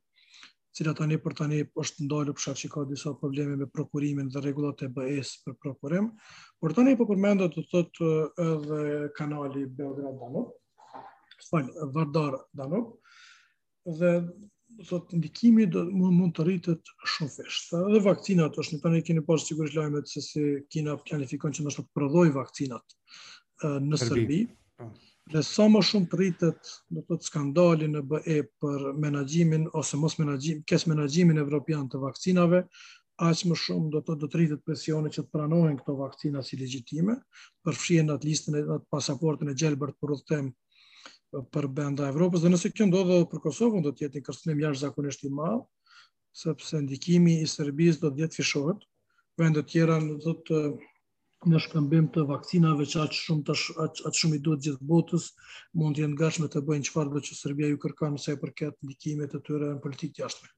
cila 0.75 0.93
tani 0.97 1.15
për 1.23 1.33
tani 1.41 1.57
është 1.81 2.05
ndalë 2.07 2.33
për 2.35 2.41
shkak 2.45 2.57
që 2.61 2.69
ka 2.73 2.81
disa 2.91 3.11
probleme 3.21 3.55
me 3.59 3.67
prokurimin 3.75 4.31
dhe 4.33 4.41
regullat 4.45 4.81
e 4.85 4.89
bëjës 4.95 5.31
për 5.45 5.55
prokurim, 5.63 6.09
por 6.61 6.75
tani 6.77 6.95
po 6.99 7.07
përmendo 7.11 7.47
të 7.53 7.63
thotë 7.71 8.09
edhe 8.47 8.81
kanali 9.19 9.65
Beograd 9.79 10.17
Danuk, 10.21 10.53
falë, 11.47 11.87
Vardar 11.95 12.39
Danuk, 12.57 12.95
dhe 14.01 14.11
thotë 14.89 15.17
ndikimi 15.21 15.65
do 15.71 15.85
mund 15.95 16.35
të 16.37 16.45
rritët 16.49 16.91
shumë 17.15 17.31
fesht. 17.37 17.71
Dhe 17.93 18.01
vakcinat, 18.05 18.57
është 18.59 18.75
një 18.77 18.83
tani 18.83 19.01
keni 19.09 19.23
pasë 19.29 19.51
sigurisht 19.53 19.77
lajmet 19.79 20.09
se 20.11 20.21
si 20.25 20.43
Kina 20.73 20.97
planifikon 21.07 21.55
që 21.55 21.65
nështë 21.67 21.85
të 21.87 21.93
prodhoj 21.95 22.29
vakcinat 22.35 22.97
në 23.63 23.97
Serbi. 24.03 24.07
Serbi. 24.07 24.41
Po 24.81 24.91
dhe 25.31 25.41
sa 25.43 25.65
më 25.67 25.81
shumë 25.83 26.07
pritet 26.11 26.59
do 26.93 27.03
të 27.07 27.19
skandali 27.27 27.87
në 27.91 28.01
BE 28.11 28.35
për 28.61 28.85
menaxhimin 29.03 29.65
ose 29.75 29.99
mos 29.99 30.15
menagjim, 30.21 30.61
kes 30.69 30.85
menagjimin 30.87 31.39
evropian 31.41 31.87
të 31.91 31.99
vakcinave, 32.01 32.61
aq 33.17 33.43
më 33.49 33.57
shumë 33.59 33.91
do 33.95 34.01
të 34.05 34.15
do 34.21 34.29
të 34.29 34.39
rritet 34.39 34.63
presioni 34.67 35.11
që 35.11 35.25
të 35.25 35.31
pranohen 35.33 35.77
këto 35.79 35.95
vakcina 35.99 36.43
si 36.45 36.59
legjitime, 36.61 37.17
përfshihen 37.65 38.11
atë 38.13 38.29
listën 38.29 38.59
e 38.59 38.63
atë 38.77 38.87
pasaportën 38.93 39.51
e 39.51 39.57
gjelbërt 39.57 39.97
për 40.01 40.15
udhëtim 40.15 40.51
për 41.51 41.65
brenda 41.75 42.07
Evropës 42.13 42.43
dhe 42.45 42.53
nëse 42.53 42.71
kjo 42.71 42.87
ndodhë 42.87 43.17
për 43.31 43.41
Kosovën 43.47 43.83
do 43.83 43.91
të 43.91 44.05
jetë 44.05 44.19
një 44.21 44.27
kërcënim 44.29 44.61
jashtëzakonisht 44.63 45.25
i 45.27 45.31
madh, 45.41 45.63
sepse 46.31 46.79
ndikimi 46.85 47.39
i 47.43 47.47
Serbisë 47.51 48.05
do 48.05 48.13
të 48.13 48.23
jetë 48.23 48.39
fishohet, 48.39 48.79
vende 49.37 49.59
të 49.65 49.71
tjera 49.73 49.97
do 50.23 50.37
të 50.47 50.61
në 51.45 51.59
shkëmbim 51.61 52.07
të 52.15 52.23
vakcinave 52.31 52.87
që 52.89 53.03
atë 53.05 53.17
shumë, 53.21 53.43
të 53.47 53.53
sh, 53.57 53.75
atë, 53.83 54.05
atë 54.09 54.19
shumë 54.21 54.37
i 54.39 54.43
duhet 54.47 54.63
gjithë 54.65 54.87
botës, 54.89 55.27
mund 55.77 55.99
jenë 56.01 56.17
gashme 56.17 56.49
të 56.49 56.63
bëjnë 56.65 56.87
qëfar 56.89 57.11
dhe 57.13 57.21
që 57.27 57.37
Serbia 57.37 57.69
ju 57.69 57.77
kërkan 57.83 58.15
nëse 58.17 58.33
e 58.33 58.39
përket 58.41 58.77
ndikimet 58.83 59.35
e 59.37 59.41
tyre 59.45 59.73
në 59.75 59.81
politikë 59.83 60.17
të 60.17 60.23
jashtme. 60.23 60.49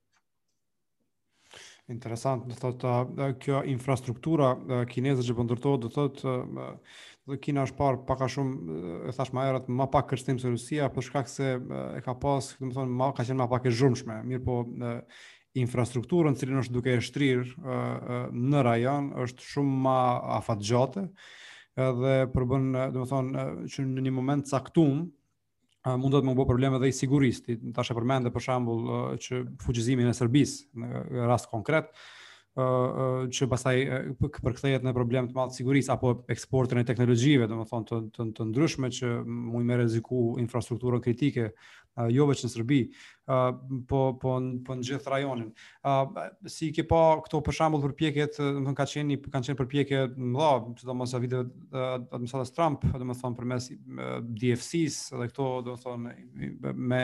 Interesant, 1.90 2.44
do 2.46 2.54
thotë 2.54 3.28
kjo 3.42 3.60
infrastruktura 3.72 4.52
kineze 4.94 5.24
që 5.26 5.36
po 5.40 5.44
ndërtohet, 5.48 5.82
do 5.82 5.90
thotë 5.96 6.34
do 7.28 7.38
Kina 7.46 7.64
është 7.68 7.78
parë 7.80 8.02
pak 8.10 8.22
a 8.26 8.30
shumë 8.30 8.78
e 9.10 9.14
thash 9.18 9.34
më 9.38 9.44
herët 9.48 9.68
më 9.74 9.86
pak 9.98 10.08
kërstim 10.12 10.38
se 10.42 10.50
Rusia 10.54 10.88
për 10.94 11.06
shkak 11.08 11.28
se 11.32 11.56
e 11.58 12.02
ka 12.06 12.14
pas, 12.22 12.46
do 12.62 12.70
të 12.72 12.76
thonë, 12.78 12.96
më 13.02 13.10
ka 13.20 13.26
qenë 13.28 13.42
më 13.42 13.50
pak 13.56 13.68
e 13.70 13.74
zhërmshme, 13.80 14.22
Mirë 14.32 14.46
po 14.48 14.62
infrastrukturën 15.58 16.36
cilën 16.38 16.60
është 16.64 16.76
duke 16.76 16.94
e 16.98 17.02
shtrirë 17.04 17.46
uh, 17.46 17.54
uh, 17.56 18.18
në 18.34 18.62
rajon 18.66 19.08
është 19.26 19.46
shumë 19.54 19.80
ma 19.86 19.96
afatgjate 20.38 21.08
edhe 21.80 22.14
përbën, 22.34 22.68
dhe 22.92 23.00
më 23.00 23.08
thonë, 23.08 23.44
që 23.72 23.86
në 23.88 24.04
një 24.08 24.14
moment 24.14 24.50
caktum 24.54 25.06
uh, 25.08 25.96
mundet 25.98 26.28
më 26.28 26.36
bë 26.38 26.46
probleme 26.52 26.80
dhe 26.84 26.92
i 26.92 26.96
siguristit, 27.00 27.64
Në 27.64 27.74
tash 27.80 27.94
e 27.94 27.98
përmende 27.98 28.34
për 28.36 28.46
shambull 28.46 28.84
uh, 28.86 29.12
që 29.18 29.44
fuqizimin 29.64 30.12
e 30.12 30.16
Serbis 30.18 30.58
në 30.78 31.06
rast 31.30 31.50
konkret, 31.52 31.90
uh, 31.90 32.19
që 33.30 33.48
pasaj 33.52 33.76
përkthehet 34.22 34.84
në 34.86 34.94
problem 34.96 35.28
të 35.30 35.36
malë 35.36 35.54
të 35.54 35.60
siguris, 35.60 35.90
apo 35.94 36.12
eksportën 36.34 36.82
e 36.82 36.86
teknologjive, 36.88 37.48
domethënë 37.52 37.88
të, 37.92 38.00
të, 38.18 38.26
të 38.40 38.48
ndryshme 38.50 38.90
që 39.00 39.12
mund 39.26 39.64
të 39.64 39.70
me 39.70 39.78
reziku 39.78 40.62
kritike, 41.06 41.46
jo 42.14 42.26
vetëm 42.30 42.48
në 42.48 42.52
Sërbi, 42.54 42.80
po, 43.90 44.02
po, 44.22 44.34
po 44.66 44.76
në 44.76 44.86
gjithë 44.88 45.12
rajonin. 45.12 45.50
Si 46.52 46.72
ke 46.76 46.86
pa 46.90 47.02
këto 47.26 47.42
përshambull 47.48 47.84
për 47.90 47.96
pjeket, 48.00 48.40
më 48.42 48.66
thonë 48.66 48.78
ka 48.80 48.88
qenë 48.88 49.18
kanë 49.30 49.46
qeni 49.50 50.06
më 50.16 50.38
dha, 50.40 50.52
që 50.80 50.90
do 50.92 50.96
më 51.00 51.10
sa 51.14 51.20
administratës 51.24 52.56
Trump, 52.58 52.84
domethënë 52.86 53.10
më 53.14 53.20
thonë 53.22 53.40
për 53.40 53.50
mes 53.54 53.72
DFCs, 54.36 55.00
dhe 55.18 55.32
këto 55.32 55.50
domethënë 55.68 56.06
më 56.06 56.14
thonë 56.14 56.70
me... 56.76 56.78
me 56.78 57.04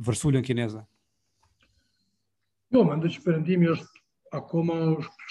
vërsulën 0.09 0.45
kineze. 0.47 0.81
Jo, 2.73 2.81
më 2.87 2.97
që 3.05 3.23
perëndimi 3.27 3.69
është 3.75 4.05
akoma 4.35 4.79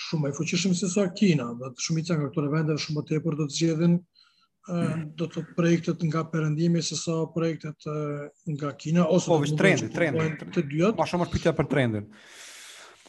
shumë 0.06 0.28
më 0.30 0.36
fuqishëm 0.38 0.74
se 0.78 0.86
sa 0.92 1.08
Kina, 1.18 1.50
do 1.58 1.72
të 1.74 1.88
shumica 1.88 2.14
nga 2.16 2.30
këto 2.30 2.46
vende 2.52 2.78
shumë 2.86 3.00
më 3.02 3.08
tepër 3.10 3.38
do 3.42 3.48
të 3.50 3.58
zgjedhin 3.58 3.98
Mm. 4.64 5.10
do 5.20 5.26
të 5.28 5.42
projektet 5.58 6.00
nga 6.08 6.22
perëndimi 6.24 6.80
se 6.80 6.96
sa 6.96 7.18
projektet 7.34 7.84
nga 8.48 8.70
Kina 8.80 9.02
ose 9.12 9.28
po 9.28 9.36
vetë 9.42 9.58
trendi, 9.60 9.88
trendi 9.92 10.28
të 10.54 10.62
dyat. 10.70 10.94
Ma 10.96 11.04
shumë 11.10 11.26
pyetja 11.34 11.52
për 11.58 11.68
trendin. 11.68 12.06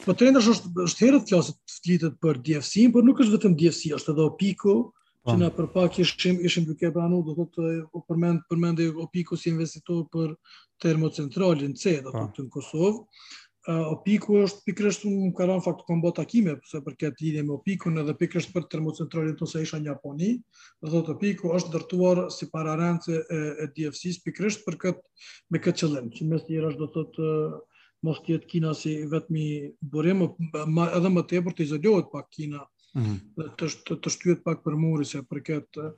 Po 0.03 0.11
trendi 0.19 0.41
është 0.41 0.73
është 0.83 1.05
herët 1.05 1.29
të 1.31 1.39
flitet 1.77 2.17
për 2.19 2.41
dfc 2.43 2.83
por 2.97 3.07
nuk 3.07 3.23
është 3.23 3.37
vetëm 3.37 3.55
DFC, 3.61 3.93
është 3.99 4.11
edhe 4.17 4.25
Opiku, 4.33 4.75
po. 4.91 5.31
që 5.31 5.37
na 5.45 5.49
përpak 5.61 6.01
ishim 6.03 6.43
ishim 6.49 6.67
duke 6.73 6.91
pranu, 6.97 7.21
do 7.29 7.37
thotë 7.39 7.71
u 7.87 8.03
përmend 8.09 8.43
përmendi 8.51 8.89
Opiku 9.07 9.39
si 9.39 9.53
investitor 9.55 10.03
për 10.11 10.35
termocentralin 10.83 11.77
C, 11.79 12.01
do 12.03 12.11
po. 12.11 12.25
thotë 12.25 12.49
në 12.49 12.51
Kosovë. 12.57 13.01
Opiku 13.67 14.35
është 14.45 14.61
pikërisht 14.67 15.05
unë 15.09 15.19
më 15.27 15.31
kërën 15.39 15.61
faktu 15.65 15.85
kanë 15.87 16.03
bëtë 16.03 16.15
takime, 16.19 16.51
për 16.85 16.95
këtë 17.01 17.23
lidhje 17.25 17.43
me 17.45 17.53
Opiku 17.55 17.89
edhe 17.97 18.13
pikërisht 18.19 18.51
për 18.53 18.67
termocentralin 18.69 19.37
të 19.39 19.47
se 19.49 19.61
isha 19.65 19.79
një 19.81 19.89
Japoni, 19.89 20.35
dhe 20.85 20.91
dhe 21.07 21.13
Opiku 21.15 21.53
është 21.57 21.71
dërtuar 21.73 22.21
si 22.35 22.45
pararence 22.53 23.15
e 23.25 23.67
DFC-së 23.79 24.21
pikërisht 24.27 24.67
për 24.67 24.77
këtë 24.83 25.55
me 25.55 25.63
këtë 25.65 25.81
qëllim, 25.81 26.11
që 26.19 26.27
mes 26.29 26.45
tjera 26.49 26.69
është 26.75 26.83
do 26.83 26.89
të 26.93 27.03
të 27.17 27.31
mos 28.05 28.21
tjetë 28.27 28.49
Kina 28.53 28.75
si 28.83 28.93
vetëmi 29.15 29.47
burim, 29.95 30.21
edhe 30.29 31.13
më 31.17 31.25
tepër 31.33 31.57
të 31.57 31.65
izolohet 31.65 32.13
pak 32.13 32.29
Kina, 32.37 32.61
mhm. 32.93 33.49
të 33.63 34.13
shtyhet 34.19 34.45
pak 34.45 34.61
për 34.67 34.77
muri 34.83 35.09
se 35.15 35.23
për 35.33 35.41
këtë, 35.49 35.89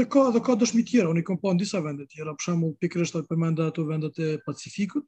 dhe 0.00 0.08
ka 0.08 0.56
dëshmi 0.64 0.80
tjera, 0.88 1.10
unë 1.12 1.20
i 1.20 1.28
kompon 1.28 1.58
në 1.60 1.66
disa 1.66 1.84
vende 1.84 2.08
tjera, 2.08 2.32
për 2.40 2.56
pikërisht 2.56 2.82
pikrështat 2.88 3.28
përmenda 3.28 3.68
të 3.68 3.84
vendet 3.92 4.16
e 4.30 4.36
Pacifikut, 4.48 5.04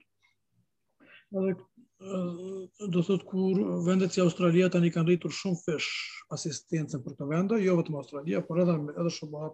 do 1.33 3.01
të 3.07 3.17
kur 3.29 3.61
vendet 3.87 4.13
si 4.15 4.21
Australia 4.25 4.69
tani 4.75 4.91
kanë 4.95 5.09
rritur 5.11 5.33
shumë 5.37 5.61
fesh 5.65 5.89
asistencën 6.37 7.01
për 7.05 7.15
këtë 7.17 7.29
vend, 7.31 7.53
jo 7.65 7.77
vetëm 7.79 7.97
Australia, 8.03 8.43
por 8.47 8.61
edhe 8.63 8.75
edhe 9.01 9.13
shumë 9.19 9.49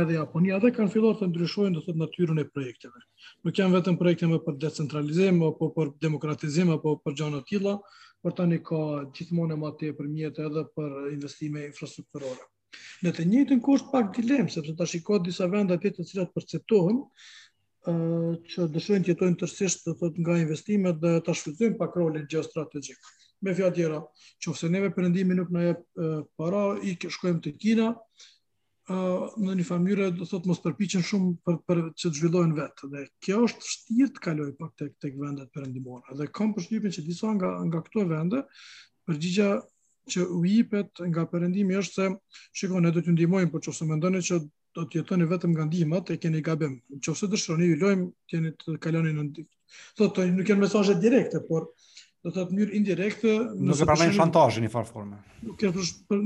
edhe 0.00 0.18
Japonia 0.18 0.58
dhe 0.62 0.70
kanë 0.74 0.92
filluar 0.92 1.16
të 1.18 1.30
ndryshojnë 1.32 1.76
do 1.78 1.82
të 1.82 1.90
thotë 1.92 2.02
natyrën 2.02 2.40
e 2.42 2.46
projekteve. 2.54 3.00
Nuk 3.46 3.58
janë 3.60 3.76
vetëm 3.78 3.96
projekte 4.02 4.28
më 4.30 4.38
për 4.44 4.58
decentralizim 4.66 5.40
apo 5.48 5.70
për 5.78 5.90
demokratizim 6.04 6.70
apo 6.76 6.94
për 7.04 7.16
gjëra 7.20 7.40
të 7.40 7.48
tilla, 7.54 7.74
por 8.22 8.36
tani 8.38 8.60
ka 8.70 8.82
gjithmonë 9.16 9.56
më 9.64 9.72
tepër 9.82 10.08
për 10.14 10.44
edhe 10.48 10.64
për 10.76 10.96
investime 11.16 11.64
infrastrukturore. 11.70 12.46
Në 13.02 13.10
të 13.16 13.24
njëjtën 13.28 13.60
kusht 13.66 13.88
pak 13.90 14.12
dilem, 14.16 14.46
sepse 14.52 14.76
tash 14.78 14.94
i 14.98 15.04
ka 15.06 15.18
disa 15.26 15.46
vende 15.50 15.74
atje 15.74 15.90
të 15.96 16.04
cilat 16.10 16.30
perceptohen 16.36 17.00
që 17.84 18.66
dëshojnë 18.74 19.04
të 19.06 19.10
jetojnë 19.14 19.36
tërsisht 19.40 19.86
të 19.88 20.10
nga 20.20 20.34
investimet 20.40 20.98
dhe 21.00 21.14
të 21.24 21.34
shfrytëzojnë 21.38 21.78
pak 21.80 21.94
rolin 21.96 22.26
gjë 22.28 22.42
strategjik. 22.44 22.98
Me 23.40 23.54
fjalë 23.56 23.74
tjera, 23.78 24.00
nëse 24.46 24.68
neve 24.68 24.90
perëndimi 24.92 25.34
nuk 25.38 25.48
na 25.50 25.62
jep 25.70 25.86
para, 26.36 26.76
i 26.84 26.92
shkojmë 27.00 27.40
te 27.40 27.54
Kina, 27.56 27.86
ë 28.90 29.00
në 29.46 29.54
një 29.56 29.64
famyre 29.64 30.10
do 30.12 30.26
thot 30.28 30.44
mos 30.50 30.60
përpiqen 30.60 31.00
shumë 31.06 31.30
për, 31.46 31.58
për 31.64 31.80
që 31.96 32.10
të 32.10 32.20
zhvillojnë 32.20 32.56
vetë 32.58 32.90
dhe 32.92 33.06
kjo 33.24 33.40
është 33.48 33.64
vështirë 33.66 34.12
të 34.16 34.24
kaloj 34.28 34.50
pak 34.60 34.76
tek 34.76 34.92
tek 35.00 35.16
vendet 35.16 35.48
perëndimore. 35.56 36.16
Dhe 36.20 36.28
kam 36.36 36.52
përshtypjen 36.52 36.92
që 36.98 37.06
disa 37.08 37.32
nga 37.38 37.54
nga 37.64 37.80
këto 37.86 38.04
vende 38.12 38.44
përgjigja 39.08 39.48
që 40.10 40.24
u 40.36 40.40
jipet 40.44 41.00
nga 41.12 41.24
perëndimi 41.32 41.78
është 41.80 41.96
se 41.96 42.10
shikoni 42.58 42.88
ne 42.88 42.92
do 42.92 43.00
t'ju 43.00 43.14
ndihmojmë, 43.14 43.50
por 43.52 43.62
nëse 43.62 43.86
mendoni 43.88 44.20
që 44.26 44.40
do 44.76 44.84
të 44.86 45.00
jetoni 45.02 45.26
vetëm 45.30 45.54
nga 45.54 45.64
ndihmat 45.66 46.10
e 46.14 46.16
keni 46.22 46.40
gabim. 46.46 46.76
Nëse 46.94 47.28
dëshironi 47.32 47.68
ju 47.72 47.78
lojm 47.80 48.04
keni 48.30 48.52
të 48.60 48.76
kaloni 48.82 49.12
në 49.16 49.24
ndihmë. 49.26 49.50
Thotë 49.98 50.26
nuk 50.36 50.50
janë 50.50 50.64
mesazhe 50.64 50.96
direkte, 51.02 51.40
por 51.48 51.66
do 52.22 52.30
të 52.30 52.36
thotë 52.36 52.56
mënyrë 52.56 52.76
indirekte 52.78 53.34
nuk 53.64 53.80
e 53.82 53.86
pranojnë 53.88 54.16
shantazhin 54.18 54.66
në 54.66 54.72
far 54.74 54.86
formë. 54.88 55.20
Nuk 55.48 55.62
e 55.66 55.70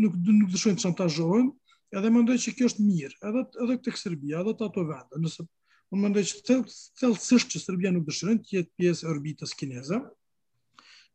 nuk 0.02 0.16
nuk 0.16 0.48
dëshojnë 0.56 0.82
shantazhojnë, 0.84 1.50
edhe 1.94 2.10
mendoj 2.10 2.38
që 2.44 2.54
kjo 2.58 2.70
është 2.72 2.86
mirë, 2.88 3.18
edhe 3.30 3.44
edhe 3.64 3.78
tek 3.86 4.00
Serbia, 4.00 4.42
edhe 4.44 4.56
ato 4.68 4.82
vende, 4.90 5.22
nëse 5.24 5.46
unë 5.94 6.02
mendoj 6.08 6.26
që 6.28 6.60
thellësisht 7.00 7.54
që 7.54 7.62
Serbia 7.64 7.94
nuk 7.94 8.08
dëshiron 8.10 8.42
të 8.44 8.58
jetë 8.58 8.72
pjesë 8.80 9.06
e 9.06 9.10
orbitës 9.14 9.52
kineze. 9.60 10.02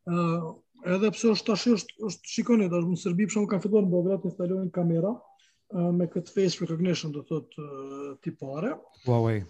ë 0.10 0.16
uh, 0.18 0.52
edhe 0.96 1.10
pse 1.14 1.30
është 1.36 1.46
tash 1.52 1.66
është, 1.76 1.96
është 2.08 2.30
shikoni 2.34 2.70
tash 2.72 2.86
në 2.88 2.98
Serbi 2.98 3.26
për 3.28 3.36
shkak 3.36 3.50
ka 3.52 3.60
filluar 3.66 3.84
në 3.84 3.92
Beograd 3.94 4.22
të 4.24 4.30
instalojnë 4.32 4.72
kamera 4.74 5.12
me 5.74 6.08
këtë 6.10 6.34
face 6.34 6.62
recognition 6.64 7.12
do 7.14 7.22
të 7.24 7.28
thot 7.30 7.58
tipare 8.26 8.72
Huawei. 9.06 9.44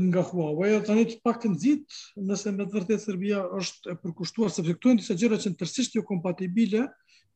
nga 0.00 0.22
Huawei 0.30 0.80
tani 0.86 1.04
të 1.10 1.20
pak 1.24 1.42
të 1.42 1.50
nxit, 1.54 1.84
nëse 2.24 2.54
me 2.56 2.64
të 2.64 2.76
vërtetë 2.80 3.04
Serbia 3.04 3.44
është 3.60 3.92
e 3.92 3.98
përkushtuar 4.02 4.50
se 4.50 4.64
fiktojnë 4.64 5.02
disa 5.02 5.18
gjëra 5.18 5.38
që 5.42 5.52
në 5.52 5.60
tërsisht 5.60 5.94
jo 5.98 6.02
kompatibile 6.08 6.86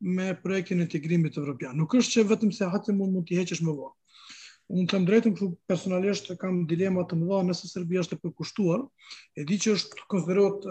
me 0.01 0.35
projektin 0.43 0.81
e 0.81 0.85
integrimit 0.85 1.37
evropian. 1.39 1.77
Nuk 1.77 1.95
është 1.97 2.17
që 2.21 2.27
vetëm 2.33 2.51
se 2.53 2.69
hatë 2.69 2.93
mund 2.93 3.13
mund 3.13 3.29
të 3.29 3.39
heqësh 3.41 3.63
më 3.65 3.73
vonë. 3.73 3.95
Unë 4.67 4.91
kam 4.91 5.05
drejtën 5.07 5.35
këtu 5.37 5.47
personalisht 5.71 6.27
kam 6.41 6.65
dilema 6.67 7.05
të 7.07 7.17
dha 7.21 7.39
nëse 7.47 7.69
Serbia 7.71 8.01
është 8.05 8.17
e 8.19 8.23
përkushtuar, 8.25 8.81
e 9.41 9.45
di 9.47 9.57
që 9.63 9.73
është 9.77 10.05
konferot 10.11 10.67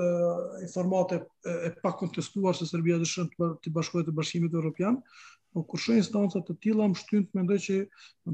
informate 0.65 1.21
e, 1.47 1.53
e 1.69 1.69
pakontestuar 1.81 2.53
se 2.59 2.67
Serbia 2.67 2.99
dëshiron 3.01 3.29
të, 3.33 3.49
të 3.63 3.73
bashkohet 3.77 4.07
me 4.11 4.17
Bashkimin 4.19 4.51
Evropian, 4.53 4.99
po 5.55 5.63
kur 5.71 5.79
shoh 5.81 5.95
instancat 5.99 6.43
të 6.49 6.53
tilla 6.65 6.85
më 6.91 7.03
të 7.09 7.19
mendoj 7.37 7.57
që 7.65 7.75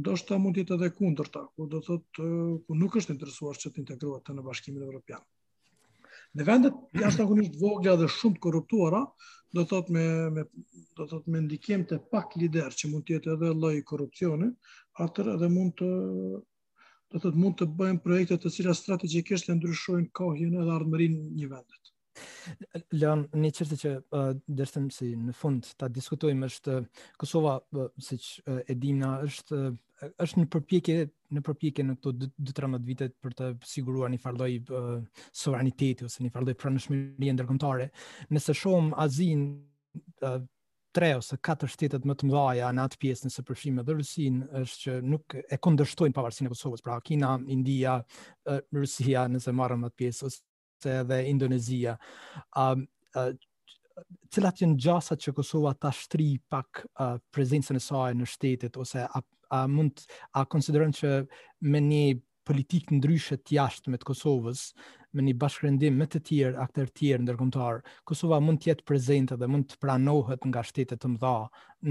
ndoshta 0.01 0.39
mund 0.41 0.55
të 0.57 0.63
jetë 0.63 0.75
edhe 0.77 0.87
kundërta, 0.99 1.43
ku 1.51 1.61
po 1.63 1.67
do 1.73 1.81
thotë 1.87 2.29
ku 2.65 2.77
nuk 2.79 2.95
është 3.01 3.13
interesuar 3.15 3.59
që 3.63 3.69
të 3.75 3.81
integrohet 3.83 4.31
në 4.33 4.45
bashkimin 4.47 4.85
evropian. 4.87 5.21
Në 6.35 6.47
vendet 6.47 6.79
jashtë 7.03 7.27
ku 7.29 7.37
vogla 7.61 7.93
dhe 8.01 8.09
shumë 8.17 8.39
të 8.39 8.43
korruptuara, 8.47 9.03
do 9.55 9.67
thotë 9.69 9.93
me 9.97 10.05
me 10.39 10.47
do 10.97 11.07
thotë 11.13 11.35
me 11.35 11.43
ndikim 11.45 11.85
të 11.91 12.01
pak 12.15 12.33
lider 12.41 12.73
që 12.81 12.89
mund 12.93 13.05
të 13.05 13.19
jetë 13.19 13.35
edhe 13.35 13.51
lloj 13.61 13.75
korrupsioni, 13.91 14.49
atër 15.05 15.33
edhe 15.35 15.51
mund 15.57 15.77
të 15.81 15.91
do 17.11 17.19
thotë 17.21 17.37
mund 17.43 17.61
të 17.61 17.69
bëjmë 17.83 18.05
projekte 18.07 18.41
të 18.41 18.55
cilat 18.57 18.81
strategjikisht 18.81 19.51
e 19.53 19.59
ndryshojnë 19.59 20.09
kohën 20.19 20.57
edhe 20.63 20.73
ardhmërinë 20.79 21.23
një 21.37 21.53
vendit. 21.53 21.93
Leon, 22.93 23.25
një 23.35 23.51
qërti 23.55 23.77
që 23.83 23.91
uh, 24.01 24.29
dërstëm 24.61 24.87
si 24.93 25.11
në 25.29 25.35
fund 25.37 25.69
ta 25.79 25.89
diskutojmë 25.91 26.47
është 26.51 26.77
Kosova, 27.21 27.57
si 28.01 28.17
që 28.25 28.61
uh, 28.65 28.85
është 29.27 29.61
është 30.25 30.41
në 30.41 30.47
përpjekje 30.49 30.95
në 31.37 31.41
përpjekje 31.45 31.83
në 31.85 31.95
këto 31.99 32.13
13 32.51 32.87
vite 32.87 33.07
për 33.21 33.35
të 33.37 33.49
siguruar 33.69 34.11
një 34.13 34.21
farë 34.23 34.47
uh, 34.51 35.03
sovraniteti 35.43 36.05
ose 36.07 36.23
një 36.25 36.31
farë 36.31 36.55
lloj 36.55 37.29
e 37.29 37.35
ndërkombëtare. 37.37 37.91
Nëse 38.33 38.55
shumë 38.57 38.97
Azin 39.05 39.45
uh, 40.25 40.41
tre 40.91 41.13
ose 41.15 41.37
katër 41.39 41.69
shtetet 41.71 42.05
më 42.09 42.17
të 42.19 42.27
mëdha 42.27 42.71
në 42.75 42.83
atë 42.83 42.99
pjesë 42.99 43.29
nëse 43.29 43.43
përfshijmë 43.47 43.83
edhe 43.85 43.95
Rusin, 43.99 44.41
është 44.63 44.81
që 44.81 44.95
nuk 45.13 45.35
e 45.37 45.59
kundërshtojnë 45.63 46.17
pavarësinë 46.17 46.49
e 46.49 46.51
Kosovës, 46.51 46.83
pra 46.83 46.97
Kina, 47.05 47.35
India, 47.53 47.93
Rusia, 48.75 49.23
nëse 49.31 49.53
marrim 49.55 49.87
atë 49.87 49.95
pjesë 50.01 50.25
ose 50.27 50.41
Kosovë 50.81 51.01
dhe 51.09 51.25
Indonezia. 51.29 51.95
Um, 52.55 52.87
uh, 53.15 53.31
cilat 54.33 54.61
jenë 54.63 54.77
gjasat 54.85 55.19
që 55.21 55.33
Kosova 55.37 55.73
ta 55.75 55.91
shtri 55.93 56.31
pak 56.49 56.83
uh, 56.99 57.17
prezencën 57.31 57.75
e 57.75 57.79
saj 57.83 58.13
në 58.17 58.25
shtetit, 58.31 58.77
ose 58.81 59.05
a, 59.05 59.21
a 59.59 59.65
mund, 59.69 60.05
a 60.41 60.45
konsiderën 60.45 60.93
që 60.97 61.13
me 61.75 61.79
një 61.85 62.03
politikë 62.47 62.95
ndryshe 62.97 63.37
të 63.37 63.55
jashtë 63.57 63.91
me 63.93 63.99
të 64.01 64.07
Kosovës, 64.09 64.61
me 65.17 65.23
një 65.25 65.33
bashkërendim 65.41 65.97
me 65.99 66.05
të 66.09 66.21
tjerë, 66.27 66.57
aktër 66.63 66.89
tjerë 66.97 67.25
ndërkomtarë, 67.25 67.81
Kosova 68.07 68.37
mund 68.41 68.61
të 68.63 68.69
jetë 68.71 68.85
prezente 68.87 69.35
dhe 69.41 69.49
mund 69.51 69.67
të 69.69 69.77
pranohet 69.83 70.47
nga 70.49 70.63
shtetet 70.65 71.01
të 71.03 71.11
mdha 71.15 71.33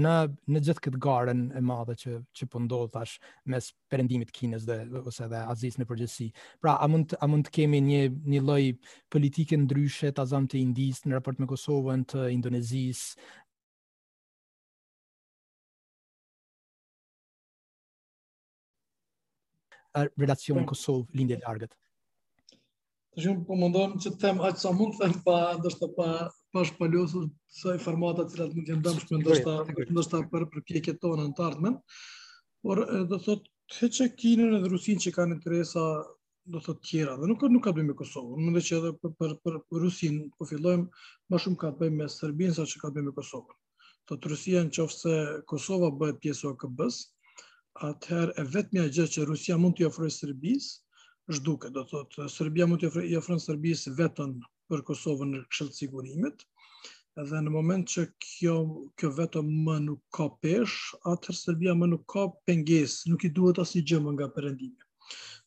në, 0.03 0.13
në 0.55 0.63
gjithë 0.67 0.83
këtë 0.87 1.01
garen 1.05 1.43
e 1.55 1.61
madhe 1.71 1.95
që, 2.01 2.15
që 2.37 2.49
po 2.51 2.63
thash 2.95 3.17
mes 3.53 3.69
përendimit 3.93 4.31
kines 4.39 4.65
dhe 4.67 4.79
ose 5.05 5.29
dhe 5.35 5.43
azis 5.53 5.77
në 5.77 5.87
përgjësi. 5.91 6.31
Pra, 6.59 6.77
a 6.81 6.87
mund, 6.89 7.13
a 7.19 7.27
mund 7.29 7.47
të 7.47 7.55
kemi 7.59 7.81
një, 7.91 8.01
një 8.33 8.41
loj 8.49 8.63
politike 9.13 9.55
ndryshe 9.67 10.11
të 10.11 10.25
azam 10.25 10.49
të 10.49 10.59
indis 10.65 11.05
në 11.05 11.15
raport 11.19 11.39
me 11.39 11.47
Kosovën 11.53 12.07
të 12.11 12.27
Indonezis, 12.33 13.11
relacionin 19.95 20.65
po. 20.65 20.69
Kosovë 20.73 21.11
lindje 21.19 21.37
largët? 21.43 21.73
Të 23.11 23.23
shumë 23.25 23.43
po 23.47 23.57
më 23.59 23.67
ndonë 23.73 23.99
që 24.05 24.11
tem 24.21 24.37
aqë 24.47 24.61
sa 24.63 24.71
mund 24.75 24.95
të 24.95 25.01
them 25.03 25.15
pa 25.25 25.37
ndështë 25.59 25.89
pa, 25.97 26.07
pa 26.55 26.63
shpallosu 26.67 27.25
sa 27.59 27.73
i 27.75 27.81
formatat 27.83 28.31
cilat 28.31 28.53
më 28.55 28.63
gjendëm 28.69 29.01
shme 29.03 29.19
ndështë 29.91 30.21
për 30.31 30.45
përpjekje 30.53 30.95
tonë 31.03 31.25
në 31.27 31.33
të 31.39 31.45
ardhmen. 31.47 31.75
Por 32.63 32.85
do 33.11 33.19
thot, 33.25 33.47
të 33.73 33.89
e 34.05 34.09
kinën 34.21 34.55
edhe 34.59 34.71
Rusin 34.71 35.01
që 35.03 35.13
kanë 35.17 35.35
interesa 35.39 35.83
do 36.51 36.59
thot 36.63 36.79
tjera 36.87 37.17
dhe 37.19 37.27
nuk, 37.29 37.43
nuk 37.51 37.63
ka 37.67 37.73
të 37.75 37.83
me 37.85 37.95
Kosovë. 38.01 38.37
Mund 38.39 38.57
të 38.59 38.63
që 38.69 38.77
edhe 38.79 38.93
për, 39.03 39.35
për, 39.43 39.57
për 39.69 39.83
Rusin 39.83 40.21
po 40.37 40.47
fillojmë, 40.49 40.87
ma 41.31 41.37
shumë 41.39 41.59
ka 41.61 41.73
të 41.73 41.79
bëjmë 41.83 41.99
me 42.03 42.07
Serbinë 42.15 42.55
sa 42.57 42.63
që 42.71 42.81
ka 42.85 42.93
të 42.95 43.03
me 43.09 43.13
Kosovë. 43.19 43.59
Të 44.07 44.23
Rusia 44.31 44.63
në 44.63 44.87
Kosova 45.51 45.91
bëhet 45.99 46.23
pjesë 46.23 46.53
akb 46.55 46.87
s 46.87 47.03
atëherë 47.87 48.33
e 48.41 48.65
mja 48.75 48.83
gjë 48.95 49.03
që 49.15 49.25
Rusia 49.27 49.55
mund 49.63 49.77
t'i 49.77 49.85
ofrojë 49.87 50.13
Sërbis, 50.15 50.65
është 51.31 51.43
duke, 51.45 51.69
do 51.77 51.83
të 51.85 51.89
thotë, 51.91 52.27
Serbia 52.33 52.65
mund 52.67 52.81
t'i 52.81 52.89
ofrojë 52.89 53.39
Sërbis 53.43 53.83
vetën 53.99 54.33
për 54.71 54.83
Kosovën 54.89 55.31
në 55.35 55.43
këshëllë 55.49 55.77
sigurimit, 55.77 56.43
edhe 57.21 57.39
në 57.45 57.51
moment 57.53 57.87
që 57.93 58.05
kjo, 58.25 58.57
kjo 58.97 59.09
vetëm 59.19 59.47
më 59.69 59.77
nuk 59.85 60.03
ka 60.17 60.27
pesh, 60.43 60.75
atëherë 61.13 61.37
Serbia 61.39 61.75
më 61.83 61.89
nuk 61.93 62.03
ka 62.15 62.25
penges, 62.49 62.97
nuk 63.11 63.23
i 63.23 63.31
duhet 63.39 63.59
asë 63.63 63.79
i 63.81 63.85
gjëmë 63.93 64.13
nga 64.17 64.29
përëndime. 64.35 64.87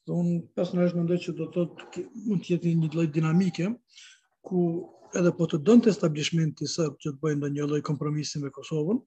Dhe 0.04 0.16
unë 0.20 0.40
personalisht 0.56 0.96
mendoj 1.00 1.20
që 1.26 1.36
do 1.36 1.48
të 1.52 1.64
thotë 1.74 2.02
mund 2.26 2.44
të 2.46 2.52
jetë 2.54 2.74
një 2.80 2.90
lloj 2.96 3.06
dinamike 3.18 3.70
ku 4.44 4.60
edhe 5.20 5.30
po 5.38 5.46
të 5.52 5.62
të 5.68 5.88
establishmenti 5.92 6.66
serb 6.76 6.98
që 7.04 7.12
të 7.14 7.20
bëjë 7.24 7.36
ndonjë 7.42 7.68
lloj 7.70 7.80
kompromisi 7.90 8.42
me 8.44 8.50
Kosovën, 8.56 9.00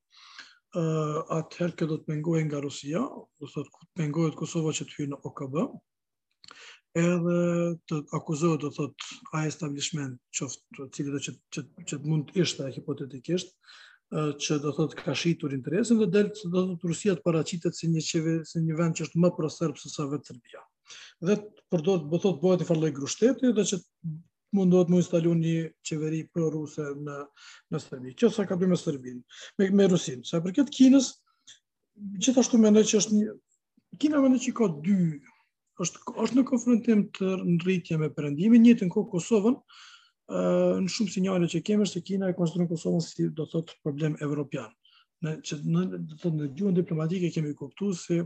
uh, 0.75 1.19
atëherë 1.39 1.71
këtë 1.75 1.85
do 1.89 1.95
të 2.01 2.07
pengohet 2.11 2.47
nga 2.49 2.59
Rusia, 2.65 3.03
do 3.39 3.47
të 3.51 3.63
të 3.67 4.09
të 4.17 4.39
Kosova 4.39 4.73
që 4.75 4.85
të 4.89 4.97
hyrë 4.97 5.11
në 5.13 5.19
OKB, 5.29 5.57
edhe 6.97 7.37
të 7.89 7.99
akuzohet 8.17 8.63
do 8.65 8.71
të 8.75 8.87
të 8.97 9.13
a 9.39 9.43
establishment 9.47 10.17
qoftë 10.39 10.87
të 10.97 11.19
që, 11.27 11.35
që, 11.55 11.63
që, 11.91 11.99
mund 12.09 12.31
ishte 12.41 12.67
hipotetikisht, 12.77 13.53
që 14.15 14.57
do 14.63 14.71
thot 14.71 14.95
ka 14.95 15.11
shitur 15.19 15.51
interesin 15.55 15.99
dhe 16.01 16.07
del 16.17 16.31
do 16.51 16.61
thot 16.67 16.85
Rusia 16.89 17.15
të 17.19 17.25
paraqitet 17.27 17.75
si 17.75 17.89
një 17.91 18.03
si 18.49 18.61
një 18.67 18.77
vend 18.79 18.95
që 18.99 19.03
është 19.07 19.19
më 19.23 19.31
pro 19.37 19.49
serb 19.51 19.75
se 19.77 19.91
sa 19.93 20.05
vetë 20.11 20.31
Serbia. 20.33 20.63
Dhe 21.21 21.35
por 21.69 21.83
do 21.83 21.99
thot 22.23 22.39
bëhet 22.43 22.63
një 22.63 22.69
farë 22.71 22.81
lloj 22.85 22.93
grushteti 22.99 23.51
dhe 23.59 23.65
që 23.71 23.81
mundohet 24.57 24.89
mu 24.91 24.97
instalu 25.01 25.33
një 25.37 25.55
qeveri 25.85 26.23
pro-ruse 26.33 26.85
në, 27.05 27.17
në 27.71 27.81
Serbi. 27.81 28.13
Kjo 28.17 28.29
sa 28.33 28.45
ka 28.49 28.57
bërë 28.59 28.73
me 28.73 28.77
Serbin, 28.79 29.19
me, 29.59 29.69
me 29.79 29.87
Rusin. 29.91 30.23
Sa 30.27 30.41
për 30.43 30.55
këtë 30.59 30.75
Kinës, 30.77 31.09
gjithashtu 32.21 32.59
mendoj 32.61 32.83
që 32.91 32.99
është 33.01 33.17
një... 33.19 33.35
Kina 34.01 34.19
mene 34.25 34.39
që 34.43 34.55
ka 34.57 34.69
dy... 34.85 34.97
është, 35.81 36.01
është 36.23 36.39
në 36.39 36.43
konfrontim 36.49 37.01
të 37.13 37.27
nëritje 37.53 37.99
me 38.01 38.07
përëndimin, 38.17 38.63
njëtë 38.63 38.87
në 38.87 38.93
kohë 38.95 39.11
Kosovën, 39.11 39.59
në 40.27 40.89
shumë 40.93 41.13
sinjale 41.13 41.49
që 41.53 41.61
kemë 41.67 41.85
është 41.85 41.99
se 41.99 42.07
Kina 42.07 42.31
e 42.31 42.37
konstruën 42.37 42.65
Kosovën 42.71 43.03
si 43.05 43.27
do 43.29 43.45
të 43.45 43.51
thotë 43.53 43.75
problem 43.85 44.15
evropian. 44.25 44.71
Në, 45.21 45.35
që 45.45 45.59
në, 45.65 45.83
do 45.99 46.15
të 46.15 46.17
thotë 46.23 46.39
në 46.41 46.47
gjuhën 46.57 46.79
diplomatike 46.81 47.29
kemi 47.35 47.53
kuptu 47.59 47.91
si 47.99 48.17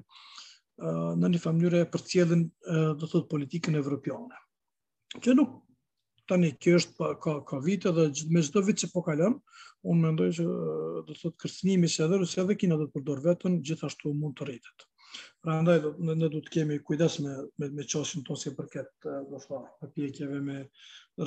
në 0.79 1.33
një 1.33 1.41
famnyre 1.43 1.83
për 1.91 2.05
cjedhin 2.07 2.45
do 2.47 2.95
të 3.03 3.11
thotë 3.11 3.29
politikën 3.35 3.75
evropiane 3.81 4.39
që 5.19 5.33
nuk 5.35 5.59
tani 6.31 6.53
kjo 6.59 6.77
është 6.79 6.93
pa 6.99 7.07
ka 7.23 7.33
ka 7.47 7.57
vite 7.63 7.91
dhe 7.95 8.05
me 8.31 8.41
çdo 8.47 8.61
vit 8.67 8.77
që 8.81 8.87
po 8.93 9.01
kalon 9.07 9.33
un 9.91 9.99
mendoj 10.05 10.29
se 10.37 10.43
do 10.45 11.01
të 11.09 11.15
thotë 11.23 11.41
kërcënimi 11.43 11.89
se 11.91 12.05
edhe 12.05 12.19
Rusia 12.21 12.45
dhe 12.47 12.55
Kina 12.61 12.77
do 12.79 12.85
të 12.87 12.93
përdor 12.99 13.19
vetën 13.25 13.57
gjithashtu 13.67 14.13
mund 14.17 14.37
të 14.39 14.47
rritet. 14.47 14.85
Prandaj 15.43 15.79
do 15.83 15.91
ne, 15.99 16.15
ne 16.15 16.29
duhet 16.31 16.45
të 16.47 16.53
kemi 16.55 16.77
kujdes 16.87 17.17
me 17.25 17.33
me, 17.59 17.67
me 17.75 17.83
çështën 17.83 18.23
tonë 18.29 18.41
si 18.45 18.53
përket 18.61 18.87
do 19.03 19.41
të 19.41 19.61
thotë 20.17 20.41
me 20.49 20.61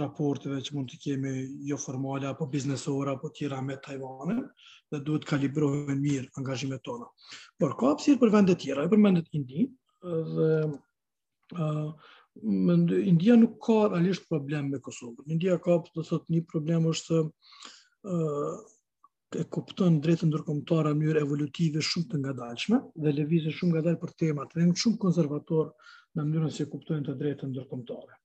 raporteve 0.01 0.63
që 0.65 0.77
mund 0.79 0.91
të 0.95 1.01
kemi 1.05 1.35
jo 1.73 1.79
formale 1.87 2.31
apo 2.31 2.49
biznesore 2.55 3.13
apo 3.13 3.33
tjera 3.37 3.61
me 3.61 3.77
Taiwanin 3.87 4.41
dhe 4.93 5.05
duhet 5.05 5.27
të 5.27 5.33
kalibrohen 5.35 6.01
mirë 6.01 6.33
angazhimet 6.41 6.81
tona. 6.89 7.11
Por 7.61 7.77
kopsir 7.85 8.17
për 8.25 8.33
vende 8.39 8.55
të 8.57 8.63
tjera, 8.65 8.89
për 8.95 9.05
vendet 9.05 9.29
Indi 9.37 9.69
dhe 10.05 10.51
mendoj 12.43 13.03
India 13.07 13.37
nuk 13.39 13.53
ka 13.63 13.89
realisht 13.89 14.29
problem 14.29 14.71
me 14.71 14.79
Kosovën. 14.79 15.27
India 15.27 15.57
ka, 15.59 15.79
po 15.83 15.91
do 15.95 16.03
të 16.03 16.09
thotë, 16.11 16.33
një 16.35 16.47
problem 16.51 16.89
është 16.91 17.19
se 17.21 18.15
e 19.41 19.45
kupton 19.55 19.99
drejtën 20.03 20.29
ndërkombëtare 20.31 20.91
në 20.93 20.99
mënyrë 20.99 21.23
evolutive 21.27 21.83
shumë 21.83 22.11
të 22.27 22.35
dalshme 22.39 22.79
dhe 23.03 23.13
lëvizet 23.17 23.55
shumë 23.59 23.81
dalë 23.87 23.99
për 24.03 24.13
tema 24.21 24.45
dhe 24.51 24.61
rëndë, 24.61 24.79
shumë 24.83 24.99
konservator 25.05 25.71
në 26.15 26.23
mënyrën 26.29 26.53
se 26.55 26.67
kuptojnë 26.71 27.07
të 27.09 27.15
drejtën 27.23 27.51
ndërkombëtare. 27.55 28.19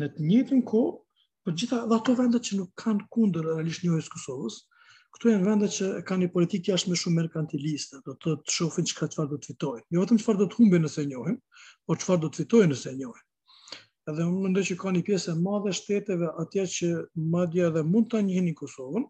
Në 0.00 0.08
të 0.16 0.26
njëtën 0.28 0.60
kohë, 0.72 0.92
për 1.44 1.52
po 1.52 1.56
gjitha 1.58 1.80
ato 1.96 2.16
vende 2.18 2.40
që 2.48 2.58
nuk 2.60 2.72
kanë 2.82 3.06
kundër 3.16 3.48
realisht 3.48 3.84
njohës 3.84 4.10
Kosovës, 4.12 4.58
këto 5.16 5.32
janë 5.32 5.48
vende 5.48 5.68
që 5.78 5.90
kanë 6.08 6.24
një 6.26 6.30
politikë 6.36 6.72
jashtë 6.74 6.92
më 6.92 7.00
shumë 7.02 7.18
merkantiliste, 7.22 8.02
do 8.04 8.14
të 8.16 8.22
thotë 8.36 8.56
shohin 8.58 8.88
çka 8.92 9.08
çfarë 9.14 9.30
do 9.32 9.40
të 9.40 9.52
fitojnë. 9.52 9.86
Jo 9.96 10.04
vetëm 10.04 10.20
çfarë 10.20 10.40
do 10.42 10.48
të 10.52 10.60
humbin 10.60 10.84
nëse 10.84 11.00
e 11.04 11.08
njohin, 11.12 11.40
por 11.88 12.00
çfarë 12.00 12.26
do 12.26 12.32
të 12.32 12.44
fitojnë 12.44 12.70
nëse 12.74 12.92
e 12.92 12.98
njohin 13.00 13.26
edhe 14.10 14.24
më 14.30 14.62
që 14.68 14.74
ka 14.80 14.90
një 14.94 15.02
pjesë 15.06 15.32
e 15.32 15.38
madhe 15.42 15.72
shteteve 15.78 16.28
atje 16.42 16.62
që 16.76 16.88
madje 17.34 17.66
edhe 17.68 17.82
mund 17.88 18.08
të 18.10 18.22
njëhin 18.28 18.48
i 18.50 18.54
Kosovën, 18.60 19.04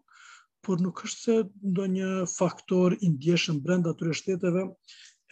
por 0.63 0.81
nuk 0.83 1.01
është 1.07 1.23
se 1.27 1.37
ndo 1.71 1.85
një 1.95 2.11
faktor 2.33 2.93
i 2.99 3.09
ndjeshëm 3.15 3.57
brenda 3.65 3.93
të 3.99 4.11
shteteve 4.19 4.67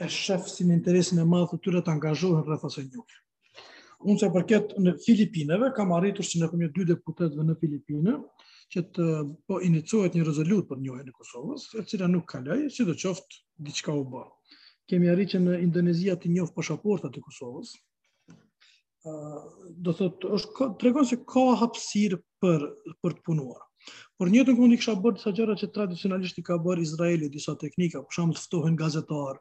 e 0.01 0.07
shef 0.17 0.49
si 0.49 0.65
në 0.65 0.79
interesin 0.79 1.21
e 1.23 1.27
madhe 1.33 1.51
të 1.53 1.61
tyre 1.67 1.81
të 1.85 1.93
angazhohen 1.95 2.41
rrëtha 2.47 2.71
se 2.75 2.85
një. 2.87 3.05
Unë 4.07 4.17
se 4.23 4.31
përket 4.33 4.73
në 4.81 4.95
Filipineve, 5.05 5.69
kam 5.77 5.93
arritur 5.99 6.25
që 6.25 6.41
në 6.41 6.49
këmjë 6.51 6.71
dy 6.79 6.87
deputetve 6.93 7.45
në 7.45 7.55
Filipine, 7.61 8.17
që 8.73 8.83
të 8.95 9.05
po 9.45 9.59
inicohet 9.67 10.17
një 10.17 10.25
rezolut 10.25 10.67
për 10.71 10.81
njohen 10.87 11.05
e 11.05 11.13
Kosovës, 11.19 11.67
e 11.77 11.85
cila 11.91 12.09
nuk 12.09 12.25
kalaj, 12.33 12.65
që 12.75 12.87
dhe 12.89 12.97
qoftë 13.03 13.39
diçka 13.67 13.93
u 13.93 14.01
bërë. 14.15 14.57
Kemi 14.89 15.11
arritur 15.13 15.37
që 15.37 15.43
në 15.45 15.61
Indonezia 15.67 16.17
të 16.17 16.33
njohë 16.33 16.55
pashaportat 16.57 17.13
të 17.15 17.21
Kosovës, 17.27 17.75
do 19.81 19.93
thot 19.97 20.25
është 20.37 20.65
tregon 20.81 21.07
se 21.09 21.17
ka 21.33 21.43
hapësirë 21.61 22.17
për 22.41 22.65
për 23.03 23.15
të 23.17 23.23
punuar. 23.25 23.63
Por 24.19 24.29
një 24.29 24.43
të 24.45 24.53
ngundi 24.55 24.77
kisha 24.77 24.93
bërë 25.01 25.17
disa 25.17 25.31
gjëra 25.39 25.55
që 25.57 25.69
tradicionalisht 25.73 26.37
i 26.37 26.43
ka 26.45 26.59
bër 26.61 26.81
Izraeli 26.83 27.29
disa 27.33 27.55
teknika, 27.63 28.03
për 28.05 28.17
shembull 28.17 28.37
të 28.37 28.43
ftohen 28.45 28.77
gazetar 28.81 29.39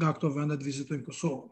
nga 0.00 0.12
këto 0.16 0.30
vende 0.34 0.58
të 0.60 0.68
vizitojnë 0.68 1.06
Kosovën. 1.06 1.48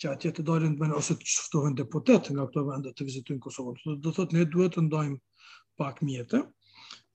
Që 0.00 0.12
atje 0.12 0.30
të 0.36 0.44
dalin 0.46 0.76
të 0.78 0.92
ose 0.94 1.16
të 1.18 1.30
ftohen 1.48 1.74
deputet 1.80 2.30
nga 2.30 2.46
këto 2.46 2.62
vende 2.68 2.92
të 2.94 3.06
vizitojnë 3.10 3.42
Kosovën. 3.42 3.80
Do, 3.84 3.96
do 4.06 4.14
thot 4.14 4.34
ne 4.36 4.46
duhet 4.54 4.76
të 4.78 4.86
ndajmë 4.86 5.18
pak 5.80 6.04
mjete. 6.06 6.44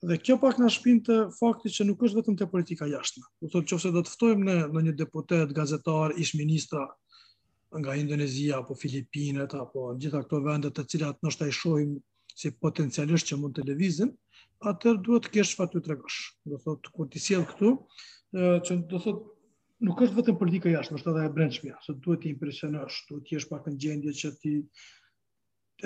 Dhe 0.04 0.18
kjo 0.20 0.36
pak 0.42 0.58
na 0.60 0.68
shpin 0.68 1.00
të 1.06 1.16
fakti 1.38 1.72
që 1.72 1.86
nuk 1.88 2.04
është 2.04 2.20
vetëm 2.20 2.36
te 2.42 2.48
politika 2.52 2.90
jashtme. 2.90 3.24
Do 3.40 3.48
thot 3.54 3.72
nëse 3.72 3.94
do 3.96 4.04
të 4.04 4.14
ftojmë 4.16 4.50
në 4.50 4.58
ndonjë 4.74 4.96
deputet, 5.00 5.54
gazetar, 5.56 6.12
ish 6.24 6.36
ministra 6.42 6.84
nga 7.78 7.96
Indonezia 7.96 8.58
apo 8.58 8.74
Filipinët, 8.74 9.54
apo 9.54 9.92
gjitha 9.96 10.20
këto 10.24 10.40
vendet 10.44 10.74
të 10.76 10.84
cilat 10.94 11.18
nështë 11.24 11.46
a 11.46 11.48
i 11.48 11.54
shohim 11.58 11.92
si 12.32 12.50
potencialisht 12.64 13.28
që 13.28 13.38
mund 13.40 13.56
televizim, 13.60 14.12
atër 14.72 14.98
duhet 15.04 15.26
të 15.26 15.32
kesh 15.36 15.54
fatu 15.58 15.80
të 15.80 15.92
regësh. 15.94 16.18
Do 16.52 16.58
thotë 16.64 16.92
kur 16.96 17.08
ti 17.12 17.20
sjell 17.22 17.46
këtu, 17.48 17.72
që 18.66 18.78
do 18.90 19.00
thotë 19.04 19.86
nuk 19.88 20.02
është 20.06 20.18
vetëm 20.20 20.36
politika 20.40 20.72
jashtë, 20.72 20.98
është 21.00 21.12
edhe 21.12 21.26
e 21.28 21.32
brendshmja, 21.36 21.78
se 21.84 21.96
duhet 22.04 22.22
të 22.22 22.30
impresionosh, 22.32 23.00
duhet 23.08 23.24
të 23.28 23.36
jesh 23.36 23.48
pak 23.50 23.68
në 23.68 23.76
gjendje 23.84 24.14
që 24.22 24.32
ti 24.42 24.54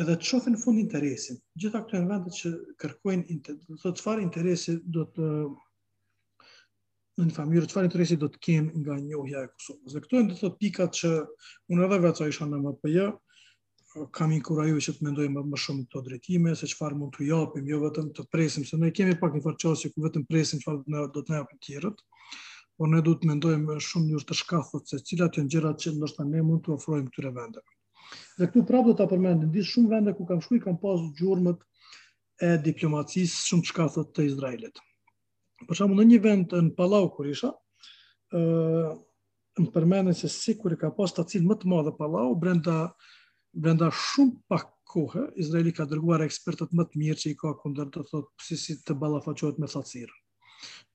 edhe 0.03 0.17
të 0.21 0.31
shohin 0.31 0.57
në 0.59 0.63
fund 0.67 0.83
interesin. 0.83 1.39
Gjitha 1.61 1.85
këto 1.87 1.99
janë 2.01 2.11
vendet 2.13 2.41
që 2.41 2.55
kërkojnë, 2.83 3.39
do 3.67 3.81
thot, 3.85 4.03
çfarë 4.03 4.27
interesi 4.29 4.77
do 4.85 5.07
të 5.17 5.31
në 7.19 7.25
një 7.31 7.33
famyrë, 7.35 7.69
qëfar 7.71 7.87
interesi 7.89 8.17
do 8.21 8.27
të 8.29 8.41
kenë 8.45 8.81
nga 8.83 8.97
njohja 9.01 9.43
e 9.47 9.49
Kosovës. 9.53 9.93
Dhe 9.95 10.01
këto 10.05 10.19
e 10.21 10.25
të 10.31 10.35
të 10.41 10.49
pikat 10.61 10.99
që 10.99 11.13
unë 11.73 11.85
edhe 11.87 11.99
vëca 12.03 12.27
isha 12.29 12.49
në 12.49 12.59
MPJ, 12.65 13.05
kam 14.13 14.33
inkurajuar 14.37 14.83
që 14.85 14.93
të 14.99 15.07
mendojmë 15.07 15.45
më 15.49 15.61
shumë 15.63 15.87
këto 15.87 16.03
drejtime 16.11 16.51
se 16.61 16.67
çfarë 16.69 16.99
mund 17.01 17.15
të 17.17 17.29
japim, 17.31 17.71
jo 17.73 17.79
vetëm 17.87 18.11
të 18.19 18.27
presim 18.29 18.67
se 18.69 18.77
ne 18.77 18.91
kemi 18.93 19.15
pak 19.17 19.33
një 19.33 19.41
ku 19.95 20.05
vetëm 20.05 20.27
presim 20.29 20.61
çfarë 20.61 21.05
do 21.17 21.23
të 21.23 21.33
na 21.33 21.41
japin 21.41 21.61
tjerët, 21.65 22.03
por 22.77 22.91
ne 22.93 23.01
duhet 23.01 23.23
të 23.25 23.31
mendojmë 23.31 23.79
shumë 23.81 24.13
një 24.13 24.21
të 24.29 24.37
shkafut 24.37 24.93
se 24.93 25.01
cilat 25.01 25.39
janë 25.41 25.49
gjërat 25.55 25.81
që 25.87 25.93
ndoshta 25.97 26.27
ne 26.29 26.43
mund 26.45 26.67
të 26.67 26.75
ofrojmë 26.77 27.07
këtyre 27.09 27.33
vendeve. 27.39 27.79
Dhe 28.37 28.51
këtu 28.51 28.67
prapë 28.69 28.91
do 28.93 28.97
ta 29.01 29.09
përmend, 29.11 29.49
di 29.57 29.65
shumë 29.65 29.89
vende 29.95 30.13
ku 30.15 30.29
kam 30.29 30.45
shkuar 30.45 30.61
kam 30.69 30.77
pasur 30.85 31.09
gjurmët 31.17 31.65
e 32.45 32.59
diplomacisë 32.69 33.47
shumë 33.49 33.65
të 33.65 33.73
shkafut 33.73 34.13
të 34.13 34.29
Izraelit. 34.29 34.85
Për 35.65 35.79
shumë 35.81 35.95
në 35.97 36.05
një 36.11 36.19
vend 36.25 36.53
në 36.57 36.73
Palau 36.77 37.07
kur 37.15 37.29
isha, 37.33 37.51
në 38.35 39.69
përmenën 39.77 40.17
se 40.19 40.29
si 40.29 40.55
kur 40.61 40.75
ka 40.77 40.91
pas 40.99 41.15
të 41.17 41.25
cilë 41.33 41.49
më 41.53 41.57
të 41.63 41.71
madhe 41.73 41.95
Palau, 42.01 42.35
brenda, 42.43 42.75
brenda 43.53 43.89
shumë 43.97 44.37
pak 44.53 44.67
kohë, 44.93 45.25
Izraeli 45.43 45.73
ka 45.77 45.87
dërguar 45.91 46.23
ekspertët 46.27 46.77
më 46.77 46.85
të 46.91 47.01
mirë 47.03 47.19
që 47.23 47.33
i 47.33 47.39
ka 47.41 47.55
kunder 47.63 47.89
të 47.95 48.05
thotë 48.13 48.45
si 48.49 48.57
si 48.67 48.77
të 48.87 48.95
balafaqohet 49.01 49.59
me 49.63 49.67
thacirë. 49.73 50.13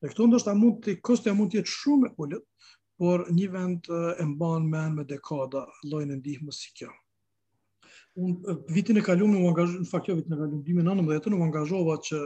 Dhe 0.01 0.12
këto 0.14 0.30
ndoshta 0.30 0.53
mund 0.57 0.80
të 0.86 0.99
kosti 1.05 1.34
mund 1.38 1.51
të 1.53 1.59
jetë 1.62 1.72
shumë 1.78 2.09
e 2.09 2.14
ulët, 2.26 2.45
por 3.01 3.26
një 3.34 3.47
vend 3.55 3.89
e 4.22 4.26
mban 4.30 4.66
me 4.70 4.82
me 4.95 5.03
dekada 5.09 5.66
llojin 5.89 6.14
e 6.16 6.18
ndihmës 6.20 6.57
si 6.64 6.72
kjo. 6.78 6.91
Un 8.20 8.34
vitin 8.76 8.97
e 9.01 9.03
kaluar 9.05 9.28
në 9.32 9.41
angazhova, 9.49 9.82
në 9.84 9.89
fakt 9.89 10.09
jo 10.12 10.18
vitin 10.18 10.36
e 10.36 10.38
kaluar, 10.38 10.62
2019 10.70 11.38
u 11.38 11.43
angazhova 11.49 11.95
që 12.07 12.20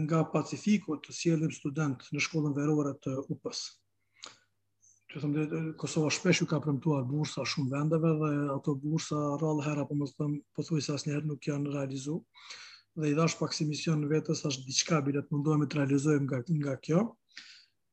nga 0.00 0.22
Pacifiku 0.32 0.96
të 1.02 1.12
sjellim 1.12 1.50
student 1.52 2.04
në 2.14 2.22
shkollën 2.24 2.54
verore 2.56 2.94
të 3.04 3.14
UPS. 3.34 3.60
Që 5.08 5.22
thëmë 5.22 5.44
dhe 5.50 5.60
Kosova 5.80 6.10
shpesh 6.12 6.42
ju 6.42 6.46
ka 6.48 6.58
premtuar 6.60 7.04
bursa 7.08 7.44
shumë 7.48 7.70
vendeve 7.72 8.14
dhe 8.22 8.30
ato 8.54 8.74
bursa 8.76 9.18
rralë 9.40 9.66
hera 9.68 9.84
po 9.88 9.96
më 9.96 10.08
thëmë 10.16 10.40
po 10.54 10.64
thuj 10.68 10.82
se 10.84 10.94
asë 10.96 11.20
nuk 11.24 11.46
janë 11.50 11.72
realizu 11.72 12.16
dhe 12.98 13.12
i 13.12 13.14
dhash 13.16 13.38
pak 13.40 13.52
si 13.54 13.64
mision 13.68 14.00
në 14.02 14.10
vetës 14.12 14.44
ashtë 14.48 14.66
diçka 14.68 15.00
bilet 15.06 15.28
më 15.32 15.40
ndojme 15.40 15.68
të 15.68 15.78
realizujem 15.80 16.24
nga, 16.26 16.40
nga 16.48 16.74
kjo 16.82 17.02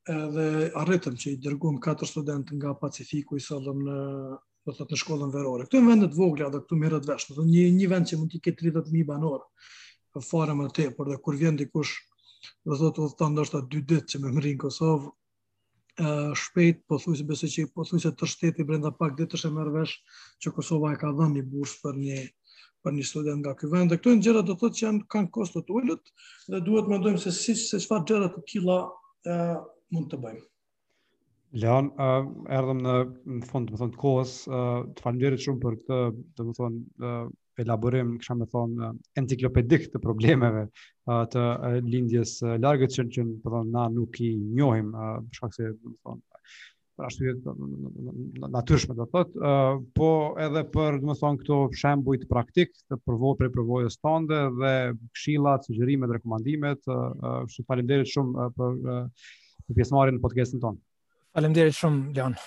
dhe 0.06 0.72
arritëm 0.80 1.16
që 1.20 1.32
i 1.36 1.40
dërgum 1.46 1.80
4 1.84 2.08
student 2.08 2.52
nga 2.58 2.74
Pacifiku 2.76 3.38
i 3.38 3.42
sëllëm 3.48 3.80
në 3.88 4.00
do 4.66 4.72
të 4.74 4.78
thotë 4.80 4.96
në 4.96 4.98
shkollën 5.04 5.30
verore. 5.36 5.66
Këtu 5.68 5.78
janë 5.78 5.90
vendet 5.92 6.16
vogla, 6.18 6.46
do 6.50 6.58
këtu 6.64 6.78
merret 6.82 7.06
vesh, 7.06 7.28
do 7.38 7.44
një 7.46 7.68
një 7.78 7.90
vend 7.92 8.08
që 8.10 8.18
mund 8.18 8.32
të 8.34 8.40
ketë 8.48 8.64
30000 8.66 9.06
banorë 9.06 9.44
fare 10.22 10.54
më 10.54 10.68
te, 10.74 10.90
por 10.92 11.08
dhe 11.10 11.18
kur 11.18 11.36
vjen 11.36 11.56
dikush, 11.58 11.94
dhe 12.64 12.76
thotë, 12.78 13.02
dhe 13.10 13.16
ta 13.18 13.30
ndashta 13.30 13.62
dy 13.72 13.82
ditë 13.82 14.08
që 14.10 14.20
me 14.24 14.32
më 14.34 14.42
rinë 14.44 14.62
Kosovë, 14.64 15.10
shpejt, 16.36 16.82
po 16.88 16.98
thuj 17.00 17.16
se 17.20 17.24
besë 17.24 17.48
që 17.48 17.64
po 17.74 17.86
thuj 17.88 18.02
se 18.04 18.12
të 18.12 18.26
shteti 18.28 18.64
brenda 18.68 18.92
pak 18.92 19.16
ditë 19.16 19.36
është 19.38 19.48
e 19.48 19.52
mërvesh 19.56 19.94
që 20.44 20.52
Kosova 20.52 20.92
e 20.94 20.98
ka 21.00 21.12
dhe 21.16 21.30
një 21.32 21.44
bursë 21.50 21.80
për 21.84 21.96
një 22.02 22.18
për 22.86 22.94
një 22.94 23.06
student 23.08 23.40
nga 23.42 23.54
ky 23.58 23.66
vend. 23.72 23.90
Dhe 23.90 23.98
këtojnë 23.98 24.14
janë 24.20 24.26
gjëra 24.28 24.42
do 24.46 24.54
të 24.54 24.60
thotë 24.62 24.78
që 24.78 24.84
janë 24.86 25.06
kanë 25.10 25.30
kosto 25.34 25.62
të 25.66 25.74
ulët 25.74 26.12
dhe 26.54 26.60
duhet 26.68 26.90
mendojmë 26.92 27.22
se 27.24 27.32
si 27.34 27.56
se 27.58 27.80
çfarë 27.82 28.06
gjëra 28.12 28.28
të 28.36 28.44
tilla 28.52 28.76
mund 29.96 30.12
të 30.12 30.20
bëjmë. 30.26 30.44
Leon, 31.64 31.88
erdhëm 31.96 32.84
në, 32.84 32.94
në 32.94 33.08
të 33.08 33.40
më 33.64 33.80
thonë, 33.82 33.90
të 33.96 34.02
kohës, 34.04 34.36
të 34.46 35.02
falimderit 35.06 35.42
shumë 35.46 35.64
për 35.64 35.80
këtë, 35.80 36.02
të 36.36 36.46
më 36.50 36.56
thonë, 36.60 36.84
elaborim, 37.64 38.16
kisha 38.20 38.36
me 38.36 38.46
thonë, 38.52 38.84
eh, 38.84 39.10
enciklopedik 39.22 39.90
të 39.94 40.02
problemeve 40.04 40.66
uh, 40.68 41.24
të 41.32 41.42
uh, 41.42 41.82
lindjes 41.86 42.38
uh, 42.44 42.56
largët 42.62 42.96
që 42.96 43.06
në 43.10 43.40
po 43.44 43.54
thonë, 43.54 43.72
na 43.76 43.86
nuk 43.94 44.20
i 44.24 44.30
njohim, 44.38 44.94
uh, 44.96 45.20
shak 45.36 45.56
se, 45.56 45.70
thonë, 46.06 46.24
për 46.96 47.06
ashtu 47.10 47.26
jetë 47.28 47.54
natyrshme 48.56 48.94
të 48.96 49.06
thotë, 49.12 49.48
po 50.00 50.06
edhe 50.40 50.62
për, 50.72 51.02
më 51.04 51.16
thonë, 51.20 51.40
këto 51.42 51.58
shembujt 51.76 52.22
praktik 52.32 52.72
të 52.88 53.02
përvojë 53.04 53.40
për 53.42 53.50
përvojës 53.58 53.98
tënde 54.00 54.38
dhe 54.62 54.72
këshilat, 55.18 55.68
sugjerimet, 55.68 56.14
rekomandimet, 56.16 56.80
uh, 56.88 57.42
shumë 57.52 58.06
shumë 58.14 58.48
për, 58.56 58.78
për 59.68 59.80
pjesëmarin 59.82 60.16
në 60.16 60.24
podcastin 60.24 60.64
tonë. 60.64 60.80
Falimderit 61.36 61.76
shumë, 61.76 62.06
Leon. 62.16 62.40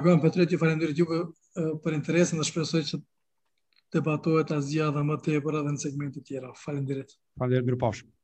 Agon, 0.00 0.18
Petre, 0.22 0.48
ju 0.50 0.58
falimderit 0.58 0.98
ju 0.98 1.06
për, 1.06 1.22
për 1.86 1.94
interesin 2.00 2.42
dhe 2.42 2.46
shpresoj 2.50 2.82
që 2.90 2.98
të 2.98 3.09
debatohet 3.94 4.52
asgjë 4.56 4.84
edhe 4.88 5.02
më 5.10 5.16
tepër 5.28 5.58
edhe 5.62 5.74
në 5.76 5.84
segmente 5.86 6.20
të 6.22 6.26
tjera. 6.30 6.54
Faleminderit. 6.64 7.18
Faleminderit, 7.42 7.70
mirupafshim. 7.72 8.16